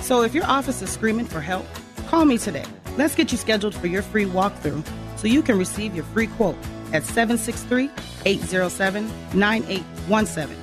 So 0.00 0.22
if 0.22 0.34
your 0.34 0.44
office 0.46 0.82
is 0.82 0.90
screaming 0.90 1.26
for 1.26 1.40
help, 1.40 1.66
call 2.08 2.24
me 2.24 2.36
today. 2.36 2.64
Let's 2.96 3.14
get 3.14 3.30
you 3.30 3.38
scheduled 3.38 3.76
for 3.76 3.86
your 3.86 4.02
free 4.02 4.24
walkthrough 4.24 4.84
so 5.16 5.28
you 5.28 5.42
can 5.42 5.56
receive 5.56 5.94
your 5.94 6.04
free 6.06 6.26
quote 6.26 6.56
at 6.92 7.04
763 7.04 7.90
807 8.24 9.08
9817. 9.38 10.56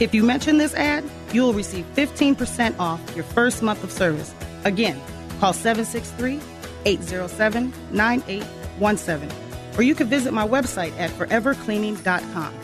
If 0.00 0.14
you 0.14 0.24
mention 0.24 0.58
this 0.58 0.74
ad, 0.74 1.04
you 1.34 1.42
will 1.42 1.52
receive 1.52 1.84
15% 1.94 2.78
off 2.78 3.00
your 3.14 3.24
first 3.24 3.62
month 3.62 3.84
of 3.84 3.90
service. 3.90 4.34
Again, 4.64 5.00
call 5.40 5.52
763 5.52 6.40
807 6.84 7.72
9817. 7.92 9.30
Or 9.78 9.82
you 9.82 9.94
can 9.94 10.08
visit 10.08 10.32
my 10.32 10.46
website 10.46 10.98
at 10.98 11.10
forevercleaning.com. 11.10 12.54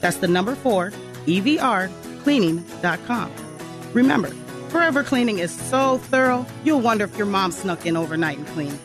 That's 0.00 0.16
the 0.18 0.28
number 0.28 0.54
four, 0.54 0.92
EVR, 1.26 1.90
cleaning.com. 2.22 3.32
Remember, 3.92 4.30
Forever 4.68 5.04
Cleaning 5.04 5.38
is 5.38 5.52
so 5.52 5.98
thorough, 5.98 6.44
you'll 6.64 6.80
wonder 6.80 7.04
if 7.04 7.16
your 7.16 7.26
mom 7.26 7.52
snuck 7.52 7.86
in 7.86 7.96
overnight 7.96 8.36
and 8.36 8.46
cleaned. 8.48 8.78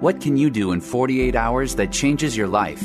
What 0.00 0.20
can 0.20 0.36
you 0.36 0.50
do 0.50 0.72
in 0.72 0.82
48 0.82 1.34
hours 1.34 1.76
that 1.76 1.90
changes 1.90 2.36
your 2.36 2.48
life? 2.48 2.84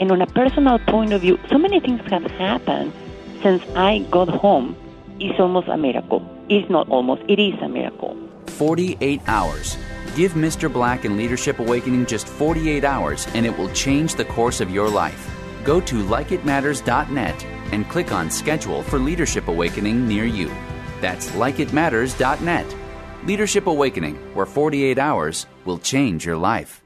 And 0.00 0.10
on 0.10 0.22
a 0.22 0.26
personal 0.26 0.78
point 0.78 1.12
of 1.12 1.20
view, 1.20 1.38
so 1.50 1.58
many 1.58 1.78
things 1.78 2.00
have 2.10 2.24
happened 2.32 2.92
since 3.42 3.62
I 3.76 3.98
got 4.10 4.28
home. 4.28 4.74
It's 5.20 5.38
almost 5.38 5.68
a 5.68 5.76
miracle. 5.76 6.26
It's 6.48 6.68
not 6.70 6.88
almost, 6.88 7.22
it 7.28 7.38
is 7.38 7.60
a 7.60 7.68
miracle. 7.68 8.16
48 8.46 9.20
hours. 9.26 9.76
Give 10.16 10.32
Mr. 10.32 10.72
Black 10.72 11.04
and 11.04 11.16
Leadership 11.16 11.58
Awakening 11.58 12.06
just 12.06 12.26
48 12.26 12.82
hours 12.82 13.28
and 13.34 13.46
it 13.46 13.56
will 13.56 13.70
change 13.72 14.14
the 14.14 14.24
course 14.24 14.60
of 14.60 14.70
your 14.70 14.88
life. 14.88 15.30
Go 15.64 15.80
to 15.82 16.02
likeitmatters.net 16.04 17.44
and 17.72 17.88
click 17.88 18.10
on 18.10 18.30
Schedule 18.30 18.82
for 18.82 18.98
Leadership 18.98 19.48
Awakening 19.48 20.08
near 20.08 20.24
you. 20.24 20.50
That's 21.00 21.28
likeitmatters.net. 21.30 22.76
Leadership 23.24 23.66
Awakening, 23.66 24.16
where 24.34 24.46
48 24.46 24.98
hours 24.98 25.46
will 25.66 25.78
change 25.78 26.24
your 26.24 26.36
life. 26.36 26.82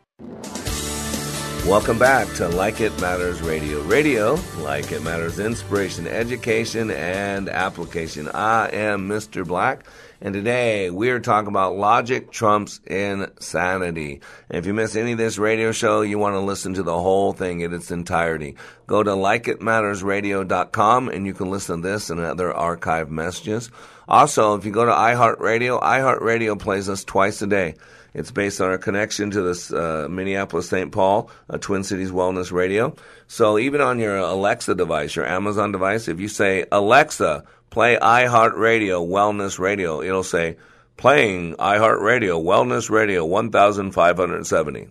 Welcome 1.67 1.99
back 1.99 2.29
to 2.35 2.47
Like 2.47 2.83
It 2.83 3.01
Matters 3.01 3.41
Radio. 3.41 3.81
Radio, 3.85 4.39
like 4.59 4.93
it 4.93 5.03
matters, 5.03 5.39
inspiration, 5.39 6.07
education, 6.07 6.91
and 6.91 7.49
application. 7.49 8.29
I 8.29 8.69
am 8.69 9.09
Mr. 9.09 9.47
Black, 9.47 9.87
and 10.21 10.35
today 10.35 10.91
we're 10.91 11.21
talking 11.21 11.49
about 11.49 11.75
logic 11.75 12.31
trumps 12.31 12.81
insanity. 12.85 14.21
And 14.51 14.59
if 14.59 14.67
you 14.67 14.75
miss 14.75 14.95
any 14.95 15.13
of 15.13 15.19
this 15.19 15.39
radio 15.39 15.73
show, 15.73 16.03
you 16.03 16.19
want 16.19 16.35
to 16.35 16.41
listen 16.41 16.75
to 16.75 16.83
the 16.83 17.01
whole 17.01 17.33
thing 17.33 17.61
in 17.61 17.73
its 17.73 17.91
entirety. 17.91 18.57
Go 18.87 19.03
to 19.03 19.13
likeitmattersradio.com 19.13 21.09
and 21.09 21.25
you 21.27 21.33
can 21.33 21.51
listen 21.51 21.81
to 21.81 21.89
this 21.89 22.11
and 22.11 22.21
other 22.21 22.53
archive 22.53 23.11
messages. 23.11 23.71
Also, 24.07 24.55
if 24.55 24.67
you 24.67 24.71
go 24.71 24.85
to 24.85 24.93
iHeartRadio, 24.93 25.81
iHeartRadio 25.81 26.59
plays 26.59 26.91
us 26.91 27.05
twice 27.05 27.41
a 27.41 27.47
day. 27.47 27.75
It's 28.15 28.31
based 28.31 28.61
on 28.61 28.69
our 28.71 28.79
connection 28.79 29.33
to 29.33 29.43
this 29.43 29.73
uh, 29.73 30.07
Minneapolis 30.09 30.69
St. 30.69 30.93
Paul, 30.93 31.31
a 31.49 31.59
Twin 31.59 31.83
Cities 31.83 32.13
Wellness 32.13 32.53
Radio. 32.53 32.95
So 33.27 33.59
even 33.59 33.81
on 33.81 33.99
your 33.99 34.17
Alexa 34.17 34.77
device, 34.77 35.17
your 35.17 35.27
Amazon 35.27 35.73
device, 35.73 36.07
if 36.07 36.21
you 36.21 36.29
say, 36.29 36.65
Alexa, 36.71 37.45
play 37.71 37.99
iHeartRadio 38.01 39.07
Wellness 39.07 39.59
Radio, 39.59 40.01
it'll 40.01 40.23
say, 40.23 40.57
playing 40.97 41.57
iHeartRadio 41.57 42.43
Wellness 42.43 42.89
Radio 42.89 43.25
1570. 43.25 44.89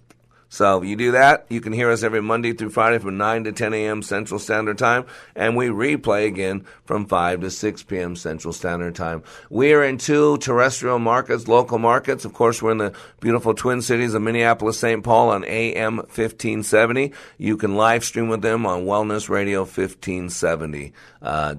So 0.53 0.83
you 0.83 0.95
do 0.95 1.13
that, 1.13 1.47
you 1.49 1.61
can 1.61 1.73
hear 1.73 1.89
us 1.89 2.03
every 2.03 2.21
Monday 2.21 2.53
through 2.53 2.69
Friday 2.69 2.99
from 2.99 3.17
9 3.17 3.45
to 3.45 3.51
10 3.51 3.73
a.m. 3.73 4.03
Central 4.03 4.39
Standard 4.39 4.77
Time, 4.77 5.07
and 5.35 5.57
we 5.57 5.69
replay 5.69 6.27
again 6.27 6.67
from 6.85 7.07
5 7.07 7.41
to 7.41 7.49
6 7.49 7.81
p.m. 7.81 8.15
Central 8.15 8.53
Standard 8.53 8.93
Time. 8.93 9.23
We 9.49 9.73
are 9.73 9.83
in 9.83 9.97
two 9.97 10.37
terrestrial 10.37 10.99
markets, 10.99 11.47
local 11.47 11.79
markets. 11.79 12.23
Of 12.23 12.35
course, 12.35 12.61
we're 12.61 12.73
in 12.73 12.77
the 12.77 12.93
beautiful 13.19 13.55
Twin 13.55 13.81
Cities 13.81 14.13
of 14.13 14.21
Minneapolis, 14.21 14.77
St. 14.77 15.03
Paul 15.03 15.29
on 15.29 15.43
AM 15.45 15.95
1570. 15.95 17.13
You 17.39 17.57
can 17.57 17.73
live 17.73 18.03
stream 18.03 18.29
with 18.29 18.43
them 18.43 18.67
on 18.67 18.85
wellnessradio1570.com. 18.85 20.91
Uh. 21.23 21.55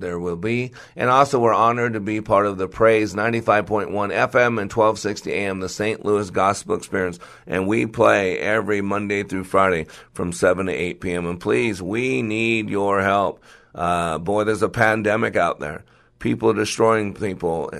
There 0.00 0.18
will 0.18 0.36
be, 0.36 0.72
and 0.96 1.08
also 1.08 1.40
we're 1.40 1.54
honored 1.54 1.94
to 1.94 2.00
be 2.00 2.20
part 2.20 2.44
of 2.44 2.58
the 2.58 2.68
Praise 2.68 3.14
95.1 3.14 3.88
FM 3.88 4.60
and 4.60 4.70
1260 4.70 5.32
AM, 5.32 5.60
the 5.60 5.70
St. 5.70 6.04
Louis 6.04 6.28
Gospel 6.28 6.74
Experience, 6.74 7.18
and 7.46 7.66
we 7.66 7.86
play 7.86 8.01
every 8.10 8.80
Monday 8.80 9.22
through 9.22 9.44
Friday 9.44 9.86
from 10.12 10.32
7 10.32 10.66
to 10.66 10.72
8 10.72 11.00
p.m. 11.00 11.26
And 11.26 11.40
please, 11.40 11.80
we 11.80 12.22
need 12.22 12.68
your 12.68 13.00
help. 13.02 13.42
Uh, 13.74 14.18
boy, 14.18 14.44
there's 14.44 14.62
a 14.62 14.68
pandemic 14.68 15.36
out 15.36 15.60
there. 15.60 15.84
People 16.18 16.52
destroying 16.52 17.14
people, 17.14 17.70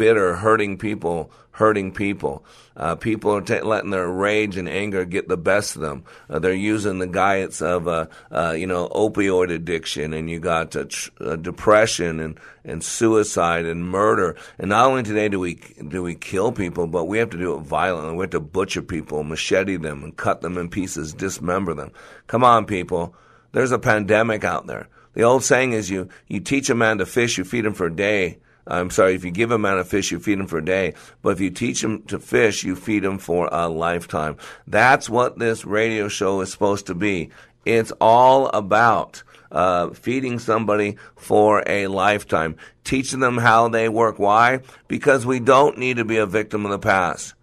bitter, 0.00 0.36
hurting 0.36 0.78
people, 0.78 1.30
hurting 1.50 1.92
people. 1.92 2.42
Uh, 2.74 2.94
people 2.94 3.36
are 3.36 3.42
t- 3.42 3.60
letting 3.60 3.90
their 3.90 4.08
rage 4.08 4.56
and 4.56 4.66
anger 4.66 5.04
get 5.04 5.28
the 5.28 5.36
best 5.36 5.76
of 5.76 5.82
them. 5.82 6.02
Uh, 6.30 6.38
they're 6.38 6.54
using 6.54 7.00
the 7.00 7.06
guides 7.06 7.60
of, 7.60 7.86
uh, 7.86 8.06
uh, 8.30 8.54
you 8.56 8.66
know, 8.66 8.88
opioid 8.88 9.52
addiction, 9.52 10.14
and 10.14 10.30
you 10.30 10.40
got 10.40 10.74
uh, 10.74 10.86
tr- 10.88 11.10
uh, 11.20 11.36
depression 11.36 12.18
and, 12.18 12.40
and 12.64 12.82
suicide 12.82 13.66
and 13.66 13.86
murder. 13.86 14.36
And 14.58 14.70
not 14.70 14.86
only 14.86 15.02
today 15.02 15.28
do 15.28 15.38
we 15.38 15.56
do 15.86 16.02
we 16.02 16.14
kill 16.14 16.50
people, 16.50 16.86
but 16.86 17.04
we 17.04 17.18
have 17.18 17.28
to 17.30 17.36
do 17.36 17.54
it 17.54 17.60
violently. 17.60 18.14
We 18.14 18.22
have 18.22 18.30
to 18.30 18.40
butcher 18.40 18.80
people, 18.80 19.22
machete 19.22 19.76
them, 19.76 20.02
and 20.02 20.16
cut 20.16 20.40
them 20.40 20.56
in 20.56 20.70
pieces, 20.70 21.12
dismember 21.12 21.74
them. 21.74 21.92
Come 22.26 22.42
on, 22.42 22.64
people. 22.64 23.14
There's 23.52 23.72
a 23.72 23.78
pandemic 23.78 24.44
out 24.44 24.66
there. 24.66 24.88
The 25.12 25.24
old 25.24 25.44
saying 25.44 25.74
is 25.74 25.90
you, 25.90 26.08
you 26.26 26.40
teach 26.40 26.70
a 26.70 26.74
man 26.74 26.96
to 26.98 27.04
fish, 27.04 27.36
you 27.36 27.44
feed 27.44 27.66
him 27.66 27.74
for 27.74 27.88
a 27.88 27.94
day. 27.94 28.38
I'm 28.70 28.90
sorry, 28.90 29.14
if 29.14 29.24
you 29.24 29.32
give 29.32 29.50
a 29.50 29.58
man 29.58 29.78
a 29.78 29.84
fish, 29.84 30.12
you 30.12 30.20
feed 30.20 30.38
him 30.38 30.46
for 30.46 30.58
a 30.58 30.64
day. 30.64 30.94
But 31.22 31.30
if 31.30 31.40
you 31.40 31.50
teach 31.50 31.82
him 31.82 32.02
to 32.04 32.20
fish, 32.20 32.62
you 32.62 32.76
feed 32.76 33.04
him 33.04 33.18
for 33.18 33.48
a 33.50 33.68
lifetime. 33.68 34.36
That's 34.66 35.10
what 35.10 35.38
this 35.38 35.64
radio 35.64 36.08
show 36.08 36.40
is 36.40 36.52
supposed 36.52 36.86
to 36.86 36.94
be. 36.94 37.30
It's 37.64 37.92
all 38.00 38.46
about 38.48 39.22
uh, 39.50 39.90
feeding 39.90 40.38
somebody 40.38 40.96
for 41.16 41.62
a 41.66 41.88
lifetime, 41.88 42.56
teaching 42.84 43.20
them 43.20 43.38
how 43.38 43.68
they 43.68 43.88
work. 43.88 44.18
Why? 44.18 44.60
Because 44.88 45.26
we 45.26 45.40
don't 45.40 45.76
need 45.76 45.96
to 45.96 46.04
be 46.04 46.18
a 46.18 46.26
victim 46.26 46.64
of 46.64 46.70
the 46.70 46.78
past. 46.78 47.34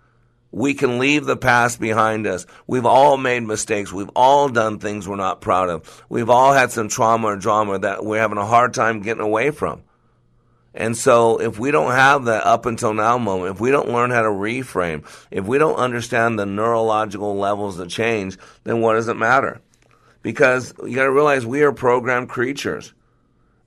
We 0.52 0.74
can 0.74 0.98
leave 0.98 1.26
the 1.26 1.36
past 1.36 1.80
behind 1.80 2.26
us. 2.26 2.46
We've 2.68 2.86
all 2.86 3.18
made 3.18 3.44
mistakes. 3.44 3.92
We've 3.92 4.10
all 4.16 4.48
done 4.48 4.80
things 4.80 5.08
we're 5.08 5.18
not 5.18 5.42
proud 5.42 5.70
of. 5.70 6.06
We've 6.08 6.30
all 6.30 6.54
had 6.54 6.72
some 6.72 6.88
trauma 6.88 7.28
or 7.28 7.36
drama 7.36 7.80
that 7.80 8.06
we're 8.06 8.22
having 8.22 8.38
a 8.38 8.46
hard 8.46 8.74
time 8.74 9.02
getting 9.02 9.22
away 9.22 9.52
from. 9.52 9.84
And 10.78 10.96
so 10.96 11.42
if 11.42 11.58
we 11.58 11.72
don't 11.72 11.92
have 11.92 12.26
that 12.26 12.46
up 12.46 12.68
until 12.68 12.94
now 12.94 13.18
moment, 13.18 13.56
if 13.56 13.60
we 13.60 13.72
don't 13.72 13.90
learn 13.90 14.12
how 14.12 14.22
to 14.22 14.30
reframe, 14.30 15.04
if 15.32 15.44
we 15.44 15.58
don't 15.58 15.76
understand 15.76 16.38
the 16.38 16.46
neurological 16.46 17.36
levels 17.36 17.80
of 17.80 17.90
change, 17.90 18.38
then 18.64 18.80
what 18.80 18.94
does 18.94 19.08
it 19.08 19.18
matter? 19.18 19.60
Because 20.22 20.76
you 20.84 20.94
got 20.94 21.06
to 21.06 21.12
realize 21.12 21.48
we 21.48 21.64
are 21.64 21.72
programmed 21.72 22.30
creatures. 22.30 22.94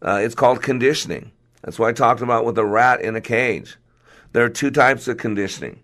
Uh, 0.01 0.21
it's 0.23 0.37
called 0.37 0.63
conditioning. 0.63 1.33
That's 1.63 1.81
why 1.81 1.89
I 1.89 1.93
talked 1.93 2.23
about 2.23 2.45
with 2.45 2.57
a 2.59 2.65
rat 2.65 3.01
in 3.01 3.17
a 3.17 3.21
cage. 3.21 3.77
There 4.33 4.45
are 4.45 4.49
two 4.49 4.71
types 4.71 5.09
of 5.09 5.17
conditioning. 5.17 5.81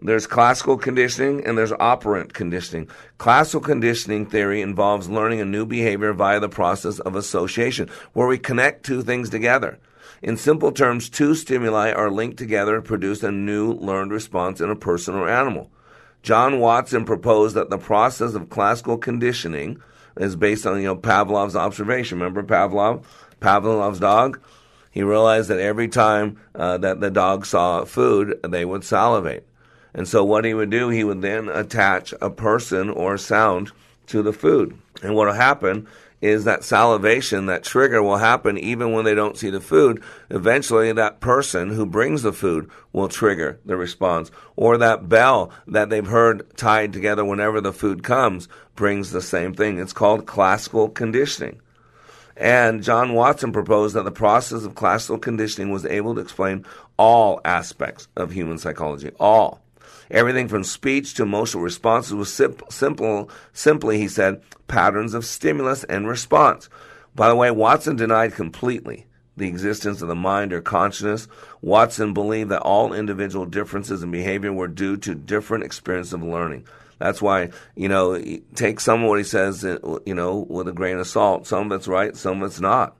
There's 0.00 0.26
classical 0.26 0.76
conditioning 0.76 1.46
and 1.46 1.56
there's 1.56 1.70
operant 1.70 2.34
conditioning. 2.34 2.88
Classical 3.18 3.60
conditioning 3.60 4.26
theory 4.26 4.60
involves 4.60 5.08
learning 5.08 5.40
a 5.40 5.44
new 5.44 5.66
behavior 5.66 6.12
via 6.12 6.40
the 6.40 6.48
process 6.48 6.98
of 6.98 7.14
association, 7.14 7.88
where 8.12 8.26
we 8.26 8.38
connect 8.38 8.84
two 8.84 9.02
things 9.02 9.30
together. 9.30 9.78
In 10.22 10.36
simple 10.36 10.70
terms, 10.70 11.10
two 11.10 11.34
stimuli 11.34 11.90
are 11.90 12.10
linked 12.10 12.36
together 12.36 12.76
to 12.76 12.82
produce 12.82 13.24
a 13.24 13.32
new 13.32 13.72
learned 13.72 14.12
response 14.12 14.60
in 14.60 14.70
a 14.70 14.76
person 14.76 15.16
or 15.16 15.28
animal. 15.28 15.68
John 16.22 16.60
Watson 16.60 17.04
proposed 17.04 17.56
that 17.56 17.70
the 17.70 17.78
process 17.78 18.34
of 18.34 18.48
classical 18.48 18.96
conditioning 18.96 19.82
is 20.16 20.36
based 20.36 20.64
on 20.64 20.78
you 20.78 20.84
know 20.84 20.96
Pavlov's 20.96 21.56
observation. 21.56 22.20
Remember 22.20 22.44
Pavlov, 22.44 23.04
Pavlov's 23.40 23.98
dog. 23.98 24.40
He 24.92 25.02
realized 25.02 25.48
that 25.48 25.58
every 25.58 25.88
time 25.88 26.38
uh, 26.54 26.78
that 26.78 27.00
the 27.00 27.10
dog 27.10 27.44
saw 27.44 27.84
food, 27.84 28.38
they 28.46 28.64
would 28.64 28.84
salivate. 28.84 29.46
And 29.94 30.06
so 30.06 30.22
what 30.22 30.44
he 30.44 30.54
would 30.54 30.70
do, 30.70 30.90
he 30.90 31.02
would 31.02 31.22
then 31.22 31.48
attach 31.48 32.14
a 32.20 32.30
person 32.30 32.90
or 32.90 33.18
sound 33.18 33.72
to 34.06 34.22
the 34.22 34.32
food. 34.32 34.78
And 35.02 35.14
what 35.14 35.26
will 35.26 35.34
happen 35.34 35.88
is 36.22 36.44
that 36.44 36.62
salivation, 36.62 37.46
that 37.46 37.64
trigger 37.64 38.00
will 38.00 38.16
happen 38.16 38.56
even 38.56 38.92
when 38.92 39.04
they 39.04 39.14
don't 39.14 39.36
see 39.36 39.50
the 39.50 39.60
food. 39.60 40.02
Eventually, 40.30 40.92
that 40.92 41.20
person 41.20 41.70
who 41.70 41.84
brings 41.84 42.22
the 42.22 42.32
food 42.32 42.70
will 42.92 43.08
trigger 43.08 43.58
the 43.66 43.76
response. 43.76 44.30
Or 44.54 44.78
that 44.78 45.08
bell 45.08 45.50
that 45.66 45.90
they've 45.90 46.06
heard 46.06 46.56
tied 46.56 46.92
together 46.92 47.24
whenever 47.24 47.60
the 47.60 47.72
food 47.72 48.04
comes 48.04 48.48
brings 48.76 49.10
the 49.10 49.20
same 49.20 49.52
thing. 49.52 49.78
It's 49.78 49.92
called 49.92 50.26
classical 50.26 50.88
conditioning. 50.88 51.60
And 52.36 52.84
John 52.84 53.14
Watson 53.14 53.52
proposed 53.52 53.96
that 53.96 54.04
the 54.04 54.12
process 54.12 54.64
of 54.64 54.76
classical 54.76 55.18
conditioning 55.18 55.72
was 55.72 55.84
able 55.84 56.14
to 56.14 56.20
explain 56.20 56.64
all 56.96 57.40
aspects 57.44 58.06
of 58.16 58.30
human 58.30 58.58
psychology. 58.58 59.10
All. 59.18 59.60
Everything 60.12 60.46
from 60.46 60.62
speech 60.62 61.14
to 61.14 61.22
emotional 61.22 61.64
responses 61.64 62.12
was 62.12 62.32
simple, 62.32 62.70
simple, 62.70 63.30
simply, 63.54 63.98
he 63.98 64.08
said, 64.08 64.42
patterns 64.68 65.14
of 65.14 65.24
stimulus 65.24 65.84
and 65.84 66.06
response. 66.06 66.68
By 67.14 67.28
the 67.28 67.34
way, 67.34 67.50
Watson 67.50 67.96
denied 67.96 68.34
completely 68.34 69.06
the 69.38 69.48
existence 69.48 70.02
of 70.02 70.08
the 70.08 70.14
mind 70.14 70.52
or 70.52 70.60
consciousness. 70.60 71.28
Watson 71.62 72.12
believed 72.12 72.50
that 72.50 72.60
all 72.60 72.92
individual 72.92 73.46
differences 73.46 74.02
in 74.02 74.10
behavior 74.10 74.52
were 74.52 74.68
due 74.68 74.98
to 74.98 75.14
different 75.14 75.64
experiences 75.64 76.12
of 76.12 76.22
learning. 76.22 76.66
That's 76.98 77.22
why, 77.22 77.48
you 77.74 77.88
know, 77.88 78.22
take 78.54 78.80
some 78.80 79.02
of 79.02 79.08
what 79.08 79.18
he 79.18 79.24
says, 79.24 79.64
uh, 79.64 79.78
you 80.04 80.14
know, 80.14 80.46
with 80.48 80.68
a 80.68 80.72
grain 80.72 80.98
of 80.98 81.06
salt. 81.06 81.46
Some 81.46 81.72
of 81.72 81.78
it's 81.78 81.88
right, 81.88 82.14
some 82.14 82.42
of 82.42 82.50
it's 82.50 82.60
not. 82.60 82.96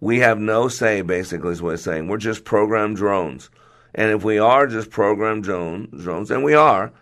We 0.00 0.20
have 0.20 0.40
no 0.40 0.68
say, 0.68 1.02
basically, 1.02 1.52
is 1.52 1.62
what 1.62 1.72
he's 1.72 1.84
saying. 1.84 2.08
We're 2.08 2.16
just 2.16 2.44
programmed 2.44 2.96
drones. 2.96 3.50
And 3.94 4.10
if 4.10 4.24
we 4.24 4.38
are 4.38 4.66
just 4.66 4.90
programmed 4.90 5.44
drones, 5.44 6.30
and 6.30 6.42
we 6.44 6.54
are, 6.54 6.92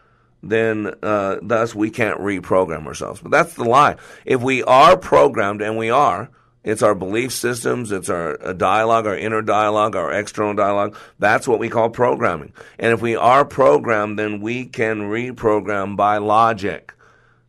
then 0.42 0.92
uh, 1.02 1.36
thus 1.42 1.74
we 1.74 1.90
can't 1.90 2.18
reprogram 2.18 2.86
ourselves. 2.86 3.20
But 3.20 3.30
that's 3.30 3.54
the 3.54 3.64
lie. 3.64 3.96
If 4.24 4.42
we 4.42 4.62
are 4.64 4.96
programmed, 4.96 5.62
and 5.62 5.76
we 5.76 5.90
are, 5.90 6.30
it's 6.62 6.82
our 6.82 6.94
belief 6.94 7.32
systems, 7.32 7.90
it's 7.90 8.10
our 8.10 8.36
dialogue, 8.54 9.06
our 9.06 9.16
inner 9.16 9.40
dialogue, 9.40 9.96
our 9.96 10.12
external 10.12 10.54
dialogue. 10.54 10.96
That's 11.18 11.48
what 11.48 11.58
we 11.58 11.70
call 11.70 11.88
programming. 11.88 12.52
And 12.78 12.92
if 12.92 13.00
we 13.00 13.16
are 13.16 13.44
programmed, 13.44 14.18
then 14.18 14.40
we 14.40 14.66
can 14.66 15.02
reprogram 15.02 15.96
by 15.96 16.18
logic. 16.18 16.92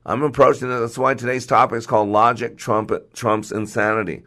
I'm 0.06 0.24
approaching 0.24 0.72
it. 0.72 0.80
That's 0.80 0.98
why 0.98 1.14
today's 1.14 1.46
topic 1.46 1.78
is 1.78 1.88
called 1.88 2.10
Logic 2.10 2.58
Trump, 2.58 2.92
Trumps 3.14 3.52
Insanity. 3.52 4.24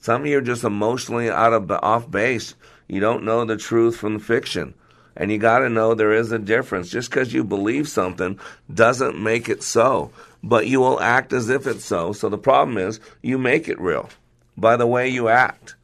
Some 0.00 0.22
of 0.22 0.26
you 0.26 0.38
are 0.38 0.42
just 0.42 0.64
emotionally 0.64 1.30
out 1.30 1.52
of 1.52 1.70
off 1.70 2.10
base. 2.10 2.54
You 2.88 3.00
don't 3.00 3.24
know 3.24 3.44
the 3.44 3.56
truth 3.56 3.96
from 3.96 4.14
the 4.14 4.20
fiction. 4.20 4.74
And 5.16 5.30
you 5.30 5.38
got 5.38 5.60
to 5.60 5.68
know 5.68 5.94
there 5.94 6.12
is 6.12 6.32
a 6.32 6.38
difference. 6.38 6.90
Just 6.90 7.10
because 7.10 7.32
you 7.32 7.44
believe 7.44 7.88
something 7.88 8.38
doesn't 8.72 9.22
make 9.22 9.48
it 9.48 9.62
so, 9.62 10.10
but 10.42 10.66
you 10.66 10.80
will 10.80 11.00
act 11.00 11.32
as 11.32 11.48
if 11.48 11.66
it's 11.66 11.84
so. 11.84 12.12
So 12.12 12.28
the 12.28 12.38
problem 12.38 12.76
is 12.78 13.00
you 13.22 13.38
make 13.38 13.68
it 13.68 13.80
real 13.80 14.10
by 14.56 14.76
the 14.76 14.86
way 14.86 15.08
you 15.08 15.28
act. 15.28 15.76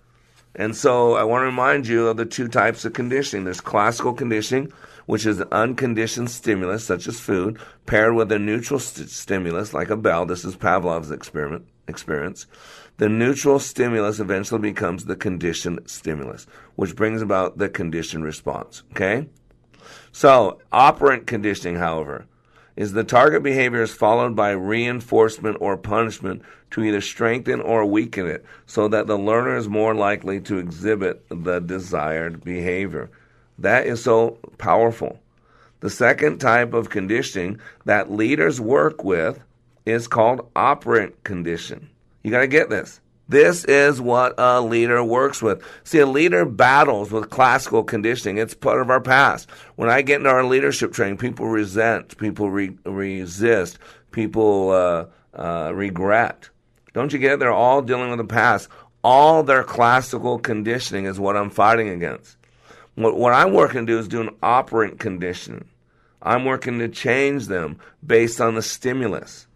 And 0.54 0.74
so 0.76 1.14
I 1.14 1.24
want 1.24 1.42
to 1.42 1.46
remind 1.46 1.86
you 1.86 2.08
of 2.08 2.16
the 2.16 2.26
two 2.26 2.48
types 2.48 2.84
of 2.84 2.92
conditioning. 2.92 3.44
There's 3.44 3.60
classical 3.60 4.12
conditioning, 4.12 4.72
which 5.06 5.24
is 5.24 5.38
an 5.38 5.48
unconditioned 5.52 6.28
stimulus, 6.28 6.84
such 6.84 7.06
as 7.06 7.20
food, 7.20 7.58
paired 7.86 8.14
with 8.14 8.32
a 8.32 8.38
neutral 8.38 8.80
st- 8.80 9.08
stimulus, 9.10 9.72
like 9.72 9.90
a 9.90 9.96
bell. 9.96 10.26
This 10.26 10.44
is 10.44 10.56
Pavlov's 10.56 11.12
experiment 11.12 11.66
experience. 11.90 12.46
The 12.96 13.08
neutral 13.08 13.58
stimulus 13.58 14.20
eventually 14.20 14.60
becomes 14.60 15.04
the 15.04 15.16
conditioned 15.16 15.80
stimulus, 15.86 16.46
which 16.76 16.96
brings 16.96 17.20
about 17.20 17.58
the 17.58 17.68
conditioned 17.68 18.24
response. 18.24 18.82
Okay? 18.92 19.28
So, 20.12 20.58
operant 20.72 21.26
conditioning, 21.26 21.76
however, 21.76 22.26
is 22.76 22.92
the 22.92 23.04
target 23.04 23.42
behavior 23.42 23.82
is 23.82 23.92
followed 23.92 24.34
by 24.34 24.50
reinforcement 24.50 25.56
or 25.60 25.76
punishment 25.76 26.42
to 26.70 26.82
either 26.82 27.00
strengthen 27.00 27.60
or 27.60 27.84
weaken 27.84 28.26
it 28.26 28.44
so 28.66 28.88
that 28.88 29.06
the 29.06 29.18
learner 29.18 29.56
is 29.56 29.68
more 29.68 29.94
likely 29.94 30.40
to 30.40 30.58
exhibit 30.58 31.24
the 31.28 31.60
desired 31.60 32.42
behavior. 32.44 33.10
That 33.58 33.86
is 33.86 34.02
so 34.02 34.38
powerful. 34.58 35.20
The 35.80 35.90
second 35.90 36.38
type 36.38 36.72
of 36.72 36.90
conditioning 36.90 37.60
that 37.84 38.10
leaders 38.10 38.60
work 38.60 39.02
with 39.04 39.42
is 39.90 40.08
called 40.08 40.48
operant 40.56 41.22
condition. 41.24 41.90
You 42.22 42.30
got 42.30 42.40
to 42.40 42.46
get 42.46 42.70
this. 42.70 43.00
This 43.28 43.64
is 43.66 44.00
what 44.00 44.34
a 44.38 44.60
leader 44.60 45.04
works 45.04 45.40
with. 45.40 45.62
See, 45.84 46.00
a 46.00 46.06
leader 46.06 46.44
battles 46.44 47.12
with 47.12 47.30
classical 47.30 47.84
conditioning. 47.84 48.38
It's 48.38 48.54
part 48.54 48.80
of 48.80 48.90
our 48.90 49.00
past. 49.00 49.48
When 49.76 49.88
I 49.88 50.02
get 50.02 50.16
into 50.16 50.30
our 50.30 50.42
leadership 50.42 50.92
training, 50.92 51.18
people 51.18 51.46
resent, 51.46 52.18
people 52.18 52.50
re- 52.50 52.76
resist, 52.84 53.78
people 54.10 54.70
uh, 54.70 55.06
uh, 55.32 55.72
regret. 55.72 56.48
Don't 56.92 57.12
you 57.12 57.20
get 57.20 57.34
it? 57.34 57.38
They're 57.38 57.52
all 57.52 57.82
dealing 57.82 58.10
with 58.10 58.18
the 58.18 58.24
past. 58.24 58.68
All 59.04 59.44
their 59.44 59.62
classical 59.62 60.40
conditioning 60.40 61.04
is 61.04 61.20
what 61.20 61.36
I'm 61.36 61.50
fighting 61.50 61.88
against. 61.88 62.36
What, 62.96 63.16
what 63.16 63.32
I'm 63.32 63.54
working 63.54 63.86
to 63.86 63.92
do 63.92 63.98
is 64.00 64.08
do 64.08 64.22
an 64.22 64.34
operant 64.42 64.98
condition. 64.98 65.68
I'm 66.20 66.44
working 66.44 66.80
to 66.80 66.88
change 66.88 67.46
them 67.46 67.78
based 68.04 68.40
on 68.40 68.56
the 68.56 68.62
stimulus. 68.62 69.46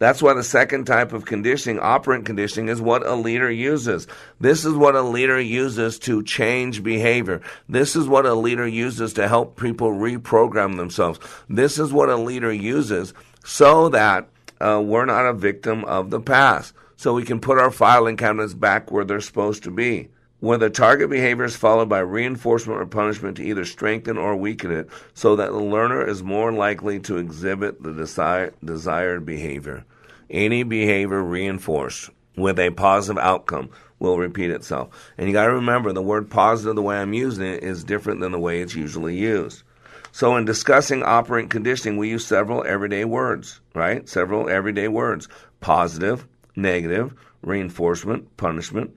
That's 0.00 0.22
why 0.22 0.32
the 0.32 0.42
second 0.42 0.86
type 0.86 1.12
of 1.12 1.26
conditioning, 1.26 1.78
operant 1.78 2.24
conditioning, 2.24 2.70
is 2.70 2.80
what 2.80 3.06
a 3.06 3.14
leader 3.14 3.50
uses. 3.50 4.06
This 4.40 4.64
is 4.64 4.72
what 4.72 4.96
a 4.96 5.02
leader 5.02 5.38
uses 5.38 5.98
to 6.00 6.22
change 6.22 6.82
behavior. 6.82 7.42
This 7.68 7.94
is 7.94 8.08
what 8.08 8.24
a 8.24 8.32
leader 8.32 8.66
uses 8.66 9.12
to 9.12 9.28
help 9.28 9.60
people 9.60 9.90
reprogram 9.90 10.78
themselves. 10.78 11.20
This 11.50 11.78
is 11.78 11.92
what 11.92 12.08
a 12.08 12.16
leader 12.16 12.50
uses 12.50 13.12
so 13.44 13.90
that 13.90 14.26
uh, 14.58 14.82
we're 14.82 15.04
not 15.04 15.26
a 15.26 15.34
victim 15.34 15.84
of 15.84 16.08
the 16.08 16.20
past. 16.20 16.72
So 16.96 17.12
we 17.12 17.24
can 17.24 17.38
put 17.38 17.58
our 17.58 17.70
filing 17.70 18.16
cabinets 18.16 18.54
back 18.54 18.90
where 18.90 19.04
they're 19.04 19.20
supposed 19.20 19.64
to 19.64 19.70
be. 19.70 20.08
When 20.38 20.60
the 20.60 20.70
target 20.70 21.10
behavior 21.10 21.44
is 21.44 21.56
followed 21.56 21.90
by 21.90 21.98
reinforcement 21.98 22.80
or 22.80 22.86
punishment 22.86 23.36
to 23.36 23.44
either 23.44 23.66
strengthen 23.66 24.16
or 24.16 24.34
weaken 24.34 24.70
it, 24.70 24.88
so 25.12 25.36
that 25.36 25.52
the 25.52 25.58
learner 25.58 26.02
is 26.02 26.22
more 26.22 26.50
likely 26.50 26.98
to 27.00 27.18
exhibit 27.18 27.82
the 27.82 27.92
desired 27.92 29.26
behavior. 29.26 29.84
Any 30.30 30.62
behavior 30.62 31.22
reinforced 31.22 32.10
with 32.36 32.58
a 32.58 32.70
positive 32.70 33.20
outcome 33.20 33.70
will 33.98 34.16
repeat 34.16 34.50
itself. 34.50 34.88
And 35.18 35.26
you 35.26 35.32
got 35.32 35.46
to 35.46 35.54
remember 35.54 35.92
the 35.92 36.02
word 36.02 36.30
positive, 36.30 36.76
the 36.76 36.82
way 36.82 36.96
I'm 36.96 37.12
using 37.12 37.44
it, 37.44 37.62
is 37.62 37.84
different 37.84 38.20
than 38.20 38.32
the 38.32 38.38
way 38.38 38.60
it's 38.60 38.74
usually 38.74 39.16
used. 39.16 39.64
So, 40.12 40.36
in 40.36 40.44
discussing 40.44 41.02
operant 41.02 41.50
conditioning, 41.50 41.96
we 41.96 42.10
use 42.10 42.26
several 42.26 42.64
everyday 42.64 43.04
words, 43.04 43.60
right? 43.74 44.08
Several 44.08 44.48
everyday 44.48 44.88
words 44.88 45.28
positive, 45.60 46.26
negative, 46.56 47.14
reinforcement, 47.42 48.36
punishment, 48.36 48.96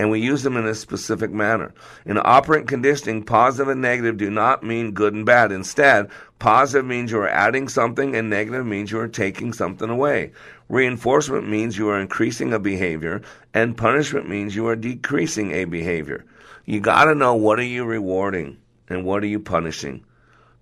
and 0.00 0.10
we 0.10 0.18
use 0.18 0.44
them 0.44 0.56
in 0.56 0.64
a 0.64 0.74
specific 0.74 1.30
manner. 1.30 1.74
In 2.06 2.18
operant 2.24 2.66
conditioning, 2.66 3.22
positive 3.22 3.68
and 3.68 3.82
negative 3.82 4.16
do 4.16 4.30
not 4.30 4.62
mean 4.62 4.92
good 4.92 5.12
and 5.12 5.26
bad. 5.26 5.52
Instead, 5.52 6.08
positive 6.38 6.86
means 6.86 7.10
you 7.10 7.18
are 7.18 7.28
adding 7.28 7.68
something, 7.68 8.16
and 8.16 8.30
negative 8.30 8.64
means 8.64 8.90
you 8.90 8.98
are 8.98 9.08
taking 9.08 9.52
something 9.52 9.90
away. 9.90 10.32
Reinforcement 10.70 11.50
means 11.50 11.76
you 11.76 11.90
are 11.90 12.00
increasing 12.00 12.54
a 12.54 12.58
behavior, 12.58 13.20
and 13.52 13.76
punishment 13.76 14.26
means 14.26 14.56
you 14.56 14.66
are 14.68 14.74
decreasing 14.74 15.52
a 15.52 15.66
behavior. 15.66 16.24
You 16.64 16.80
got 16.80 17.04
to 17.04 17.14
know 17.14 17.34
what 17.34 17.58
are 17.58 17.62
you 17.62 17.84
rewarding 17.84 18.56
and 18.88 19.04
what 19.04 19.22
are 19.22 19.26
you 19.26 19.38
punishing 19.38 20.02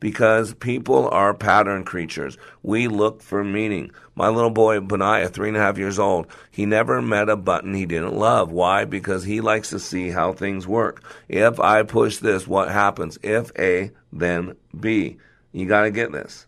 because 0.01 0.55
people 0.55 1.09
are 1.09 1.35
pattern 1.35 1.85
creatures. 1.85 2.39
We 2.63 2.89
look 2.89 3.23
for 3.23 3.43
meaning. 3.43 3.91
My 4.15 4.29
little 4.29 4.51
boy, 4.51 4.81
Benaiah, 4.81 5.29
three 5.29 5.49
and 5.49 5.57
a 5.57 5.61
half 5.61 5.79
years 5.79 5.99
old, 5.99 6.27
he 6.51 6.67
never 6.67 7.01
met 7.03 7.29
a 7.29 7.37
button 7.37 7.75
he 7.75 7.87
didn't 7.87 8.15
love. 8.15 8.51
Why? 8.51 8.85
Because 8.85 9.25
he 9.25 9.41
likes 9.41 9.71
to 9.71 9.79
see 9.79 10.11
how 10.11 10.33
things 10.33 10.67
work. 10.67 11.03
If 11.29 11.61
I 11.61 11.83
push 11.83 12.19
this, 12.19 12.47
what 12.47 12.71
happens? 12.71 13.19
If 13.23 13.51
A, 13.59 13.93
then 14.13 14.57
B. 14.79 15.19
You 15.53 15.67
got 15.67 15.83
to 15.83 15.91
get 15.91 16.13
this. 16.13 16.47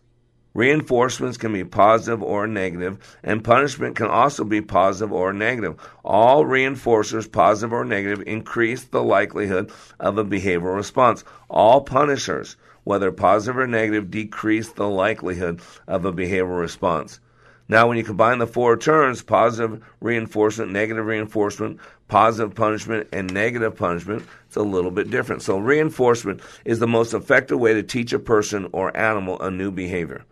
Reinforcements 0.53 1.37
can 1.37 1.53
be 1.53 1.63
positive 1.63 2.21
or 2.21 2.45
negative, 2.45 3.17
and 3.23 3.41
punishment 3.41 3.95
can 3.95 4.07
also 4.07 4.43
be 4.43 4.59
positive 4.61 5.13
or 5.13 5.31
negative. 5.31 5.79
All 6.03 6.43
reinforcers, 6.43 7.31
positive 7.31 7.71
or 7.71 7.85
negative, 7.85 8.21
increase 8.27 8.83
the 8.83 9.01
likelihood 9.01 9.71
of 9.97 10.17
a 10.17 10.25
behavioral 10.25 10.75
response. 10.75 11.23
All 11.49 11.79
punishers, 11.81 12.57
whether 12.83 13.11
positive 13.11 13.57
or 13.57 13.67
negative, 13.67 14.11
decrease 14.11 14.69
the 14.71 14.87
likelihood 14.87 15.61
of 15.87 16.05
a 16.05 16.13
behavioral 16.13 16.59
response. 16.59 17.19
Now, 17.71 17.87
when 17.87 17.97
you 17.97 18.03
combine 18.03 18.39
the 18.39 18.47
four 18.47 18.75
terms 18.75 19.23
positive 19.23 19.81
reinforcement, 20.01 20.73
negative 20.73 21.05
reinforcement, 21.05 21.79
positive 22.09 22.53
punishment, 22.53 23.07
and 23.13 23.33
negative 23.33 23.77
punishment 23.77 24.27
it's 24.45 24.57
a 24.57 24.61
little 24.61 24.91
bit 24.91 25.09
different. 25.09 25.41
So, 25.41 25.57
reinforcement 25.57 26.41
is 26.65 26.79
the 26.79 26.87
most 26.87 27.13
effective 27.13 27.59
way 27.59 27.73
to 27.73 27.81
teach 27.81 28.11
a 28.11 28.19
person 28.19 28.67
or 28.73 28.95
animal 28.97 29.41
a 29.41 29.49
new 29.49 29.71
behavior. 29.71 30.25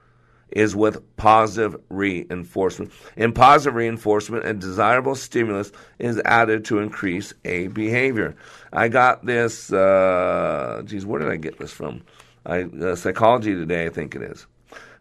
Is 0.52 0.76
with 0.76 1.16
positive 1.16 1.80
reinforcement. 1.90 2.92
In 3.16 3.32
positive 3.32 3.76
reinforcement, 3.76 4.46
a 4.46 4.54
desirable 4.54 5.16
stimulus 5.16 5.72
is 6.00 6.20
added 6.26 6.66
to 6.66 6.80
increase 6.80 7.34
a 7.46 7.68
behavior. 7.68 8.36
I 8.74 8.90
got 8.90 9.26
this. 9.26 9.72
Uh, 9.72 10.82
geez, 10.84 11.06
where 11.06 11.20
did 11.20 11.30
I 11.30 11.38
get 11.38 11.60
this 11.60 11.72
from? 11.72 12.02
I, 12.50 12.64
uh, 12.64 12.96
Psychology 12.96 13.54
Today, 13.54 13.86
I 13.86 13.90
think 13.90 14.16
it 14.16 14.22
is. 14.22 14.48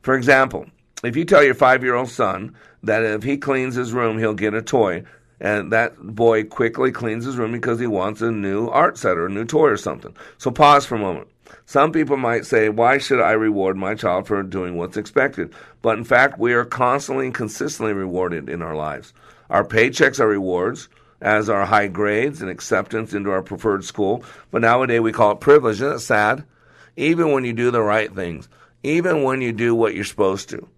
For 0.03 0.15
example, 0.15 0.67
if 1.03 1.17
you 1.17 1.25
tell 1.25 1.43
your 1.43 1.55
five 1.55 1.83
year 1.83 1.95
old 1.95 2.11
son 2.11 2.55
that 2.83 3.03
if 3.03 3.23
he 3.23 3.37
cleans 3.37 3.75
his 3.75 3.93
room, 3.93 4.19
he'll 4.19 4.35
get 4.35 4.55
a 4.55 4.63
toy, 4.63 5.05
and 5.41 5.73
that 5.73 5.99
boy 5.99 6.45
quickly 6.45 6.93
cleans 6.93 7.25
his 7.25 7.37
room 7.37 7.53
because 7.53 7.81
he 7.81 7.87
wants 7.87 8.21
a 8.21 8.31
new 8.31 8.69
art 8.69 8.99
set 8.99 9.17
or 9.17 9.27
a 9.27 9.31
new 9.31 9.45
toy 9.45 9.69
or 9.69 9.77
something. 9.77 10.15
So 10.37 10.51
pause 10.51 10.85
for 10.85 10.97
a 10.97 11.01
moment. 11.01 11.29
Some 11.65 11.93
people 11.93 12.17
might 12.17 12.45
say, 12.45 12.69
Why 12.69 12.99
should 12.99 13.21
I 13.21 13.33
reward 13.33 13.77
my 13.77 13.95
child 13.95 14.27
for 14.27 14.43
doing 14.43 14.77
what's 14.77 14.97
expected? 14.97 15.55
But 15.81 15.99
in 15.99 16.05
fact, 16.05 16.39
we 16.39 16.53
are 16.53 16.65
constantly 16.65 17.27
and 17.27 17.35
consistently 17.35 17.95
rewarded 17.95 18.49
in 18.49 18.63
our 18.63 18.75
lives. 18.75 19.13
Our 19.49 19.65
paychecks 19.65 20.21
are 20.21 20.29
rewards, 20.29 20.89
as 21.21 21.49
are 21.49 21.65
high 21.65 21.89
grades 21.89 22.43
and 22.43 22.51
acceptance 22.51 23.15
into 23.15 23.31
our 23.31 23.43
preferred 23.43 23.85
school. 23.85 24.25
But 24.51 24.63
nowadays 24.63 25.01
we 25.01 25.13
call 25.13 25.33
it 25.33 25.41
privilege. 25.41 25.77
Isn't 25.77 25.93
it 25.93 25.99
sad? 26.01 26.45
Even 26.99 27.31
when 27.31 27.45
you 27.45 27.53
do 27.53 27.71
the 27.71 27.81
right 27.81 28.13
things, 28.13 28.49
even 28.83 29.23
when 29.23 29.41
you 29.41 29.53
do 29.53 29.73
what 29.73 29.95
you're 29.95 30.03
supposed 30.03 30.49
to. 30.49 30.69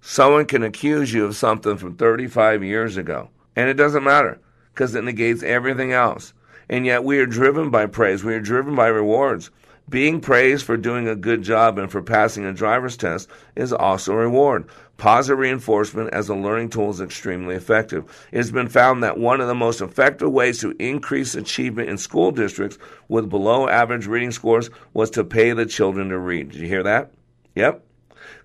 Someone 0.00 0.46
can 0.46 0.62
accuse 0.62 1.12
you 1.12 1.24
of 1.24 1.34
something 1.34 1.76
from 1.76 1.96
35 1.96 2.62
years 2.62 2.96
ago, 2.96 3.28
and 3.56 3.68
it 3.68 3.74
doesn't 3.74 4.04
matter 4.04 4.38
because 4.72 4.94
it 4.94 5.02
negates 5.02 5.42
everything 5.42 5.92
else. 5.92 6.32
And 6.68 6.86
yet 6.86 7.02
we 7.02 7.18
are 7.18 7.26
driven 7.26 7.70
by 7.70 7.86
praise, 7.86 8.22
we 8.22 8.34
are 8.34 8.40
driven 8.40 8.76
by 8.76 8.86
rewards. 8.86 9.50
Being 9.88 10.20
praised 10.20 10.64
for 10.64 10.78
doing 10.78 11.08
a 11.08 11.14
good 11.14 11.42
job 11.42 11.78
and 11.78 11.92
for 11.92 12.00
passing 12.00 12.46
a 12.46 12.54
driver's 12.54 12.96
test 12.96 13.28
is 13.54 13.72
also 13.72 14.12
a 14.14 14.16
reward. 14.16 14.66
Positive 14.96 15.38
reinforcement 15.38 16.10
as 16.14 16.28
a 16.28 16.34
learning 16.34 16.70
tool 16.70 16.88
is 16.88 17.00
extremely 17.00 17.54
effective. 17.54 18.28
It 18.32 18.38
has 18.38 18.50
been 18.50 18.68
found 18.68 19.02
that 19.02 19.18
one 19.18 19.42
of 19.42 19.48
the 19.48 19.54
most 19.54 19.82
effective 19.82 20.32
ways 20.32 20.58
to 20.60 20.74
increase 20.78 21.34
achievement 21.34 21.90
in 21.90 21.98
school 21.98 22.30
districts 22.30 22.78
with 23.08 23.28
below 23.28 23.68
average 23.68 24.06
reading 24.06 24.30
scores 24.30 24.70
was 24.94 25.10
to 25.10 25.24
pay 25.24 25.52
the 25.52 25.66
children 25.66 26.08
to 26.08 26.18
read. 26.18 26.52
Did 26.52 26.60
you 26.62 26.68
hear 26.68 26.84
that? 26.84 27.12
Yep. 27.54 27.84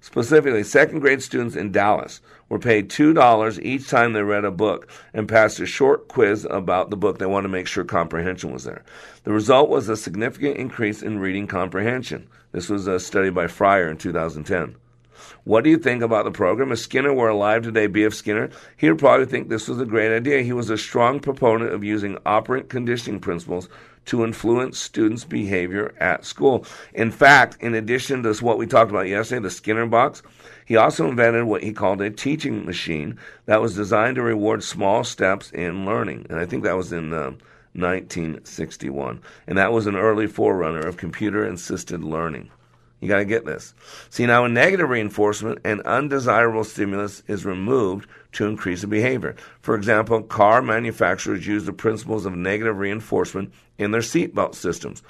Specifically, 0.02 0.64
second 0.64 1.00
grade 1.00 1.22
students 1.22 1.56
in 1.56 1.72
Dallas 1.72 2.22
were 2.48 2.60
paid 2.60 2.90
$2 2.90 3.62
each 3.62 3.90
time 3.90 4.14
they 4.14 4.24
read 4.24 4.46
a 4.46 4.52
book 4.52 4.90
and 5.14 5.28
passed 5.28 5.60
a 5.60 5.66
short 5.66 6.08
quiz 6.08 6.48
about 6.50 6.90
the 6.90 6.98
book. 6.98 7.20
They 7.20 7.26
wanted 7.26 7.48
to 7.48 7.52
make 7.52 7.68
sure 7.68 7.84
comprehension 7.84 8.52
was 8.52 8.64
there. 8.64 8.84
The 9.24 9.34
result 9.34 9.70
was 9.70 9.90
a 9.90 9.98
significant 9.98 10.58
increase 10.58 11.02
in 11.02 11.20
reading 11.20 11.48
comprehension. 11.48 12.28
This 12.52 12.70
was 12.70 12.88
a 12.88 13.00
study 13.00 13.30
by 13.30 13.48
Fryer 13.48 13.90
in 13.90 13.98
2010. 13.98 14.76
What 15.44 15.64
do 15.64 15.70
you 15.70 15.78
think 15.78 16.02
about 16.02 16.26
the 16.26 16.32
program? 16.32 16.72
If 16.72 16.80
Skinner 16.80 17.14
were 17.14 17.30
alive 17.30 17.64
today, 17.64 17.88
B.F. 17.88 18.14
Skinner, 18.14 18.50
he 18.78 18.90
would 18.90 19.00
probably 19.00 19.26
think 19.26 19.50
this 19.50 19.68
was 19.68 19.80
a 19.80 19.86
great 19.86 20.16
idea. 20.16 20.42
He 20.42 20.54
was 20.54 20.70
a 20.70 20.78
strong 20.78 21.20
proponent 21.20 21.74
of 21.74 21.84
using 21.84 22.18
operant 22.26 22.70
conditioning 22.70 23.20
principles 23.20 23.70
to 24.06 24.24
influence 24.24 24.80
students' 24.80 25.24
behavior 25.24 25.94
at 26.00 26.26
school. 26.26 26.66
In 26.94 27.12
fact, 27.12 27.58
in 27.62 27.76
addition 27.76 28.24
to 28.24 28.34
what 28.44 28.58
we 28.58 28.66
talked 28.66 28.90
about 28.90 29.08
yesterday, 29.08 29.44
the 29.44 29.52
Skinner 29.52 29.86
box, 29.86 30.24
he 30.66 30.76
also 30.76 31.08
invented 31.08 31.44
what 31.44 31.64
he 31.64 31.74
called 31.74 32.02
a 32.02 32.10
teaching 32.10 32.66
machine 32.66 33.18
that 33.46 33.62
was 33.62 33.76
designed 33.76 34.16
to 34.16 34.24
reward 34.24 34.64
small 34.64 35.04
steps 35.04 35.52
in 35.52 35.86
learning. 35.86 36.26
And 36.30 36.40
I 36.40 36.46
think 36.46 36.64
that 36.64 36.78
was 36.78 36.92
in 36.92 37.14
uh, 37.14 37.34
1961. 37.74 39.22
And 39.48 39.58
that 39.58 39.72
was 39.72 39.88
an 39.88 39.96
early 39.96 40.28
forerunner 40.28 40.80
of 40.80 40.98
computer 40.98 41.44
assisted 41.46 42.04
learning. 42.04 42.50
You 43.00 43.08
got 43.08 43.18
to 43.18 43.26
get 43.26 43.46
this. 43.46 43.74
See, 44.10 44.26
now 44.26 44.46
in 44.46 44.54
negative 44.54 44.90
reinforcement, 44.90 45.60
an 45.64 45.82
undesirable 45.82 46.66
stimulus 46.66 47.24
is 47.28 47.46
removed 47.46 48.10
to 48.34 48.46
increase 48.46 48.82
the 48.82 48.88
behavior. 48.88 49.36
For 49.62 49.76
example, 49.76 50.22
car 50.24 50.62
manufacturers 50.62 51.48
use 51.48 51.66
the 51.66 51.74
principles 51.74 52.26
of 52.26 52.36
negative 52.36 52.78
reinforcement 52.78 53.54
in 53.78 53.92
their 53.92 54.02
seatbelt 54.02 54.56
systems, 54.56 55.02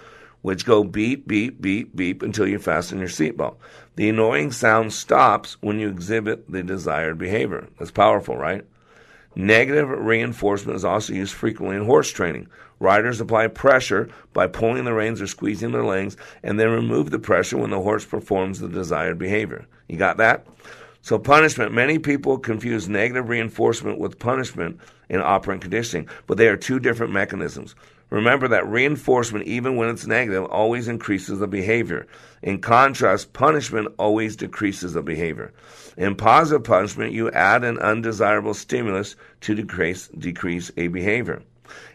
which 0.42 0.66
go 0.66 0.84
beep, 0.84 1.28
beep, 1.28 1.62
beep, 1.62 1.96
beep 1.96 2.22
until 2.22 2.48
you 2.48 2.60
fasten 2.60 3.00
your 3.00 3.10
seatbelt. 3.10 3.56
The 3.96 4.10
annoying 4.10 4.52
sound 4.52 4.94
stops 4.94 5.58
when 5.62 5.80
you 5.80 5.90
exhibit 5.90 6.50
the 6.50 6.64
desired 6.64 7.18
behavior. 7.18 7.68
That's 7.80 7.92
powerful, 7.92 8.38
right? 8.38 8.64
Negative 9.36 9.90
reinforcement 9.90 10.76
is 10.76 10.86
also 10.86 11.14
used 11.14 11.34
frequently 11.34 11.76
in 11.76 11.86
horse 11.86 12.12
training. 12.12 12.48
Riders 12.80 13.20
apply 13.20 13.48
pressure 13.48 14.10
by 14.34 14.48
pulling 14.48 14.86
the 14.86 14.94
reins 14.94 15.22
or 15.22 15.28
squeezing 15.28 15.72
their 15.72 15.84
legs 15.84 16.16
and 16.44 16.60
then 16.60 16.70
remove 16.70 17.12
the 17.12 17.20
pressure 17.20 17.58
when 17.58 17.72
the 17.72 17.82
horse 17.82 18.06
performs 18.06 18.60
the 18.60 18.70
desired 18.70 19.18
behavior. 19.20 19.66
You 19.88 19.98
got 19.98 20.18
that? 20.18 20.48
So, 21.02 21.18
punishment, 21.18 21.74
many 21.74 21.98
people 21.98 22.38
confuse 22.38 22.90
negative 22.90 23.30
reinforcement 23.30 24.00
with 24.00 24.20
punishment 24.20 24.80
in 25.10 25.22
operant 25.22 25.62
conditioning, 25.62 26.10
but 26.28 26.38
they 26.38 26.48
are 26.48 26.58
two 26.58 26.80
different 26.80 27.14
mechanisms. 27.14 27.74
Remember 28.10 28.48
that 28.48 28.68
reinforcement, 28.68 29.46
even 29.46 29.76
when 29.76 29.90
it's 29.90 30.08
negative, 30.08 30.46
always 30.46 30.88
increases 30.88 31.40
the 31.40 31.48
behavior. 31.48 32.08
In 32.42 32.60
contrast, 32.60 33.34
punishment 33.34 33.94
always 34.00 34.36
decreases 34.36 34.94
the 34.94 35.04
behavior. 35.04 35.54
In 35.96 36.16
positive 36.16 36.64
punishment, 36.64 37.14
you 37.14 37.30
add 37.32 37.64
an 37.64 37.78
undesirable 37.78 38.54
stimulus 38.54 39.16
to 39.42 39.54
decrease, 39.54 40.08
decrease 40.08 40.72
a 40.76 40.88
behavior. 40.88 41.44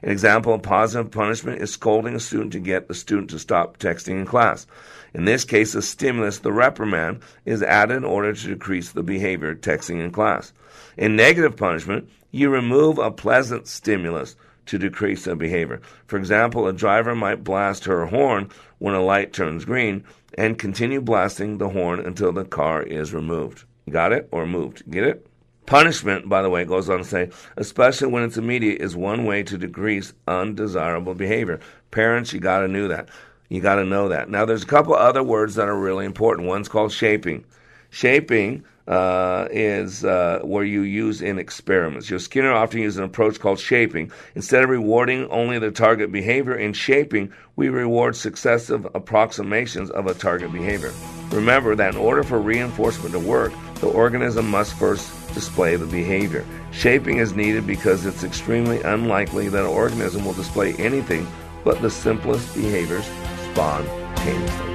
An 0.02 0.10
example 0.10 0.54
of 0.54 0.62
positive 0.62 1.10
punishment 1.10 1.62
is 1.62 1.72
scolding 1.72 2.14
a 2.14 2.20
student 2.20 2.52
to 2.52 2.60
get 2.60 2.88
the 2.88 2.94
student 2.94 3.30
to 3.30 3.38
stop 3.38 3.78
texting 3.78 4.18
in 4.18 4.26
class. 4.26 4.66
In 5.14 5.24
this 5.24 5.44
case, 5.44 5.72
the 5.72 5.82
stimulus, 5.82 6.38
the 6.38 6.52
reprimand, 6.52 7.20
is 7.44 7.62
added 7.62 7.98
in 7.98 8.04
order 8.04 8.32
to 8.32 8.46
decrease 8.48 8.92
the 8.92 9.02
behavior, 9.02 9.50
of 9.50 9.60
texting 9.60 10.04
in 10.04 10.10
class. 10.10 10.52
In 10.96 11.16
negative 11.16 11.56
punishment, 11.56 12.08
you 12.30 12.50
remove 12.50 12.98
a 12.98 13.10
pleasant 13.10 13.68
stimulus 13.68 14.36
to 14.66 14.78
decrease 14.78 15.24
the 15.24 15.36
behavior. 15.36 15.80
For 16.06 16.18
example, 16.18 16.66
a 16.66 16.72
driver 16.72 17.14
might 17.14 17.44
blast 17.44 17.84
her 17.84 18.06
horn 18.06 18.50
when 18.78 18.94
a 18.94 19.02
light 19.02 19.32
turns 19.32 19.64
green 19.64 20.04
and 20.36 20.58
continue 20.58 21.00
blasting 21.00 21.58
the 21.58 21.68
horn 21.68 22.00
until 22.00 22.32
the 22.32 22.44
car 22.44 22.82
is 22.82 23.14
removed. 23.14 23.64
Got 23.88 24.12
it? 24.12 24.28
Or 24.32 24.46
moved. 24.46 24.90
Get 24.90 25.04
it? 25.04 25.26
Punishment, 25.66 26.28
by 26.28 26.42
the 26.42 26.50
way, 26.50 26.64
goes 26.64 26.90
on 26.90 26.98
to 26.98 27.04
say, 27.04 27.30
especially 27.56 28.08
when 28.08 28.22
it's 28.22 28.36
immediate, 28.36 28.80
is 28.80 28.94
one 28.94 29.24
way 29.24 29.42
to 29.42 29.56
decrease 29.56 30.12
undesirable 30.28 31.14
behavior. 31.14 31.58
Parents, 31.90 32.32
you 32.32 32.40
got 32.40 32.60
to 32.60 32.68
know 32.68 32.88
that. 32.88 33.08
You 33.48 33.60
got 33.60 33.76
to 33.76 33.84
know 33.84 34.08
that. 34.08 34.28
Now, 34.28 34.44
there's 34.44 34.62
a 34.62 34.66
couple 34.66 34.94
other 34.94 35.22
words 35.22 35.54
that 35.54 35.68
are 35.68 35.78
really 35.78 36.04
important. 36.04 36.48
One's 36.48 36.68
called 36.68 36.92
shaping. 36.92 37.44
Shaping 37.90 38.64
uh, 38.86 39.48
is 39.50 40.04
uh, 40.04 40.40
where 40.42 40.64
you 40.64 40.82
use 40.82 41.22
in 41.22 41.38
experiments. 41.38 42.10
Your 42.10 42.18
Skinner 42.18 42.52
often 42.52 42.80
uses 42.80 42.98
an 42.98 43.04
approach 43.04 43.40
called 43.40 43.58
shaping. 43.58 44.12
Instead 44.34 44.62
of 44.62 44.70
rewarding 44.70 45.26
only 45.28 45.58
the 45.58 45.70
target 45.70 46.12
behavior 46.12 46.54
in 46.54 46.72
shaping, 46.74 47.32
we 47.56 47.68
reward 47.68 48.16
successive 48.16 48.86
approximations 48.94 49.90
of 49.90 50.06
a 50.06 50.14
target 50.14 50.52
behavior. 50.52 50.92
Remember 51.30 51.74
that 51.74 51.94
in 51.94 52.00
order 52.00 52.22
for 52.22 52.38
reinforcement 52.38 53.12
to 53.12 53.20
work, 53.20 53.52
the 53.76 53.88
organism 53.88 54.50
must 54.50 54.76
first 54.78 55.08
display 55.34 55.76
the 55.76 55.86
behavior. 55.86 56.44
Shaping 56.72 57.18
is 57.18 57.34
needed 57.34 57.66
because 57.66 58.06
it's 58.06 58.24
extremely 58.24 58.80
unlikely 58.82 59.48
that 59.48 59.64
an 59.64 59.70
organism 59.70 60.24
will 60.24 60.32
display 60.32 60.74
anything 60.74 61.26
but 61.64 61.82
the 61.82 61.90
simplest 61.90 62.54
behaviors 62.54 63.04
spontaneously. 63.52 64.74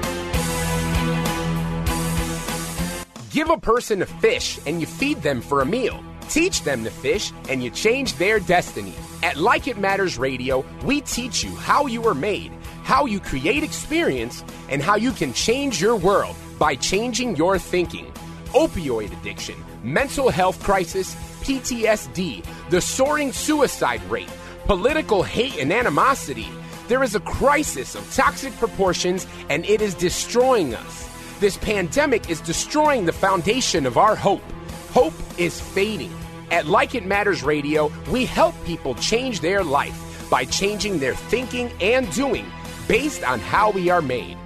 Give 3.31 3.49
a 3.49 3.57
person 3.57 4.01
a 4.01 4.05
fish 4.05 4.59
and 4.65 4.81
you 4.81 4.87
feed 4.87 5.21
them 5.21 5.41
for 5.41 5.61
a 5.61 5.65
meal. 5.65 6.03
Teach 6.29 6.63
them 6.63 6.83
to 6.83 6.89
fish 6.89 7.31
and 7.47 7.63
you 7.63 7.69
change 7.69 8.15
their 8.15 8.39
destiny. 8.39 8.93
At 9.23 9.37
Like 9.37 9.67
It 9.67 9.77
Matters 9.77 10.17
Radio, 10.17 10.65
we 10.83 11.01
teach 11.01 11.43
you 11.43 11.55
how 11.55 11.85
you 11.85 12.05
are 12.07 12.15
made, 12.15 12.51
how 12.83 13.05
you 13.05 13.19
create 13.19 13.63
experience, 13.63 14.43
and 14.69 14.81
how 14.81 14.95
you 14.95 15.11
can 15.11 15.33
change 15.33 15.81
your 15.81 15.95
world 15.95 16.35
by 16.57 16.75
changing 16.75 17.35
your 17.35 17.57
thinking. 17.57 18.11
Opioid 18.53 19.11
addiction, 19.19 19.63
mental 19.83 20.29
health 20.29 20.61
crisis, 20.63 21.15
PTSD, 21.41 22.45
the 22.69 22.81
soaring 22.81 23.31
suicide 23.31 24.03
rate, 24.03 24.29
political 24.65 25.23
hate 25.23 25.57
and 25.57 25.71
animosity. 25.71 26.47
There 26.87 27.03
is 27.03 27.15
a 27.15 27.19
crisis 27.19 27.95
of 27.95 28.13
toxic 28.13 28.53
proportions 28.57 29.27
and 29.49 29.65
it 29.65 29.81
is 29.81 29.93
destroying 29.93 30.75
us. 30.75 31.09
This 31.39 31.57
pandemic 31.57 32.29
is 32.29 32.41
destroying 32.41 33.05
the 33.05 33.13
foundation 33.13 33.85
of 33.85 33.97
our 33.97 34.15
hope. 34.15 34.43
Hope 34.91 35.13
is 35.37 35.61
fading. 35.61 36.13
At 36.51 36.65
Like 36.65 36.95
It 36.95 37.05
Matters 37.05 37.43
Radio, 37.43 37.91
we 38.11 38.25
help 38.25 38.55
people 38.65 38.95
change 38.95 39.39
their 39.39 39.63
life 39.63 40.27
by 40.29 40.45
changing 40.45 40.99
their 40.99 41.15
thinking 41.15 41.71
and 41.79 42.11
doing 42.13 42.45
based 42.87 43.23
on 43.23 43.39
how 43.39 43.71
we 43.71 43.89
are 43.89 44.01
made. 44.01 44.37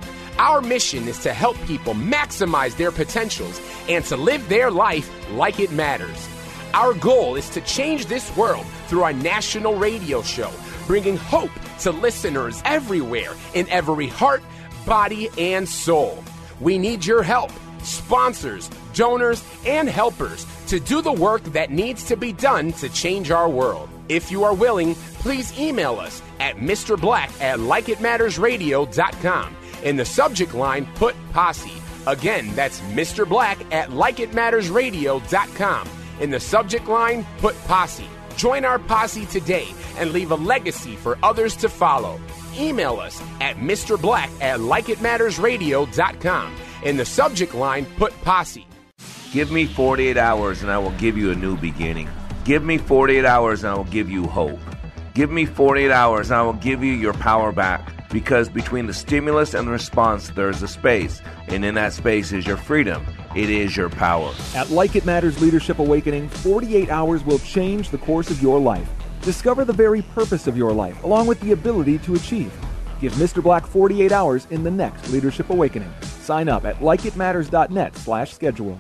Our 0.44 0.62
mission 0.62 1.08
is 1.08 1.20
to 1.20 1.32
help 1.32 1.56
people 1.68 1.94
maximize 1.94 2.76
their 2.76 2.92
potentials 2.92 3.62
and 3.88 4.04
to 4.06 4.18
live 4.18 4.50
their 4.50 4.70
life 4.70 5.10
like 5.32 5.62
it 5.62 5.72
matters. 5.72 6.28
Our 6.74 6.94
goal 6.96 7.38
is 7.38 7.50
to 7.52 7.62
change 7.62 8.08
this 8.08 8.36
world 8.36 8.66
through 8.88 9.04
our 9.04 9.14
national 9.14 9.76
radio 9.76 10.22
show, 10.22 10.52
bringing 10.86 11.16
hope 11.16 11.50
to 11.80 11.92
listeners 11.92 12.62
everywhere 12.66 13.32
in 13.54 13.70
every 13.70 14.08
heart, 14.08 14.44
body, 14.86 15.30
and 15.38 15.68
soul. 15.68 16.22
We 16.60 16.78
need 16.78 17.06
your 17.06 17.24
help, 17.24 17.54
sponsors, 17.82 18.70
donors, 18.94 19.42
and 19.66 19.88
helpers 19.88 20.46
to 20.68 20.78
do 20.78 21.02
the 21.02 21.14
work 21.14 21.42
that 21.54 21.72
needs 21.72 22.04
to 22.08 22.18
be 22.18 22.34
done 22.34 22.74
to 22.74 22.90
change 22.90 23.32
our 23.32 23.48
world. 23.48 23.88
If 24.10 24.30
you 24.30 24.44
are 24.44 24.54
willing, 24.54 24.96
please 25.24 25.58
email 25.58 26.02
us 26.02 26.22
at 26.42 26.58
Mr. 26.58 27.00
Black 27.00 27.32
at 27.42 27.60
likeitmattersradio.com. 27.60 29.56
In 29.84 29.98
the 29.98 30.06
subject 30.06 30.54
line, 30.54 30.86
put 30.96 31.16
posse. 31.34 31.74
Again, 32.08 32.56
that's 32.56 32.80
Mr. 32.82 33.28
Black 33.28 33.60
at 33.74 33.90
likeitmattersradio.com. 33.90 35.90
In 36.20 36.30
the 36.30 36.40
subject 36.40 36.88
line, 36.88 37.26
put 37.40 37.56
posse. 37.66 38.08
Join 38.38 38.66
our 38.66 38.80
posse 38.80 39.26
today 39.26 39.68
and 39.98 40.12
leave 40.12 40.32
a 40.32 40.36
legacy 40.36 40.96
for 40.96 41.18
others 41.22 41.56
to 41.58 41.70
follow. 41.70 42.20
Email 42.58 43.00
us 43.00 43.22
at 43.42 43.58
Mr. 43.58 44.02
Black 44.02 44.30
at 44.42 44.60
likeitmattersradio.com. 44.60 46.56
In 46.84 46.98
the 46.98 47.06
subject 47.06 47.54
line, 47.54 47.86
put 47.98 48.20
posse. 48.24 48.66
Give 49.32 49.52
me 49.52 49.66
48 49.66 50.18
hours 50.18 50.62
and 50.62 50.72
I 50.72 50.78
will 50.78 50.92
give 50.92 51.18
you 51.18 51.32
a 51.32 51.36
new 51.36 51.58
beginning. 51.58 52.10
Give 52.46 52.64
me 52.64 52.78
48 52.78 53.26
hours 53.26 53.64
and 53.64 53.74
I 53.74 53.76
will 53.76 53.84
give 53.86 54.10
you 54.10 54.28
hope. 54.28 54.60
Give 55.14 55.32
me 55.32 55.46
48 55.46 55.92
hours 55.92 56.32
and 56.32 56.40
I 56.40 56.44
will 56.44 56.54
give 56.54 56.84
you 56.84 56.94
your 56.94 57.14
power 57.14 57.52
back. 57.52 57.93
Because 58.14 58.48
between 58.48 58.86
the 58.86 58.94
stimulus 58.94 59.56
and 59.56 59.68
the 59.68 59.72
response, 59.72 60.30
there 60.30 60.52
is 60.52 60.62
a 60.62 60.68
space. 60.68 61.20
And 61.48 61.66
in 61.66 61.74
that 61.74 61.94
space 61.94 62.32
is 62.32 62.46
your 62.46 62.58
freedom. 62.58 63.04
It 63.36 63.50
is 63.50 63.76
your 63.76 63.90
power. 63.90 64.32
At 64.56 64.70
Like 64.70 64.96
It 64.96 65.04
Matters 65.04 65.42
Leadership 65.42 65.80
Awakening, 65.80 66.30
48 66.30 66.92
hours 66.92 67.24
will 67.24 67.40
change 67.40 67.90
the 67.90 67.98
course 67.98 68.30
of 68.30 68.40
your 68.40 68.60
life. 68.60 68.88
Discover 69.24 69.66
the 69.66 69.74
very 69.74 70.04
purpose 70.04 70.46
of 70.46 70.56
your 70.56 70.72
life, 70.72 71.04
along 71.04 71.26
with 71.26 71.40
the 71.42 71.54
ability 71.54 71.98
to 72.00 72.14
achieve. 72.14 72.54
Give 73.02 73.12
Mr. 73.14 73.42
Black 73.42 73.66
48 73.66 74.12
hours 74.12 74.46
in 74.52 74.64
the 74.64 74.72
next 74.72 75.10
Leadership 75.10 75.50
Awakening. 75.50 75.92
Sign 76.02 76.48
up 76.48 76.66
at 76.66 76.78
likeitmatters.net 76.82 77.96
slash 77.98 78.32
schedule. 78.32 78.80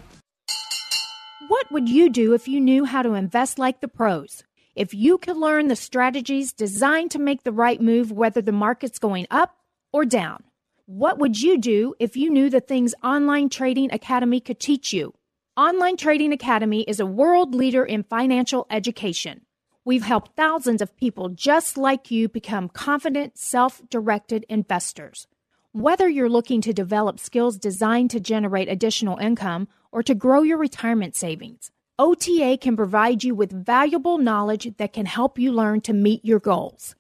What 1.47 1.71
would 1.71 1.89
you 1.89 2.09
do 2.09 2.33
if 2.33 2.47
you 2.47 2.61
knew 2.61 2.85
how 2.85 3.01
to 3.01 3.15
invest 3.15 3.57
like 3.57 3.81
the 3.81 3.87
pros? 3.87 4.43
If 4.75 4.91
you 4.93 5.19
could 5.19 5.37
learn 5.37 5.67
the 5.67 5.75
strategies 5.75 6.51
designed 6.51 7.11
to 7.11 7.19
make 7.19 7.43
the 7.43 7.51
right 7.51 7.79
move 7.79 8.11
whether 8.11 8.41
the 8.41 8.51
market's 8.51 8.97
going 8.97 9.27
up 9.29 9.55
or 9.91 10.03
down? 10.03 10.43
What 10.87 11.19
would 11.19 11.39
you 11.39 11.59
do 11.59 11.93
if 11.99 12.17
you 12.17 12.31
knew 12.31 12.49
the 12.49 12.59
things 12.59 12.95
Online 13.03 13.49
Trading 13.49 13.93
Academy 13.93 14.39
could 14.39 14.59
teach 14.59 14.91
you? 14.91 15.13
Online 15.55 15.95
Trading 15.95 16.33
Academy 16.33 16.81
is 16.81 16.99
a 16.99 17.05
world 17.05 17.53
leader 17.53 17.85
in 17.85 18.03
financial 18.03 18.65
education. 18.71 19.41
We've 19.85 20.03
helped 20.03 20.35
thousands 20.35 20.81
of 20.81 20.97
people 20.97 21.29
just 21.29 21.77
like 21.77 22.09
you 22.09 22.27
become 22.27 22.67
confident, 22.67 23.37
self 23.37 23.79
directed 23.91 24.43
investors. 24.49 25.27
Whether 25.71 26.09
you're 26.09 26.29
looking 26.29 26.61
to 26.61 26.73
develop 26.73 27.19
skills 27.19 27.59
designed 27.59 28.09
to 28.11 28.19
generate 28.19 28.69
additional 28.69 29.17
income 29.17 29.67
or 29.91 30.01
to 30.01 30.15
grow 30.15 30.41
your 30.41 30.57
retirement 30.57 31.15
savings, 31.15 31.69
OTA 32.03 32.59
can 32.59 32.75
provide 32.75 33.23
you 33.23 33.33
with 33.33 33.65
valuable 33.65 34.17
knowledge 34.17 34.75
that 34.75 34.91
can 34.91 35.05
help 35.05 35.39
you 35.39 35.53
learn 35.53 35.79
to 35.79 35.93
meet 35.93 36.25
your 36.25 36.41
goals. 36.41 36.95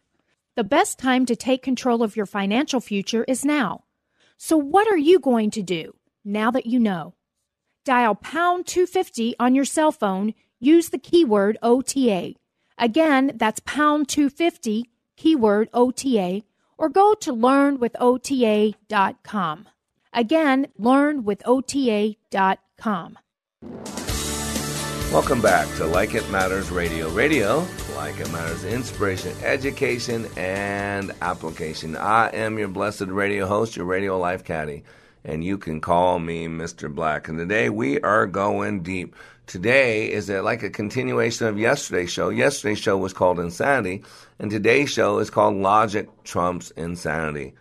The 0.55 0.63
best 0.63 0.97
time 0.97 1.25
to 1.25 1.35
take 1.35 1.61
control 1.61 2.03
of 2.03 2.15
your 2.15 2.25
financial 2.25 2.79
future 2.79 3.25
is 3.27 3.43
now. 3.43 3.83
So, 4.37 4.55
what 4.55 4.87
are 4.87 4.95
you 4.95 5.19
going 5.19 5.51
to 5.51 5.61
do 5.61 5.93
now 6.23 6.51
that 6.51 6.67
you 6.67 6.79
know? 6.79 7.15
Dial 7.83 8.15
pound 8.15 8.65
250 8.65 9.35
on 9.41 9.55
your 9.55 9.65
cell 9.65 9.91
phone, 9.91 10.33
use 10.61 10.87
the 10.87 10.97
keyword 10.97 11.57
OTA. 11.61 12.35
Again, 12.77 13.33
that's 13.35 13.59
pound 13.65 14.07
250, 14.07 14.89
keyword 15.17 15.67
OTA, 15.73 16.43
or 16.77 16.87
go 16.87 17.13
to 17.15 17.33
learnwithota.com. 17.33 19.67
Again, 20.13 20.67
learnwithota.com. 20.79 23.17
Welcome 25.13 25.41
back 25.41 25.67
to 25.75 25.85
Like 25.85 26.15
It 26.15 26.27
Matters 26.31 26.71
Radio. 26.71 27.07
Radio, 27.11 27.67
like 27.95 28.19
it 28.19 28.31
matters, 28.31 28.63
inspiration, 28.63 29.31
education, 29.43 30.27
and 30.35 31.11
application. 31.21 31.95
I 31.95 32.29
am 32.29 32.57
your 32.57 32.67
blessed 32.67 33.01
radio 33.01 33.45
host, 33.45 33.75
your 33.75 33.85
radio 33.85 34.17
life 34.17 34.43
caddy, 34.43 34.83
and 35.23 35.43
you 35.43 35.59
can 35.59 35.81
call 35.81 36.17
me 36.17 36.47
Mr. 36.47 36.91
Black. 36.93 37.27
And 37.27 37.37
today 37.37 37.69
we 37.69 38.01
are 38.01 38.25
going 38.25 38.81
deep. 38.81 39.15
Today 39.45 40.11
is 40.11 40.31
a, 40.31 40.41
like 40.41 40.63
a 40.63 40.71
continuation 40.71 41.45
of 41.45 41.59
yesterday's 41.59 42.09
show. 42.09 42.29
Yesterday's 42.29 42.79
show 42.79 42.97
was 42.97 43.13
called 43.13 43.39
Insanity, 43.39 44.03
and 44.39 44.49
today's 44.49 44.89
show 44.89 45.19
is 45.19 45.29
called 45.29 45.55
Logic 45.55 46.09
Trumps 46.23 46.71
Insanity. 46.71 47.53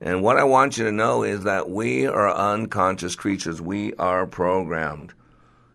And 0.00 0.22
what 0.22 0.36
I 0.36 0.44
want 0.44 0.78
you 0.78 0.84
to 0.84 0.92
know 0.92 1.24
is 1.24 1.42
that 1.42 1.70
we 1.70 2.06
are 2.06 2.32
unconscious 2.32 3.16
creatures. 3.16 3.60
We 3.60 3.94
are 3.94 4.28
programmed. 4.28 5.12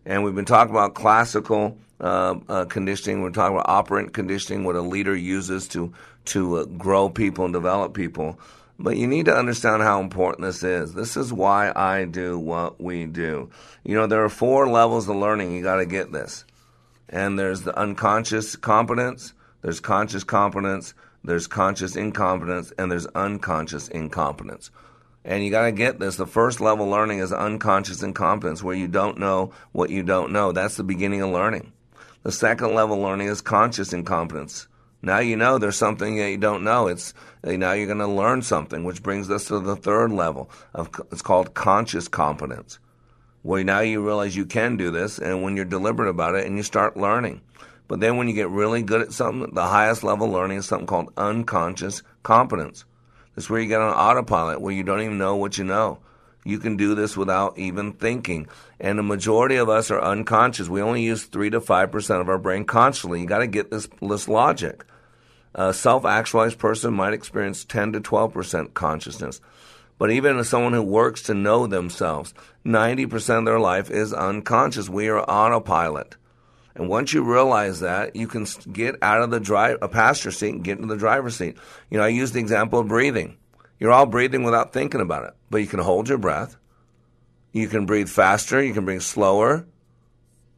And 0.06 0.24
we've 0.24 0.36
been 0.36 0.46
talking 0.46 0.72
about 0.72 0.94
classical 0.94 1.78
uh, 2.00 2.36
uh, 2.48 2.66
conditioning. 2.66 3.22
We're 3.22 3.32
talking 3.32 3.56
about 3.56 3.70
operant 3.70 4.14
conditioning, 4.14 4.64
what 4.64 4.76
a 4.76 4.82
leader 4.82 5.16
uses 5.16 5.68
to 5.70 5.94
to 6.26 6.58
uh, 6.58 6.66
grow 6.66 7.10
people 7.10 7.46
and 7.46 7.54
develop 7.54 7.94
people. 7.94 8.40
But 8.78 8.98
you 8.98 9.08
need 9.08 9.26
to 9.26 9.36
understand 9.36 9.84
how 9.84 10.02
important 10.02 10.46
this 10.46 10.64
is. 10.64 10.94
This 10.94 11.16
is 11.16 11.32
why 11.32 11.72
I 11.76 12.06
do 12.06 12.38
what 12.38 12.82
we 12.82 13.06
do. 13.06 13.50
You 13.84 13.96
know, 13.96 14.08
there 14.08 14.24
are 14.24 14.30
four 14.30 14.68
levels 14.68 15.08
of 15.08 15.16
learning. 15.16 15.54
You 15.54 15.64
got 15.64 15.78
to 15.78 15.86
get 15.86 16.12
this. 16.12 16.44
And 17.08 17.40
there's 17.40 17.62
the 17.62 17.78
unconscious 17.78 18.56
competence, 18.56 19.34
there's 19.62 19.80
conscious 19.80 20.24
competence, 20.24 20.94
there's 21.24 21.48
conscious 21.48 21.96
incompetence, 21.96 22.74
and 22.78 22.92
there's 22.92 23.06
unconscious 23.08 23.88
incompetence. 23.88 24.72
And 25.26 25.44
you 25.44 25.50
got 25.50 25.66
to 25.66 25.72
get 25.72 26.00
this. 26.00 26.18
The 26.18 26.28
first 26.28 26.62
level 26.62 26.88
learning 26.88 27.18
is 27.18 27.34
unconscious 27.34 28.04
incompetence, 28.04 28.62
where 28.62 28.76
you 28.76 28.88
don't 28.88 29.18
know 29.18 29.52
what 29.72 29.90
you 29.90 30.04
don't 30.04 30.32
know. 30.32 30.52
That's 30.52 30.78
the 30.78 30.84
beginning 30.84 31.24
of 31.24 31.32
learning. 31.32 31.74
The 32.22 32.32
second 32.32 32.76
level 32.76 33.00
learning 33.00 33.28
is 33.28 33.42
conscious 33.42 33.92
incompetence. 33.92 34.68
Now 35.02 35.20
you 35.20 35.36
know 35.36 35.58
there's 35.58 35.78
something 35.78 36.18
that 36.18 36.30
you 36.30 36.38
don't 36.38 36.64
know. 36.64 36.88
It's 36.88 37.14
eh, 37.44 37.58
now 37.58 37.74
you're 37.74 37.88
going 37.88 37.98
to 38.00 38.08
learn 38.08 38.44
something, 38.44 38.84
which 38.84 39.02
brings 39.02 39.30
us 39.32 39.46
to 39.46 39.60
the 39.60 39.76
third 39.76 40.12
level 40.12 40.50
of 40.76 40.90
it's 41.12 41.24
called 41.24 41.56
conscious 41.56 42.08
competence, 42.08 42.78
where 43.42 43.64
now 43.64 43.80
you 43.80 44.06
realize 44.06 44.36
you 44.36 44.46
can 44.46 44.78
do 44.78 44.92
this, 44.92 45.18
and 45.18 45.42
when 45.42 45.56
you're 45.56 45.66
deliberate 45.66 46.10
about 46.10 46.36
it, 46.36 46.46
and 46.46 46.56
you 46.56 46.64
start 46.64 46.98
learning. 46.98 47.42
But 47.88 48.00
then 48.00 48.18
when 48.18 48.28
you 48.28 48.34
get 48.34 48.50
really 48.50 48.82
good 48.84 49.02
at 49.02 49.14
something, 49.14 49.54
the 49.54 49.68
highest 49.68 50.04
level 50.04 50.28
learning 50.28 50.58
is 50.58 50.66
something 50.66 50.88
called 50.88 51.14
unconscious 51.18 52.02
competence. 52.24 52.86
That's 53.36 53.50
where 53.50 53.60
you 53.60 53.68
get 53.68 53.82
on 53.82 53.94
autopilot, 53.94 54.62
where 54.62 54.74
you 54.74 54.84
don't 54.84 55.02
even 55.02 55.18
know 55.18 55.36
what 55.36 55.58
you 55.58 55.64
know. 55.64 56.00
You 56.46 56.60
can 56.60 56.78
do 56.78 56.94
this 56.94 57.18
without 57.18 57.58
even 57.58 57.94
thinking. 57.94 58.48
And 58.80 59.00
the 59.00 59.04
majority 59.04 59.56
of 59.56 59.68
us 59.68 59.90
are 59.90 60.02
unconscious. 60.02 60.70
We 60.70 60.82
only 60.82 61.04
use 61.04 61.24
3 61.24 61.50
to 61.50 61.60
5% 61.60 62.22
of 62.22 62.30
our 62.30 62.38
brain 62.38 62.66
consciously. 62.66 63.20
You 63.20 63.26
got 63.26 63.40
to 63.40 63.48
get 63.48 63.72
this, 63.72 63.90
this 64.02 64.28
logic. 64.28 64.86
A 65.56 65.74
self 65.74 66.06
actualized 66.06 66.60
person 66.60 66.94
might 66.94 67.14
experience 67.14 67.66
10 67.66 67.94
to 67.94 68.02
12% 68.02 68.74
consciousness. 68.74 69.42
But 69.98 70.12
even 70.12 70.38
as 70.38 70.50
someone 70.50 70.74
who 70.74 70.84
works 70.84 71.24
to 71.24 71.34
know 71.34 71.68
themselves, 71.68 72.34
90% 72.66 73.40
of 73.40 73.46
their 73.46 73.60
life 73.60 73.90
is 73.90 74.14
unconscious. 74.14 74.90
We 74.90 75.08
are 75.08 75.22
autopilot. 75.22 76.18
And 76.76 76.90
once 76.90 77.14
you 77.14 77.24
realize 77.24 77.80
that, 77.80 78.16
you 78.16 78.28
can 78.28 78.46
get 78.72 78.96
out 79.02 79.22
of 79.22 79.32
the 79.32 79.40
drive, 79.40 79.78
a 79.82 79.88
passenger 79.88 80.32
seat 80.32 80.56
and 80.56 80.64
get 80.64 80.78
into 80.78 80.94
the 80.94 81.00
driver's 81.00 81.38
seat. 81.38 81.58
You 81.90 81.98
know, 81.98 82.04
I 82.04 82.10
use 82.10 82.34
the 82.34 82.40
example 82.40 82.80
of 82.80 82.90
breathing. 82.90 83.38
You're 83.80 83.94
all 83.94 84.06
breathing 84.06 84.44
without 84.44 84.74
thinking 84.74 85.02
about 85.02 85.26
it, 85.26 85.34
but 85.50 85.60
you 85.60 85.68
can 85.68 85.80
hold 85.80 86.10
your 86.10 86.18
breath. 86.18 86.58
You 87.54 87.68
can 87.70 87.86
breathe 87.86 88.10
faster. 88.10 88.62
You 88.62 88.74
can 88.74 88.84
breathe 88.84 89.02
slower, 89.02 89.66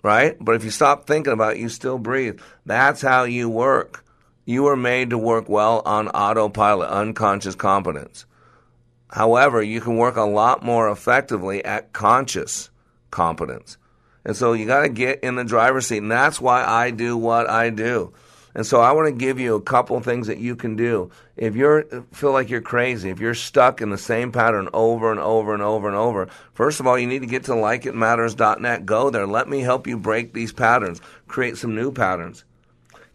right? 0.01 0.36
But 0.39 0.55
if 0.55 0.63
you 0.63 0.72
stop 0.72 1.05
thinking 1.05 1.34
about 1.34 1.53
it, 1.53 1.59
you 1.59 1.70
still 1.70 1.99
breathe. 1.99 2.39
That's 2.65 3.01
how 3.01 3.24
you 3.24 3.49
work. 3.49 4.03
You 4.45 4.68
are 4.68 4.76
made 4.76 5.11
to 5.11 5.18
work 5.18 5.49
well 5.49 5.84
on 5.86 6.07
autopilot, 6.07 6.89
unconscious 6.89 7.53
competence. 7.53 8.26
However, 9.09 9.61
you 9.61 9.82
can 9.82 9.97
work 9.97 10.15
a 10.15 10.22
lot 10.24 10.63
more 10.63 10.89
effectively 10.89 11.63
at 11.63 11.93
conscious 11.93 12.70
competence. 13.11 13.78
And 14.28 14.36
so 14.36 14.52
you 14.52 14.66
got 14.66 14.82
to 14.82 14.90
get 14.90 15.22
in 15.24 15.36
the 15.36 15.46
driver's 15.46 15.88
seat. 15.88 16.00
And 16.00 16.12
that's 16.12 16.42
why 16.42 16.62
I 16.62 16.92
do 16.92 17.16
what 17.16 17.50
I 17.50 17.70
do. 17.70 18.14
And 18.54 18.66
so 18.66 18.82
I 18.82 18.92
want 18.92 19.08
to 19.08 19.14
give 19.14 19.40
you 19.40 19.56
a 19.56 19.62
couple 19.62 19.98
things 20.02 20.28
that 20.28 20.38
you 20.38 20.58
can 20.58 20.76
do. 20.76 21.12
If 21.38 21.56
you 21.56 22.06
feel 22.12 22.34
like 22.34 22.50
you're 22.50 22.60
crazy, 22.60 23.10
if 23.10 23.22
you're 23.22 23.34
stuck 23.34 23.82
in 23.82 23.90
the 23.90 23.98
same 23.98 24.34
pattern 24.34 24.68
over 24.74 25.12
and 25.12 25.20
over 25.22 25.54
and 25.54 25.64
over 25.64 25.88
and 25.88 25.96
over, 25.96 26.28
first 26.54 26.82
of 26.82 26.88
all, 26.88 27.00
you 27.00 27.08
need 27.08 27.22
to 27.22 27.28
get 27.28 27.46
to 27.46 27.54
likeitmatters.net. 27.54 28.86
Go 28.86 29.10
there. 29.10 29.26
Let 29.26 29.48
me 29.48 29.62
help 29.62 29.88
you 29.88 29.98
break 29.98 30.34
these 30.34 30.52
patterns, 30.52 31.00
create 31.28 31.56
some 31.56 31.74
new 31.74 31.94
patterns. 31.94 32.44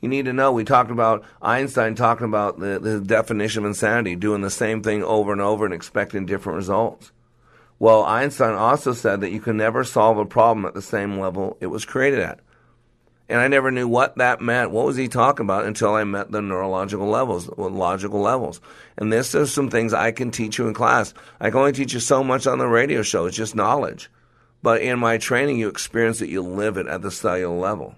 You 0.01 0.09
need 0.09 0.25
to 0.25 0.33
know 0.33 0.51
we 0.51 0.65
talked 0.65 0.91
about 0.91 1.25
Einstein 1.43 1.95
talking 1.95 2.25
about 2.25 2.59
the, 2.59 2.79
the 2.79 3.01
definition 3.01 3.65
of 3.65 3.69
insanity, 3.69 4.17
doing 4.17 4.41
the 4.41 4.51
same 4.51 4.83
thing 4.83 5.05
over 5.05 5.31
and 5.31 5.43
over 5.43 5.67
and 5.67 5.75
expecting 5.75 6.25
different 6.25 6.57
results. 6.57 7.13
Well, 7.83 8.05
Einstein 8.05 8.55
also 8.55 8.93
said 8.93 9.23
that 9.23 9.33
you 9.33 9.41
can 9.41 9.57
never 9.57 9.83
solve 9.83 10.17
a 10.17 10.25
problem 10.25 10.67
at 10.67 10.73
the 10.73 10.81
same 10.81 11.19
level 11.19 11.57
it 11.61 11.67
was 11.67 11.85
created 11.85 12.21
at. 12.21 12.39
And 13.29 13.41
I 13.41 13.49
never 13.49 13.73
knew 13.73 13.89
what 13.89 14.19
that 14.19 14.41
meant. 14.41 14.71
What 14.71 14.87
was 14.87 14.97
he 14.97 15.09
talking 15.09 15.45
about 15.45 15.65
until 15.65 15.93
I 15.97 16.05
met 16.05 16.31
the 16.31 16.41
neurological 16.41 17.09
levels, 17.09 17.49
logical 17.59 18.21
levels. 18.21 18.61
And 18.97 19.13
this 19.13 19.35
is 19.35 19.53
some 19.53 19.69
things 19.69 19.93
I 19.93 20.13
can 20.13 20.31
teach 20.31 20.59
you 20.59 20.69
in 20.69 20.75
class. 20.75 21.13
I 21.41 21.51
can 21.51 21.59
only 21.59 21.73
teach 21.73 21.93
you 21.93 21.99
so 21.99 22.23
much 22.23 22.47
on 22.47 22.59
the 22.59 22.69
radio 22.69 23.03
show. 23.03 23.27
It's 23.27 23.37
just 23.37 23.57
knowledge. 23.57 24.09
But 24.63 24.81
in 24.81 25.01
my 25.01 25.19
training, 25.19 25.59
you 25.59 25.67
experience 25.67 26.23
it, 26.23 26.29
you 26.29 26.41
live 26.41 26.77
it 26.77 26.87
at 26.87 27.03
the 27.03 27.11
cellular 27.11 27.59
level. 27.59 27.97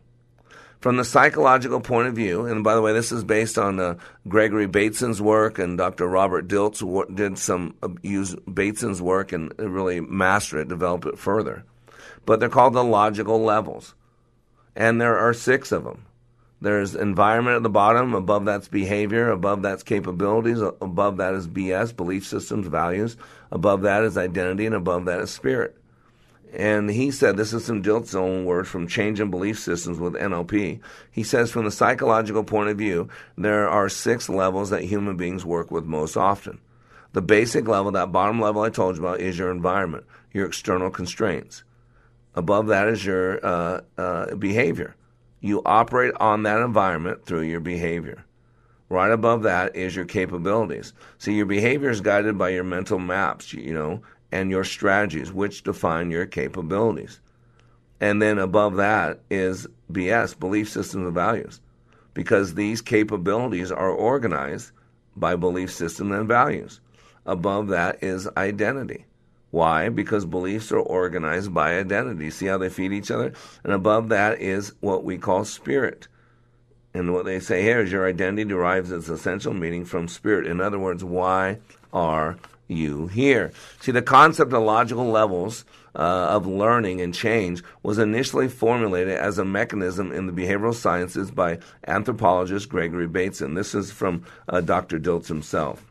From 0.84 0.98
the 0.98 1.04
psychological 1.06 1.80
point 1.80 2.08
of 2.08 2.14
view, 2.14 2.44
and 2.44 2.62
by 2.62 2.74
the 2.74 2.82
way, 2.82 2.92
this 2.92 3.10
is 3.10 3.24
based 3.24 3.56
on 3.56 3.80
uh, 3.80 3.94
Gregory 4.28 4.66
Bateson's 4.66 5.18
work, 5.18 5.58
and 5.58 5.78
Dr. 5.78 6.06
Robert 6.06 6.46
Dilts 6.46 7.16
did 7.16 7.38
some 7.38 7.74
uh, 7.82 7.88
use 8.02 8.36
Bateson's 8.52 9.00
work 9.00 9.32
and 9.32 9.50
really 9.56 10.02
master 10.02 10.58
it, 10.58 10.68
develop 10.68 11.06
it 11.06 11.18
further. 11.18 11.64
But 12.26 12.38
they're 12.38 12.50
called 12.50 12.74
the 12.74 12.84
logical 12.84 13.42
levels, 13.42 13.94
and 14.76 15.00
there 15.00 15.16
are 15.16 15.32
six 15.32 15.72
of 15.72 15.84
them. 15.84 16.04
There's 16.60 16.94
environment 16.94 17.56
at 17.56 17.62
the 17.62 17.70
bottom. 17.70 18.12
Above 18.12 18.44
that's 18.44 18.68
behavior. 18.68 19.30
Above 19.30 19.62
that's 19.62 19.84
capabilities. 19.84 20.60
Above 20.60 21.16
that 21.16 21.32
is 21.32 21.48
BS, 21.48 21.96
belief 21.96 22.26
systems, 22.26 22.66
values. 22.66 23.16
Above 23.50 23.80
that 23.84 24.04
is 24.04 24.18
identity, 24.18 24.66
and 24.66 24.74
above 24.74 25.06
that 25.06 25.20
is 25.20 25.30
spirit. 25.30 25.78
And 26.56 26.88
he 26.88 27.10
said, 27.10 27.36
this 27.36 27.52
is 27.52 27.64
some 27.64 27.82
Dilts' 27.82 28.14
own 28.14 28.44
words 28.44 28.68
from 28.68 28.86
Change 28.86 29.18
changing 29.18 29.30
belief 29.30 29.58
systems 29.58 29.98
with 29.98 30.14
NLP. 30.14 30.80
He 31.10 31.22
says, 31.22 31.50
from 31.50 31.64
the 31.64 31.70
psychological 31.70 32.44
point 32.44 32.70
of 32.70 32.78
view, 32.78 33.08
there 33.36 33.68
are 33.68 33.88
six 33.88 34.28
levels 34.28 34.70
that 34.70 34.82
human 34.82 35.16
beings 35.16 35.44
work 35.44 35.70
with 35.70 35.84
most 35.84 36.16
often. 36.16 36.60
The 37.12 37.22
basic 37.22 37.66
level, 37.66 37.92
that 37.92 38.12
bottom 38.12 38.40
level 38.40 38.62
I 38.62 38.70
told 38.70 38.96
you 38.96 39.02
about, 39.02 39.20
is 39.20 39.38
your 39.38 39.50
environment, 39.50 40.04
your 40.32 40.46
external 40.46 40.90
constraints. 40.90 41.64
Above 42.34 42.68
that 42.68 42.88
is 42.88 43.04
your 43.04 43.44
uh, 43.44 43.80
uh, 43.98 44.34
behavior. 44.34 44.94
You 45.40 45.62
operate 45.64 46.14
on 46.18 46.44
that 46.44 46.60
environment 46.60 47.24
through 47.26 47.42
your 47.42 47.60
behavior. 47.60 48.24
Right 48.88 49.10
above 49.10 49.42
that 49.42 49.76
is 49.76 49.96
your 49.96 50.04
capabilities. 50.04 50.92
So 51.18 51.30
your 51.30 51.46
behavior 51.46 51.90
is 51.90 52.00
guided 52.00 52.38
by 52.38 52.50
your 52.50 52.64
mental 52.64 52.98
maps. 52.98 53.52
You 53.52 53.74
know, 53.74 54.02
and 54.34 54.50
your 54.50 54.64
strategies, 54.64 55.32
which 55.32 55.62
define 55.62 56.10
your 56.10 56.26
capabilities. 56.26 57.20
And 58.00 58.20
then 58.20 58.38
above 58.38 58.74
that 58.76 59.20
is 59.30 59.68
BS, 59.92 60.38
belief 60.38 60.68
systems 60.68 61.06
and 61.06 61.14
values, 61.14 61.60
because 62.14 62.54
these 62.54 62.82
capabilities 62.82 63.70
are 63.70 63.90
organized 63.90 64.72
by 65.14 65.36
belief 65.36 65.72
system 65.72 66.10
and 66.10 66.26
values. 66.26 66.80
Above 67.24 67.68
that 67.68 68.02
is 68.02 68.28
identity. 68.36 69.06
Why? 69.52 69.88
Because 69.88 70.26
beliefs 70.26 70.72
are 70.72 70.80
organized 70.80 71.54
by 71.54 71.78
identity. 71.78 72.28
See 72.30 72.46
how 72.46 72.58
they 72.58 72.68
feed 72.68 72.92
each 72.92 73.12
other? 73.12 73.32
And 73.62 73.72
above 73.72 74.08
that 74.08 74.40
is 74.40 74.72
what 74.80 75.04
we 75.04 75.16
call 75.16 75.44
spirit. 75.44 76.08
And 76.92 77.14
what 77.14 77.24
they 77.24 77.38
say 77.38 77.62
here 77.62 77.80
is 77.80 77.92
your 77.92 78.06
identity 78.06 78.44
derives 78.44 78.90
its 78.90 79.08
essential 79.08 79.54
meaning 79.54 79.84
from 79.84 80.08
spirit. 80.08 80.48
In 80.48 80.60
other 80.60 80.78
words, 80.78 81.04
why 81.04 81.58
are 81.92 82.36
you 82.68 83.08
here. 83.08 83.52
See, 83.80 83.92
the 83.92 84.02
concept 84.02 84.52
of 84.52 84.62
logical 84.62 85.06
levels 85.06 85.64
uh, 85.96 85.98
of 86.30 86.46
learning 86.46 87.00
and 87.00 87.14
change 87.14 87.62
was 87.82 87.98
initially 87.98 88.48
formulated 88.48 89.16
as 89.16 89.38
a 89.38 89.44
mechanism 89.44 90.12
in 90.12 90.26
the 90.26 90.32
behavioral 90.32 90.74
sciences 90.74 91.30
by 91.30 91.58
anthropologist 91.86 92.68
Gregory 92.68 93.06
Bateson. 93.06 93.54
This 93.54 93.74
is 93.74 93.92
from 93.92 94.24
uh, 94.48 94.60
Dr. 94.60 94.98
Dilts 94.98 95.28
himself. 95.28 95.84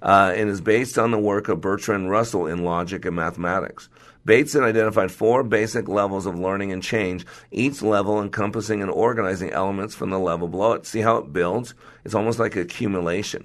Uh, 0.00 0.32
and 0.36 0.50
is 0.50 0.60
based 0.60 0.98
on 0.98 1.12
the 1.12 1.18
work 1.18 1.48
of 1.48 1.60
Bertrand 1.60 2.10
Russell 2.10 2.48
in 2.48 2.64
logic 2.64 3.04
and 3.04 3.14
mathematics. 3.14 3.88
Bateson 4.24 4.64
identified 4.64 5.12
four 5.12 5.44
basic 5.44 5.88
levels 5.88 6.26
of 6.26 6.38
learning 6.38 6.72
and 6.72 6.82
change, 6.82 7.24
each 7.52 7.82
level 7.82 8.20
encompassing 8.20 8.82
and 8.82 8.90
organizing 8.90 9.50
elements 9.50 9.94
from 9.94 10.10
the 10.10 10.18
level 10.18 10.48
below 10.48 10.72
it. 10.72 10.86
See 10.86 11.00
how 11.00 11.18
it 11.18 11.32
builds? 11.32 11.74
It's 12.04 12.14
almost 12.14 12.40
like 12.40 12.56
accumulation 12.56 13.44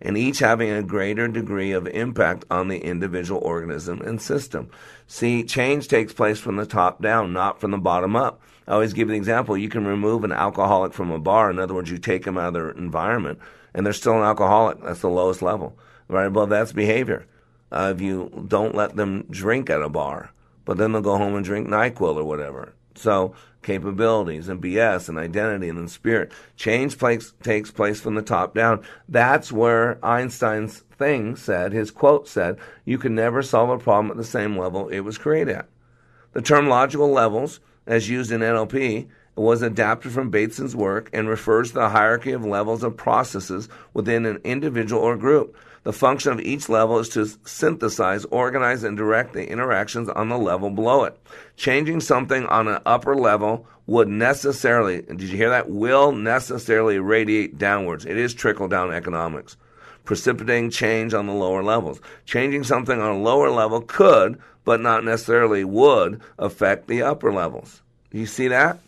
and 0.00 0.16
each 0.16 0.38
having 0.38 0.70
a 0.70 0.82
greater 0.82 1.28
degree 1.28 1.72
of 1.72 1.86
impact 1.88 2.44
on 2.50 2.68
the 2.68 2.78
individual 2.78 3.40
organism 3.40 4.00
and 4.02 4.20
system. 4.20 4.70
See, 5.06 5.44
change 5.44 5.88
takes 5.88 6.12
place 6.12 6.38
from 6.38 6.56
the 6.56 6.66
top 6.66 7.00
down, 7.02 7.32
not 7.32 7.60
from 7.60 7.70
the 7.70 7.78
bottom 7.78 8.16
up. 8.16 8.40
I 8.66 8.72
always 8.72 8.92
give 8.92 9.08
the 9.08 9.14
example 9.14 9.56
you 9.56 9.68
can 9.68 9.86
remove 9.86 10.24
an 10.24 10.32
alcoholic 10.32 10.92
from 10.92 11.10
a 11.10 11.18
bar. 11.18 11.50
In 11.50 11.58
other 11.58 11.74
words, 11.74 11.90
you 11.90 11.98
take 11.98 12.24
them 12.24 12.36
out 12.36 12.48
of 12.48 12.54
their 12.54 12.70
environment, 12.70 13.38
and 13.74 13.86
they're 13.86 13.92
still 13.92 14.16
an 14.16 14.24
alcoholic. 14.24 14.82
That's 14.82 15.00
the 15.00 15.08
lowest 15.08 15.42
level. 15.42 15.78
Right 16.08 16.26
above 16.26 16.50
that's 16.50 16.72
behavior. 16.72 17.26
Uh, 17.70 17.92
if 17.94 18.00
you 18.00 18.46
don't 18.48 18.74
let 18.74 18.96
them 18.96 19.26
drink 19.30 19.70
at 19.70 19.82
a 19.82 19.88
bar, 19.88 20.32
but 20.64 20.78
then 20.78 20.92
they'll 20.92 21.02
go 21.02 21.16
home 21.16 21.34
and 21.34 21.44
drink 21.44 21.68
NyQuil 21.68 22.16
or 22.16 22.24
whatever. 22.24 22.74
So 22.94 23.34
capabilities 23.66 24.48
and 24.48 24.62
BS 24.62 25.08
and 25.08 25.18
identity 25.18 25.68
and 25.68 25.90
spirit. 25.90 26.32
Change 26.56 26.96
place, 26.96 27.34
takes 27.42 27.70
place 27.70 28.00
from 28.00 28.14
the 28.14 28.22
top 28.22 28.54
down. 28.54 28.82
That's 29.08 29.52
where 29.52 29.98
Einstein's 30.02 30.84
thing 30.98 31.36
said, 31.36 31.72
his 31.72 31.90
quote 31.90 32.26
said, 32.26 32.56
you 32.86 32.96
can 32.96 33.14
never 33.14 33.42
solve 33.42 33.68
a 33.68 33.78
problem 33.78 34.10
at 34.10 34.16
the 34.16 34.24
same 34.24 34.56
level 34.56 34.88
it 34.88 35.00
was 35.00 35.18
created 35.18 35.56
at. 35.56 35.68
The 36.32 36.42
term 36.42 36.68
logical 36.68 37.10
levels 37.10 37.60
as 37.86 38.08
used 38.08 38.32
in 38.32 38.40
NLP, 38.40 39.08
was 39.36 39.62
adapted 39.62 40.12
from 40.12 40.30
Bateson's 40.30 40.74
work 40.74 41.10
and 41.12 41.28
refers 41.28 41.68
to 41.68 41.74
the 41.74 41.90
hierarchy 41.90 42.32
of 42.32 42.44
levels 42.44 42.82
of 42.82 42.96
processes 42.96 43.68
within 43.92 44.24
an 44.24 44.40
individual 44.44 45.02
or 45.02 45.16
group. 45.16 45.56
The 45.86 45.92
function 45.92 46.32
of 46.32 46.40
each 46.40 46.68
level 46.68 46.98
is 46.98 47.08
to 47.10 47.26
synthesize, 47.44 48.24
organize, 48.24 48.82
and 48.82 48.96
direct 48.96 49.34
the 49.34 49.48
interactions 49.48 50.08
on 50.08 50.28
the 50.28 50.36
level 50.36 50.68
below 50.68 51.04
it. 51.04 51.16
Changing 51.56 52.00
something 52.00 52.44
on 52.46 52.66
an 52.66 52.82
upper 52.84 53.14
level 53.14 53.68
would 53.86 54.08
necessarily, 54.08 55.02
did 55.02 55.22
you 55.22 55.36
hear 55.36 55.50
that? 55.50 55.70
Will 55.70 56.10
necessarily 56.10 56.98
radiate 56.98 57.56
downwards. 57.56 58.04
It 58.04 58.16
is 58.16 58.34
trickle 58.34 58.66
down 58.66 58.92
economics. 58.92 59.56
Precipitating 60.04 60.70
change 60.70 61.14
on 61.14 61.28
the 61.28 61.32
lower 61.32 61.62
levels. 61.62 62.00
Changing 62.24 62.64
something 62.64 63.00
on 63.00 63.14
a 63.14 63.22
lower 63.22 63.50
level 63.50 63.80
could, 63.80 64.42
but 64.64 64.80
not 64.80 65.04
necessarily 65.04 65.62
would, 65.62 66.20
affect 66.36 66.88
the 66.88 67.02
upper 67.02 67.32
levels. 67.32 67.80
You 68.10 68.26
see 68.26 68.48
that? 68.48 68.80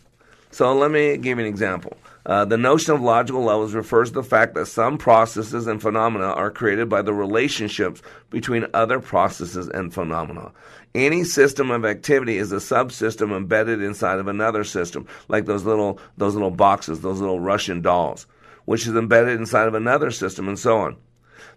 So 0.51 0.75
let 0.75 0.91
me 0.91 1.15
give 1.15 1.37
you 1.37 1.45
an 1.45 1.49
example. 1.49 1.95
Uh, 2.25 2.45
the 2.45 2.57
notion 2.57 2.93
of 2.93 3.01
logical 3.01 3.43
levels 3.43 3.73
refers 3.73 4.09
to 4.09 4.15
the 4.15 4.23
fact 4.23 4.53
that 4.53 4.65
some 4.65 4.97
processes 4.97 5.67
and 5.67 5.81
phenomena 5.81 6.25
are 6.25 6.51
created 6.51 6.89
by 6.89 7.01
the 7.01 7.13
relationships 7.13 8.01
between 8.29 8.67
other 8.73 8.99
processes 8.99 9.69
and 9.69 9.93
phenomena. 9.93 10.51
Any 10.93 11.23
system 11.23 11.71
of 11.71 11.85
activity 11.85 12.37
is 12.37 12.51
a 12.51 12.57
subsystem 12.57 13.35
embedded 13.35 13.81
inside 13.81 14.19
of 14.19 14.27
another 14.27 14.63
system, 14.63 15.07
like 15.27 15.45
those 15.45 15.63
little 15.63 15.99
those 16.17 16.33
little 16.33 16.51
boxes, 16.51 17.01
those 17.01 17.19
little 17.19 17.39
Russian 17.39 17.81
dolls, 17.81 18.27
which 18.65 18.85
is 18.85 18.95
embedded 18.95 19.39
inside 19.39 19.67
of 19.67 19.73
another 19.75 20.11
system, 20.11 20.47
and 20.47 20.59
so 20.59 20.77
on. 20.77 20.97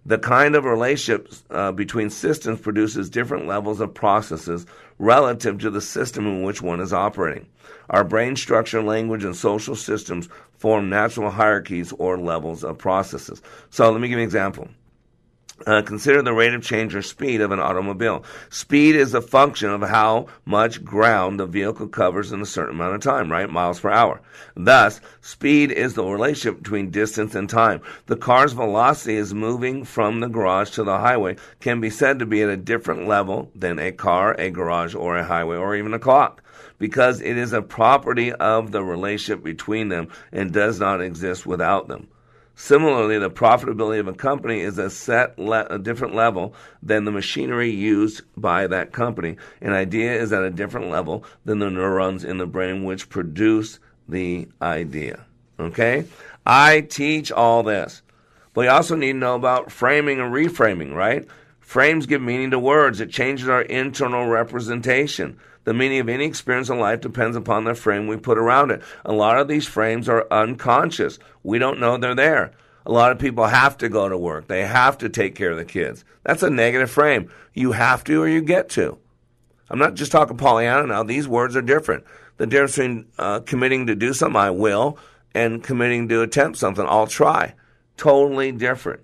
The 0.05 0.18
kind 0.18 0.57
of 0.57 0.64
relationships 0.64 1.44
uh, 1.50 1.70
between 1.70 2.11
systems 2.11 2.61
produces 2.61 3.09
different 3.09 3.46
levels 3.46 3.80
of 3.80 3.94
processes 3.94 4.66
relative 4.98 5.59
to 5.61 5.70
the 5.70 5.80
system 5.80 6.26
in 6.26 6.42
which 6.42 6.61
one 6.61 6.80
is 6.80 6.92
operating. 6.92 7.46
Our 7.90 8.03
brain 8.03 8.34
structure, 8.34 8.82
language, 8.82 9.22
and 9.22 9.36
social 9.36 9.76
systems 9.76 10.28
form 10.59 10.88
natural 10.88 11.30
hierarchies 11.30 11.92
or 11.92 12.18
levels 12.18 12.64
of 12.64 12.78
processes. 12.78 13.42
So 13.70 13.90
let 13.90 14.00
me 14.00 14.09
give 14.09 14.18
you 14.18 14.22
an 14.22 14.26
example. 14.26 14.68
Uh, 15.66 15.82
consider 15.82 16.22
the 16.22 16.32
rate 16.32 16.54
of 16.54 16.62
change 16.62 16.94
or 16.94 17.02
speed 17.02 17.40
of 17.40 17.52
an 17.52 17.60
automobile. 17.60 18.24
Speed 18.50 18.96
is 18.96 19.14
a 19.14 19.20
function 19.20 19.70
of 19.70 19.82
how 19.82 20.26
much 20.44 20.84
ground 20.84 21.38
the 21.38 21.46
vehicle 21.46 21.88
covers 21.88 22.32
in 22.32 22.40
a 22.40 22.46
certain 22.46 22.74
amount 22.74 22.94
of 22.94 23.00
time, 23.00 23.30
right? 23.30 23.48
Miles 23.48 23.78
per 23.78 23.90
hour. 23.90 24.20
Thus, 24.56 25.00
speed 25.20 25.70
is 25.70 25.94
the 25.94 26.04
relationship 26.04 26.62
between 26.62 26.90
distance 26.90 27.34
and 27.34 27.48
time. 27.48 27.80
The 28.06 28.16
car's 28.16 28.52
velocity 28.52 29.16
is 29.16 29.34
moving 29.34 29.84
from 29.84 30.20
the 30.20 30.28
garage 30.28 30.70
to 30.70 30.84
the 30.84 30.98
highway 30.98 31.36
can 31.60 31.80
be 31.80 31.90
said 31.90 32.18
to 32.18 32.26
be 32.26 32.42
at 32.42 32.48
a 32.48 32.56
different 32.56 33.06
level 33.06 33.50
than 33.54 33.78
a 33.78 33.92
car, 33.92 34.34
a 34.38 34.50
garage, 34.50 34.94
or 34.94 35.16
a 35.16 35.24
highway, 35.24 35.56
or 35.56 35.76
even 35.76 35.94
a 35.94 35.98
clock 35.98 36.42
because 36.78 37.20
it 37.20 37.36
is 37.36 37.52
a 37.52 37.62
property 37.62 38.32
of 38.32 38.72
the 38.72 38.82
relationship 38.82 39.44
between 39.44 39.88
them 39.88 40.08
and 40.32 40.52
does 40.52 40.80
not 40.80 41.00
exist 41.00 41.46
without 41.46 41.86
them. 41.86 42.08
Similarly, 42.55 43.18
the 43.18 43.30
profitability 43.30 43.98
of 43.98 44.09
a 44.09 44.12
company 44.12 44.61
is 44.61 44.78
a 44.78 44.90
set 44.90 45.38
le- 45.38 45.66
a 45.66 45.78
different 45.78 46.14
level 46.14 46.55
than 46.82 47.05
the 47.05 47.11
machinery 47.11 47.70
used 47.70 48.22
by 48.36 48.66
that 48.66 48.92
company. 48.92 49.36
An 49.61 49.72
idea 49.72 50.14
is 50.14 50.32
at 50.32 50.42
a 50.42 50.50
different 50.50 50.90
level 50.90 51.24
than 51.44 51.59
the 51.59 51.70
neurons 51.70 52.24
in 52.24 52.38
the 52.38 52.46
brain 52.46 52.84
which 52.84 53.09
produce 53.09 53.78
the 54.09 54.48
idea. 54.61 55.24
Okay? 55.59 56.05
I 56.44 56.82
teach 56.82 57.32
all 57.32 57.62
this. 57.62 58.03
But 58.55 58.62
you 58.62 58.70
also 58.70 58.96
need 58.96 59.12
to 59.12 59.18
know 59.18 59.34
about 59.34 59.72
framing 59.72 60.20
and 60.20 60.32
reframing, 60.32 60.94
right? 60.94 61.26
Frames 61.61 62.05
give 62.05 62.20
meaning 62.20 62.50
to 62.50 62.59
words. 62.59 63.00
It 63.00 63.11
changes 63.11 63.48
our 63.48 63.62
internal 63.62 64.26
representation. 64.26 65.38
The 65.64 65.74
meaning 65.74 66.00
of 66.00 66.08
any 66.08 66.24
experience 66.24 66.68
in 66.68 66.78
life 66.78 67.00
depends 67.00 67.36
upon 67.36 67.64
the 67.64 67.74
frame 67.74 68.06
we 68.06 68.16
put 68.16 68.38
around 68.38 68.70
it. 68.70 68.82
A 69.04 69.12
lot 69.12 69.38
of 69.38 69.48
these 69.48 69.66
frames 69.66 70.08
are 70.08 70.26
unconscious. 70.30 71.18
We 71.42 71.58
don't 71.58 71.78
know 71.78 71.96
they're 71.96 72.14
there. 72.14 72.52
A 72.84 72.90
lot 72.90 73.12
of 73.12 73.18
people 73.18 73.46
have 73.46 73.76
to 73.78 73.88
go 73.88 74.08
to 74.08 74.18
work. 74.18 74.48
They 74.48 74.64
have 74.64 74.98
to 74.98 75.08
take 75.08 75.36
care 75.36 75.52
of 75.52 75.56
the 75.56 75.64
kids. 75.64 76.04
That's 76.24 76.42
a 76.42 76.50
negative 76.50 76.90
frame. 76.90 77.30
You 77.54 77.72
have 77.72 78.02
to 78.04 78.22
or 78.22 78.28
you 78.28 78.42
get 78.42 78.68
to. 78.70 78.98
I'm 79.70 79.78
not 79.78 79.94
just 79.94 80.10
talking 80.10 80.36
Pollyanna 80.36 80.88
now. 80.88 81.02
These 81.02 81.28
words 81.28 81.54
are 81.54 81.62
different. 81.62 82.04
The 82.38 82.46
difference 82.46 82.76
between 82.76 83.06
uh, 83.18 83.40
committing 83.40 83.86
to 83.86 83.94
do 83.94 84.12
something, 84.12 84.40
I 84.40 84.50
will, 84.50 84.98
and 85.34 85.62
committing 85.62 86.08
to 86.08 86.22
attempt 86.22 86.58
something, 86.58 86.84
I'll 86.86 87.06
try. 87.06 87.54
Totally 87.96 88.50
different. 88.52 89.00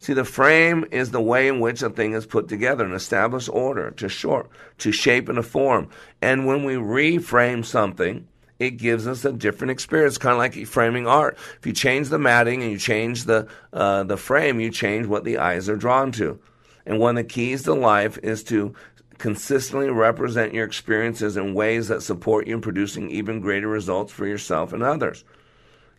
See, 0.00 0.14
the 0.14 0.24
frame 0.24 0.86
is 0.90 1.10
the 1.10 1.20
way 1.20 1.46
in 1.46 1.60
which 1.60 1.82
a 1.82 1.90
thing 1.90 2.14
is 2.14 2.24
put 2.24 2.48
together, 2.48 2.86
an 2.86 2.94
established 2.94 3.50
order, 3.50 3.90
to 3.92 4.08
short, 4.08 4.48
to 4.78 4.92
shape 4.92 5.28
and 5.28 5.36
a 5.36 5.42
form. 5.42 5.90
And 6.22 6.46
when 6.46 6.64
we 6.64 6.74
reframe 6.74 7.66
something, 7.66 8.26
it 8.58 8.72
gives 8.72 9.06
us 9.06 9.26
a 9.26 9.32
different 9.32 9.72
experience, 9.72 10.16
kind 10.16 10.32
of 10.32 10.38
like 10.38 10.66
framing 10.66 11.06
art. 11.06 11.36
If 11.58 11.66
you 11.66 11.74
change 11.74 12.08
the 12.08 12.18
matting 12.18 12.62
and 12.62 12.72
you 12.72 12.78
change 12.78 13.24
the 13.24 13.46
uh, 13.74 14.04
the 14.04 14.16
frame, 14.16 14.58
you 14.58 14.70
change 14.70 15.06
what 15.06 15.24
the 15.24 15.38
eyes 15.38 15.68
are 15.68 15.76
drawn 15.76 16.12
to. 16.12 16.40
And 16.86 16.98
one 16.98 17.18
of 17.18 17.24
the 17.24 17.32
keys 17.32 17.62
to 17.64 17.74
life 17.74 18.18
is 18.22 18.42
to 18.44 18.74
consistently 19.18 19.90
represent 19.90 20.54
your 20.54 20.64
experiences 20.64 21.36
in 21.36 21.52
ways 21.52 21.88
that 21.88 22.02
support 22.02 22.46
you 22.46 22.54
in 22.54 22.62
producing 22.62 23.10
even 23.10 23.40
greater 23.40 23.68
results 23.68 24.12
for 24.12 24.26
yourself 24.26 24.72
and 24.72 24.82
others. 24.82 25.24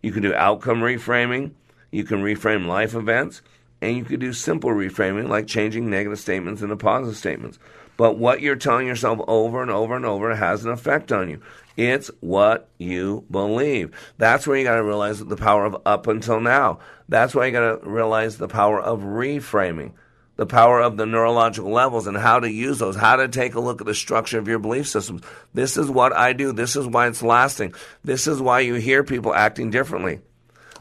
You 0.01 0.11
can 0.11 0.23
do 0.23 0.33
outcome 0.33 0.81
reframing. 0.81 1.51
You 1.91 2.03
can 2.03 2.23
reframe 2.23 2.65
life 2.65 2.95
events. 2.95 3.43
And 3.81 3.97
you 3.97 4.03
could 4.03 4.19
do 4.19 4.33
simple 4.33 4.69
reframing, 4.69 5.27
like 5.27 5.47
changing 5.47 5.89
negative 5.89 6.19
statements 6.19 6.61
into 6.61 6.75
positive 6.77 7.17
statements. 7.17 7.57
But 7.97 8.17
what 8.17 8.41
you're 8.41 8.55
telling 8.55 8.87
yourself 8.87 9.19
over 9.27 9.61
and 9.61 9.71
over 9.71 9.95
and 9.95 10.05
over 10.05 10.35
has 10.35 10.65
an 10.65 10.71
effect 10.71 11.11
on 11.11 11.29
you. 11.29 11.41
It's 11.77 12.09
what 12.19 12.69
you 12.77 13.25
believe. 13.31 13.91
That's 14.17 14.45
where 14.45 14.57
you 14.57 14.63
got 14.63 14.75
to 14.75 14.83
realize 14.83 15.19
the 15.19 15.35
power 15.37 15.65
of 15.65 15.81
up 15.85 16.07
until 16.07 16.39
now. 16.39 16.79
That's 17.09 17.33
why 17.33 17.45
you 17.45 17.51
got 17.51 17.81
to 17.81 17.89
realize 17.89 18.37
the 18.37 18.47
power 18.47 18.79
of 18.81 19.01
reframing, 19.01 19.93
the 20.35 20.45
power 20.45 20.81
of 20.81 20.97
the 20.97 21.05
neurological 21.05 21.71
levels 21.71 22.07
and 22.07 22.17
how 22.17 22.39
to 22.39 22.51
use 22.51 22.79
those, 22.79 22.95
how 22.95 23.17
to 23.17 23.27
take 23.27 23.55
a 23.55 23.59
look 23.59 23.81
at 23.81 23.87
the 23.87 23.95
structure 23.95 24.39
of 24.39 24.47
your 24.47 24.59
belief 24.59 24.87
systems. 24.87 25.21
This 25.53 25.77
is 25.77 25.89
what 25.89 26.13
I 26.13 26.33
do. 26.33 26.51
This 26.51 26.75
is 26.75 26.87
why 26.87 27.07
it's 27.07 27.23
lasting. 27.23 27.73
This 28.03 28.27
is 28.27 28.41
why 28.41 28.61
you 28.61 28.75
hear 28.75 29.03
people 29.03 29.33
acting 29.33 29.69
differently. 29.69 30.21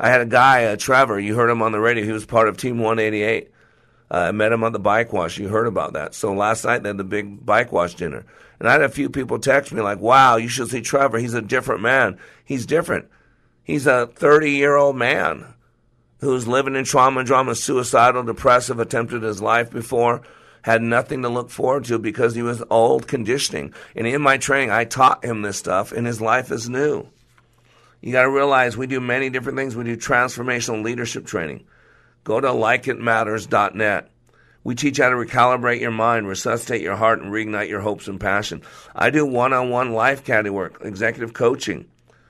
I 0.02 0.08
had 0.08 0.22
a 0.22 0.26
guy, 0.26 0.64
uh, 0.64 0.76
Trevor, 0.76 1.20
you 1.20 1.34
heard 1.34 1.50
him 1.50 1.60
on 1.60 1.72
the 1.72 1.78
radio. 1.78 2.02
He 2.02 2.10
was 2.10 2.24
part 2.24 2.48
of 2.48 2.56
Team 2.56 2.78
188. 2.78 3.50
Uh, 4.10 4.14
I 4.14 4.32
met 4.32 4.50
him 4.50 4.64
on 4.64 4.72
the 4.72 4.78
bike 4.78 5.12
wash. 5.12 5.36
You 5.36 5.48
heard 5.48 5.66
about 5.66 5.92
that. 5.92 6.14
So 6.14 6.32
last 6.32 6.64
night 6.64 6.82
they 6.82 6.88
had 6.88 6.96
the 6.96 7.04
big 7.04 7.44
bike 7.44 7.70
wash 7.70 7.94
dinner. 7.94 8.24
And 8.58 8.66
I 8.66 8.72
had 8.72 8.82
a 8.82 8.88
few 8.88 9.10
people 9.10 9.38
text 9.38 9.72
me 9.72 9.82
like, 9.82 10.00
wow, 10.00 10.36
you 10.36 10.48
should 10.48 10.70
see 10.70 10.80
Trevor. 10.80 11.18
He's 11.18 11.34
a 11.34 11.42
different 11.42 11.82
man. 11.82 12.18
He's 12.42 12.64
different. 12.64 13.08
He's 13.62 13.86
a 13.86 14.06
30 14.06 14.52
year 14.52 14.74
old 14.74 14.96
man 14.96 15.52
who's 16.20 16.48
living 16.48 16.76
in 16.76 16.84
trauma 16.84 17.20
and 17.20 17.26
drama, 17.26 17.54
suicidal, 17.54 18.22
depressive, 18.22 18.80
attempted 18.80 19.22
his 19.22 19.42
life 19.42 19.70
before, 19.70 20.22
had 20.62 20.80
nothing 20.80 21.22
to 21.22 21.28
look 21.28 21.50
forward 21.50 21.84
to 21.84 21.98
because 21.98 22.34
he 22.34 22.42
was 22.42 22.62
old 22.70 23.06
conditioning. 23.06 23.74
And 23.94 24.06
in 24.06 24.22
my 24.22 24.38
training, 24.38 24.70
I 24.70 24.84
taught 24.84 25.24
him 25.24 25.42
this 25.42 25.58
stuff, 25.58 25.92
and 25.92 26.06
his 26.06 26.22
life 26.22 26.50
is 26.50 26.70
new. 26.70 27.06
You 28.00 28.12
got 28.12 28.22
to 28.22 28.30
realize 28.30 28.76
we 28.76 28.86
do 28.86 29.00
many 29.00 29.28
different 29.28 29.58
things. 29.58 29.76
We 29.76 29.84
do 29.84 29.96
transformational 29.96 30.82
leadership 30.82 31.26
training. 31.26 31.64
Go 32.24 32.40
to 32.40 32.48
likeitmatters.net. 32.48 34.10
We 34.62 34.74
teach 34.74 34.98
how 34.98 35.08
to 35.08 35.16
recalibrate 35.16 35.80
your 35.80 35.90
mind, 35.90 36.28
resuscitate 36.28 36.82
your 36.82 36.96
heart, 36.96 37.20
and 37.20 37.32
reignite 37.32 37.68
your 37.68 37.80
hopes 37.80 38.08
and 38.08 38.20
passion. 38.20 38.62
I 38.94 39.10
do 39.10 39.24
one 39.24 39.52
on 39.52 39.70
one 39.70 39.92
life 39.92 40.24
caddy 40.24 40.50
work, 40.50 40.80
executive 40.82 41.32
coaching. 41.32 41.86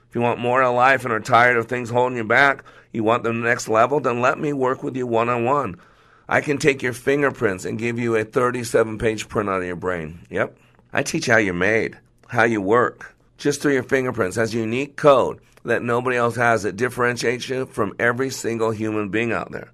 If 0.09 0.15
you 0.15 0.21
want 0.21 0.39
more 0.39 0.61
in 0.61 0.75
life 0.75 1.03
and 1.03 1.13
are 1.13 1.19
tired 1.19 1.57
of 1.57 1.67
things 1.67 1.89
holding 1.89 2.17
you 2.17 2.23
back, 2.23 2.63
you 2.93 3.03
want 3.03 3.23
the 3.23 3.33
next 3.33 3.67
level, 3.67 3.99
then 3.99 4.21
let 4.21 4.39
me 4.39 4.53
work 4.53 4.83
with 4.83 4.95
you 4.95 5.07
one 5.07 5.29
on 5.29 5.45
one. 5.45 5.79
I 6.27 6.39
can 6.41 6.57
take 6.57 6.81
your 6.81 6.93
fingerprints 6.93 7.65
and 7.65 7.79
give 7.79 7.99
you 7.99 8.15
a 8.15 8.23
37 8.23 8.97
page 8.97 9.27
printout 9.27 9.59
of 9.59 9.65
your 9.65 9.75
brain. 9.75 10.25
Yep. 10.29 10.57
I 10.93 11.03
teach 11.03 11.27
how 11.27 11.37
you're 11.37 11.53
made, 11.53 11.97
how 12.27 12.43
you 12.43 12.61
work, 12.61 13.15
just 13.37 13.61
through 13.61 13.73
your 13.73 13.83
fingerprints. 13.83 14.37
A 14.37 14.47
unique 14.47 14.95
code 14.95 15.41
that 15.63 15.83
nobody 15.83 16.17
else 16.17 16.35
has 16.35 16.63
that 16.63 16.75
differentiates 16.75 17.47
you 17.49 17.65
from 17.65 17.93
every 17.99 18.29
single 18.29 18.71
human 18.71 19.09
being 19.09 19.31
out 19.31 19.51
there. 19.51 19.71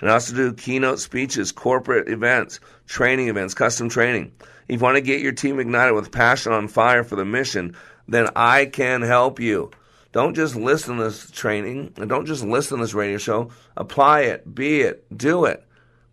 And 0.00 0.10
I 0.10 0.14
also 0.14 0.34
do 0.34 0.52
keynote 0.52 0.98
speeches, 0.98 1.52
corporate 1.52 2.08
events, 2.08 2.60
training 2.86 3.28
events, 3.28 3.54
custom 3.54 3.88
training. 3.88 4.32
If 4.68 4.80
you 4.80 4.84
want 4.84 4.96
to 4.96 5.00
get 5.00 5.20
your 5.20 5.32
team 5.32 5.60
ignited 5.60 5.94
with 5.94 6.10
passion 6.10 6.52
on 6.52 6.68
fire 6.68 7.04
for 7.04 7.16
the 7.16 7.24
mission, 7.24 7.76
then 8.08 8.28
I 8.34 8.66
can 8.66 9.02
help 9.02 9.38
you. 9.38 9.70
Don't 10.12 10.34
just 10.34 10.56
listen 10.56 10.96
to 10.96 11.04
this 11.04 11.30
training 11.30 11.94
and 11.96 12.08
don't 12.08 12.26
just 12.26 12.44
listen 12.44 12.78
to 12.78 12.84
this 12.84 12.94
radio 12.94 13.16
show. 13.16 13.50
Apply 13.76 14.22
it, 14.22 14.54
be 14.54 14.82
it, 14.82 15.06
do 15.16 15.46
it. 15.46 15.64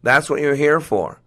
That's 0.03 0.29
what 0.29 0.39
you're 0.39 0.55
here 0.55 0.79
for. 0.79 1.19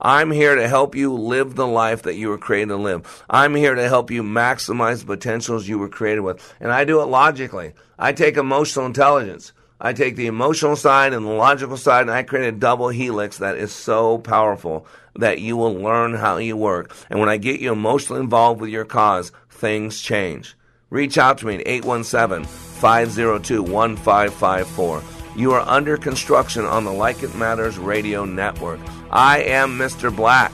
I'm 0.00 0.30
here 0.30 0.54
to 0.54 0.68
help 0.68 0.94
you 0.94 1.12
live 1.12 1.56
the 1.56 1.66
life 1.66 2.02
that 2.02 2.14
you 2.14 2.28
were 2.28 2.38
created 2.38 2.68
to 2.68 2.76
live. 2.76 3.24
I'm 3.28 3.54
here 3.54 3.74
to 3.74 3.88
help 3.88 4.10
you 4.10 4.22
maximize 4.22 5.00
the 5.00 5.06
potentials 5.06 5.66
you 5.66 5.78
were 5.78 5.88
created 5.88 6.20
with. 6.20 6.54
And 6.60 6.70
I 6.70 6.84
do 6.84 7.00
it 7.02 7.06
logically. 7.06 7.72
I 7.98 8.12
take 8.12 8.36
emotional 8.36 8.86
intelligence. 8.86 9.52
I 9.80 9.92
take 9.92 10.16
the 10.16 10.26
emotional 10.26 10.76
side 10.76 11.12
and 11.12 11.24
the 11.24 11.30
logical 11.30 11.76
side, 11.76 12.02
and 12.02 12.10
I 12.10 12.24
create 12.24 12.48
a 12.48 12.52
double 12.52 12.88
helix 12.88 13.38
that 13.38 13.56
is 13.56 13.72
so 13.72 14.18
powerful 14.18 14.86
that 15.16 15.40
you 15.40 15.56
will 15.56 15.74
learn 15.74 16.14
how 16.14 16.38
you 16.38 16.56
work. 16.56 16.94
And 17.10 17.20
when 17.20 17.28
I 17.28 17.36
get 17.36 17.60
you 17.60 17.72
emotionally 17.72 18.20
involved 18.20 18.60
with 18.60 18.70
your 18.70 18.84
cause, 18.84 19.30
things 19.50 20.00
change. 20.00 20.56
Reach 20.90 21.18
out 21.18 21.38
to 21.38 21.46
me 21.46 21.56
at 21.56 21.68
817 21.68 22.44
502 22.44 23.62
1554. 23.62 25.17
You 25.38 25.52
are 25.52 25.60
under 25.60 25.96
construction 25.96 26.64
on 26.64 26.82
the 26.82 26.90
Like 26.90 27.22
It 27.22 27.32
Matters 27.36 27.78
radio 27.78 28.24
network. 28.24 28.80
I 29.12 29.42
am 29.42 29.78
Mr. 29.78 30.14
Black, 30.14 30.50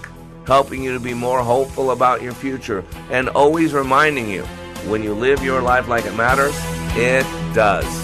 helping 0.47 0.85
you 0.85 0.93
to 0.93 1.01
be 1.01 1.15
more 1.15 1.43
hopeful 1.43 1.91
about 1.91 2.21
your 2.21 2.35
future 2.35 2.85
and 3.09 3.31
always 3.31 3.73
reminding 3.73 4.29
you 4.29 4.43
when 4.85 5.03
you 5.03 5.15
live 5.15 5.43
your 5.43 5.63
life 5.63 5.89
like 5.89 6.05
it 6.05 6.15
matters, 6.15 6.55
it 6.99 7.25
does. 7.55 8.04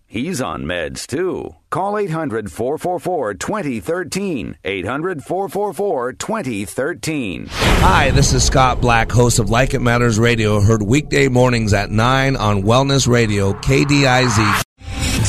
He's 0.11 0.41
on 0.41 0.63
meds 0.65 1.07
too. 1.07 1.55
Call 1.69 1.97
800 1.97 2.51
444 2.51 3.35
2013. 3.35 4.57
800 4.61 5.23
444 5.23 6.11
2013. 6.11 7.45
Hi, 7.49 8.11
this 8.11 8.33
is 8.33 8.43
Scott 8.43 8.81
Black, 8.81 9.09
host 9.09 9.39
of 9.39 9.49
Like 9.49 9.73
It 9.73 9.79
Matters 9.79 10.19
Radio, 10.19 10.59
heard 10.59 10.83
weekday 10.83 11.29
mornings 11.29 11.71
at 11.71 11.91
9 11.91 12.35
on 12.35 12.63
Wellness 12.63 13.07
Radio, 13.07 13.53
KDIZ. 13.53 14.70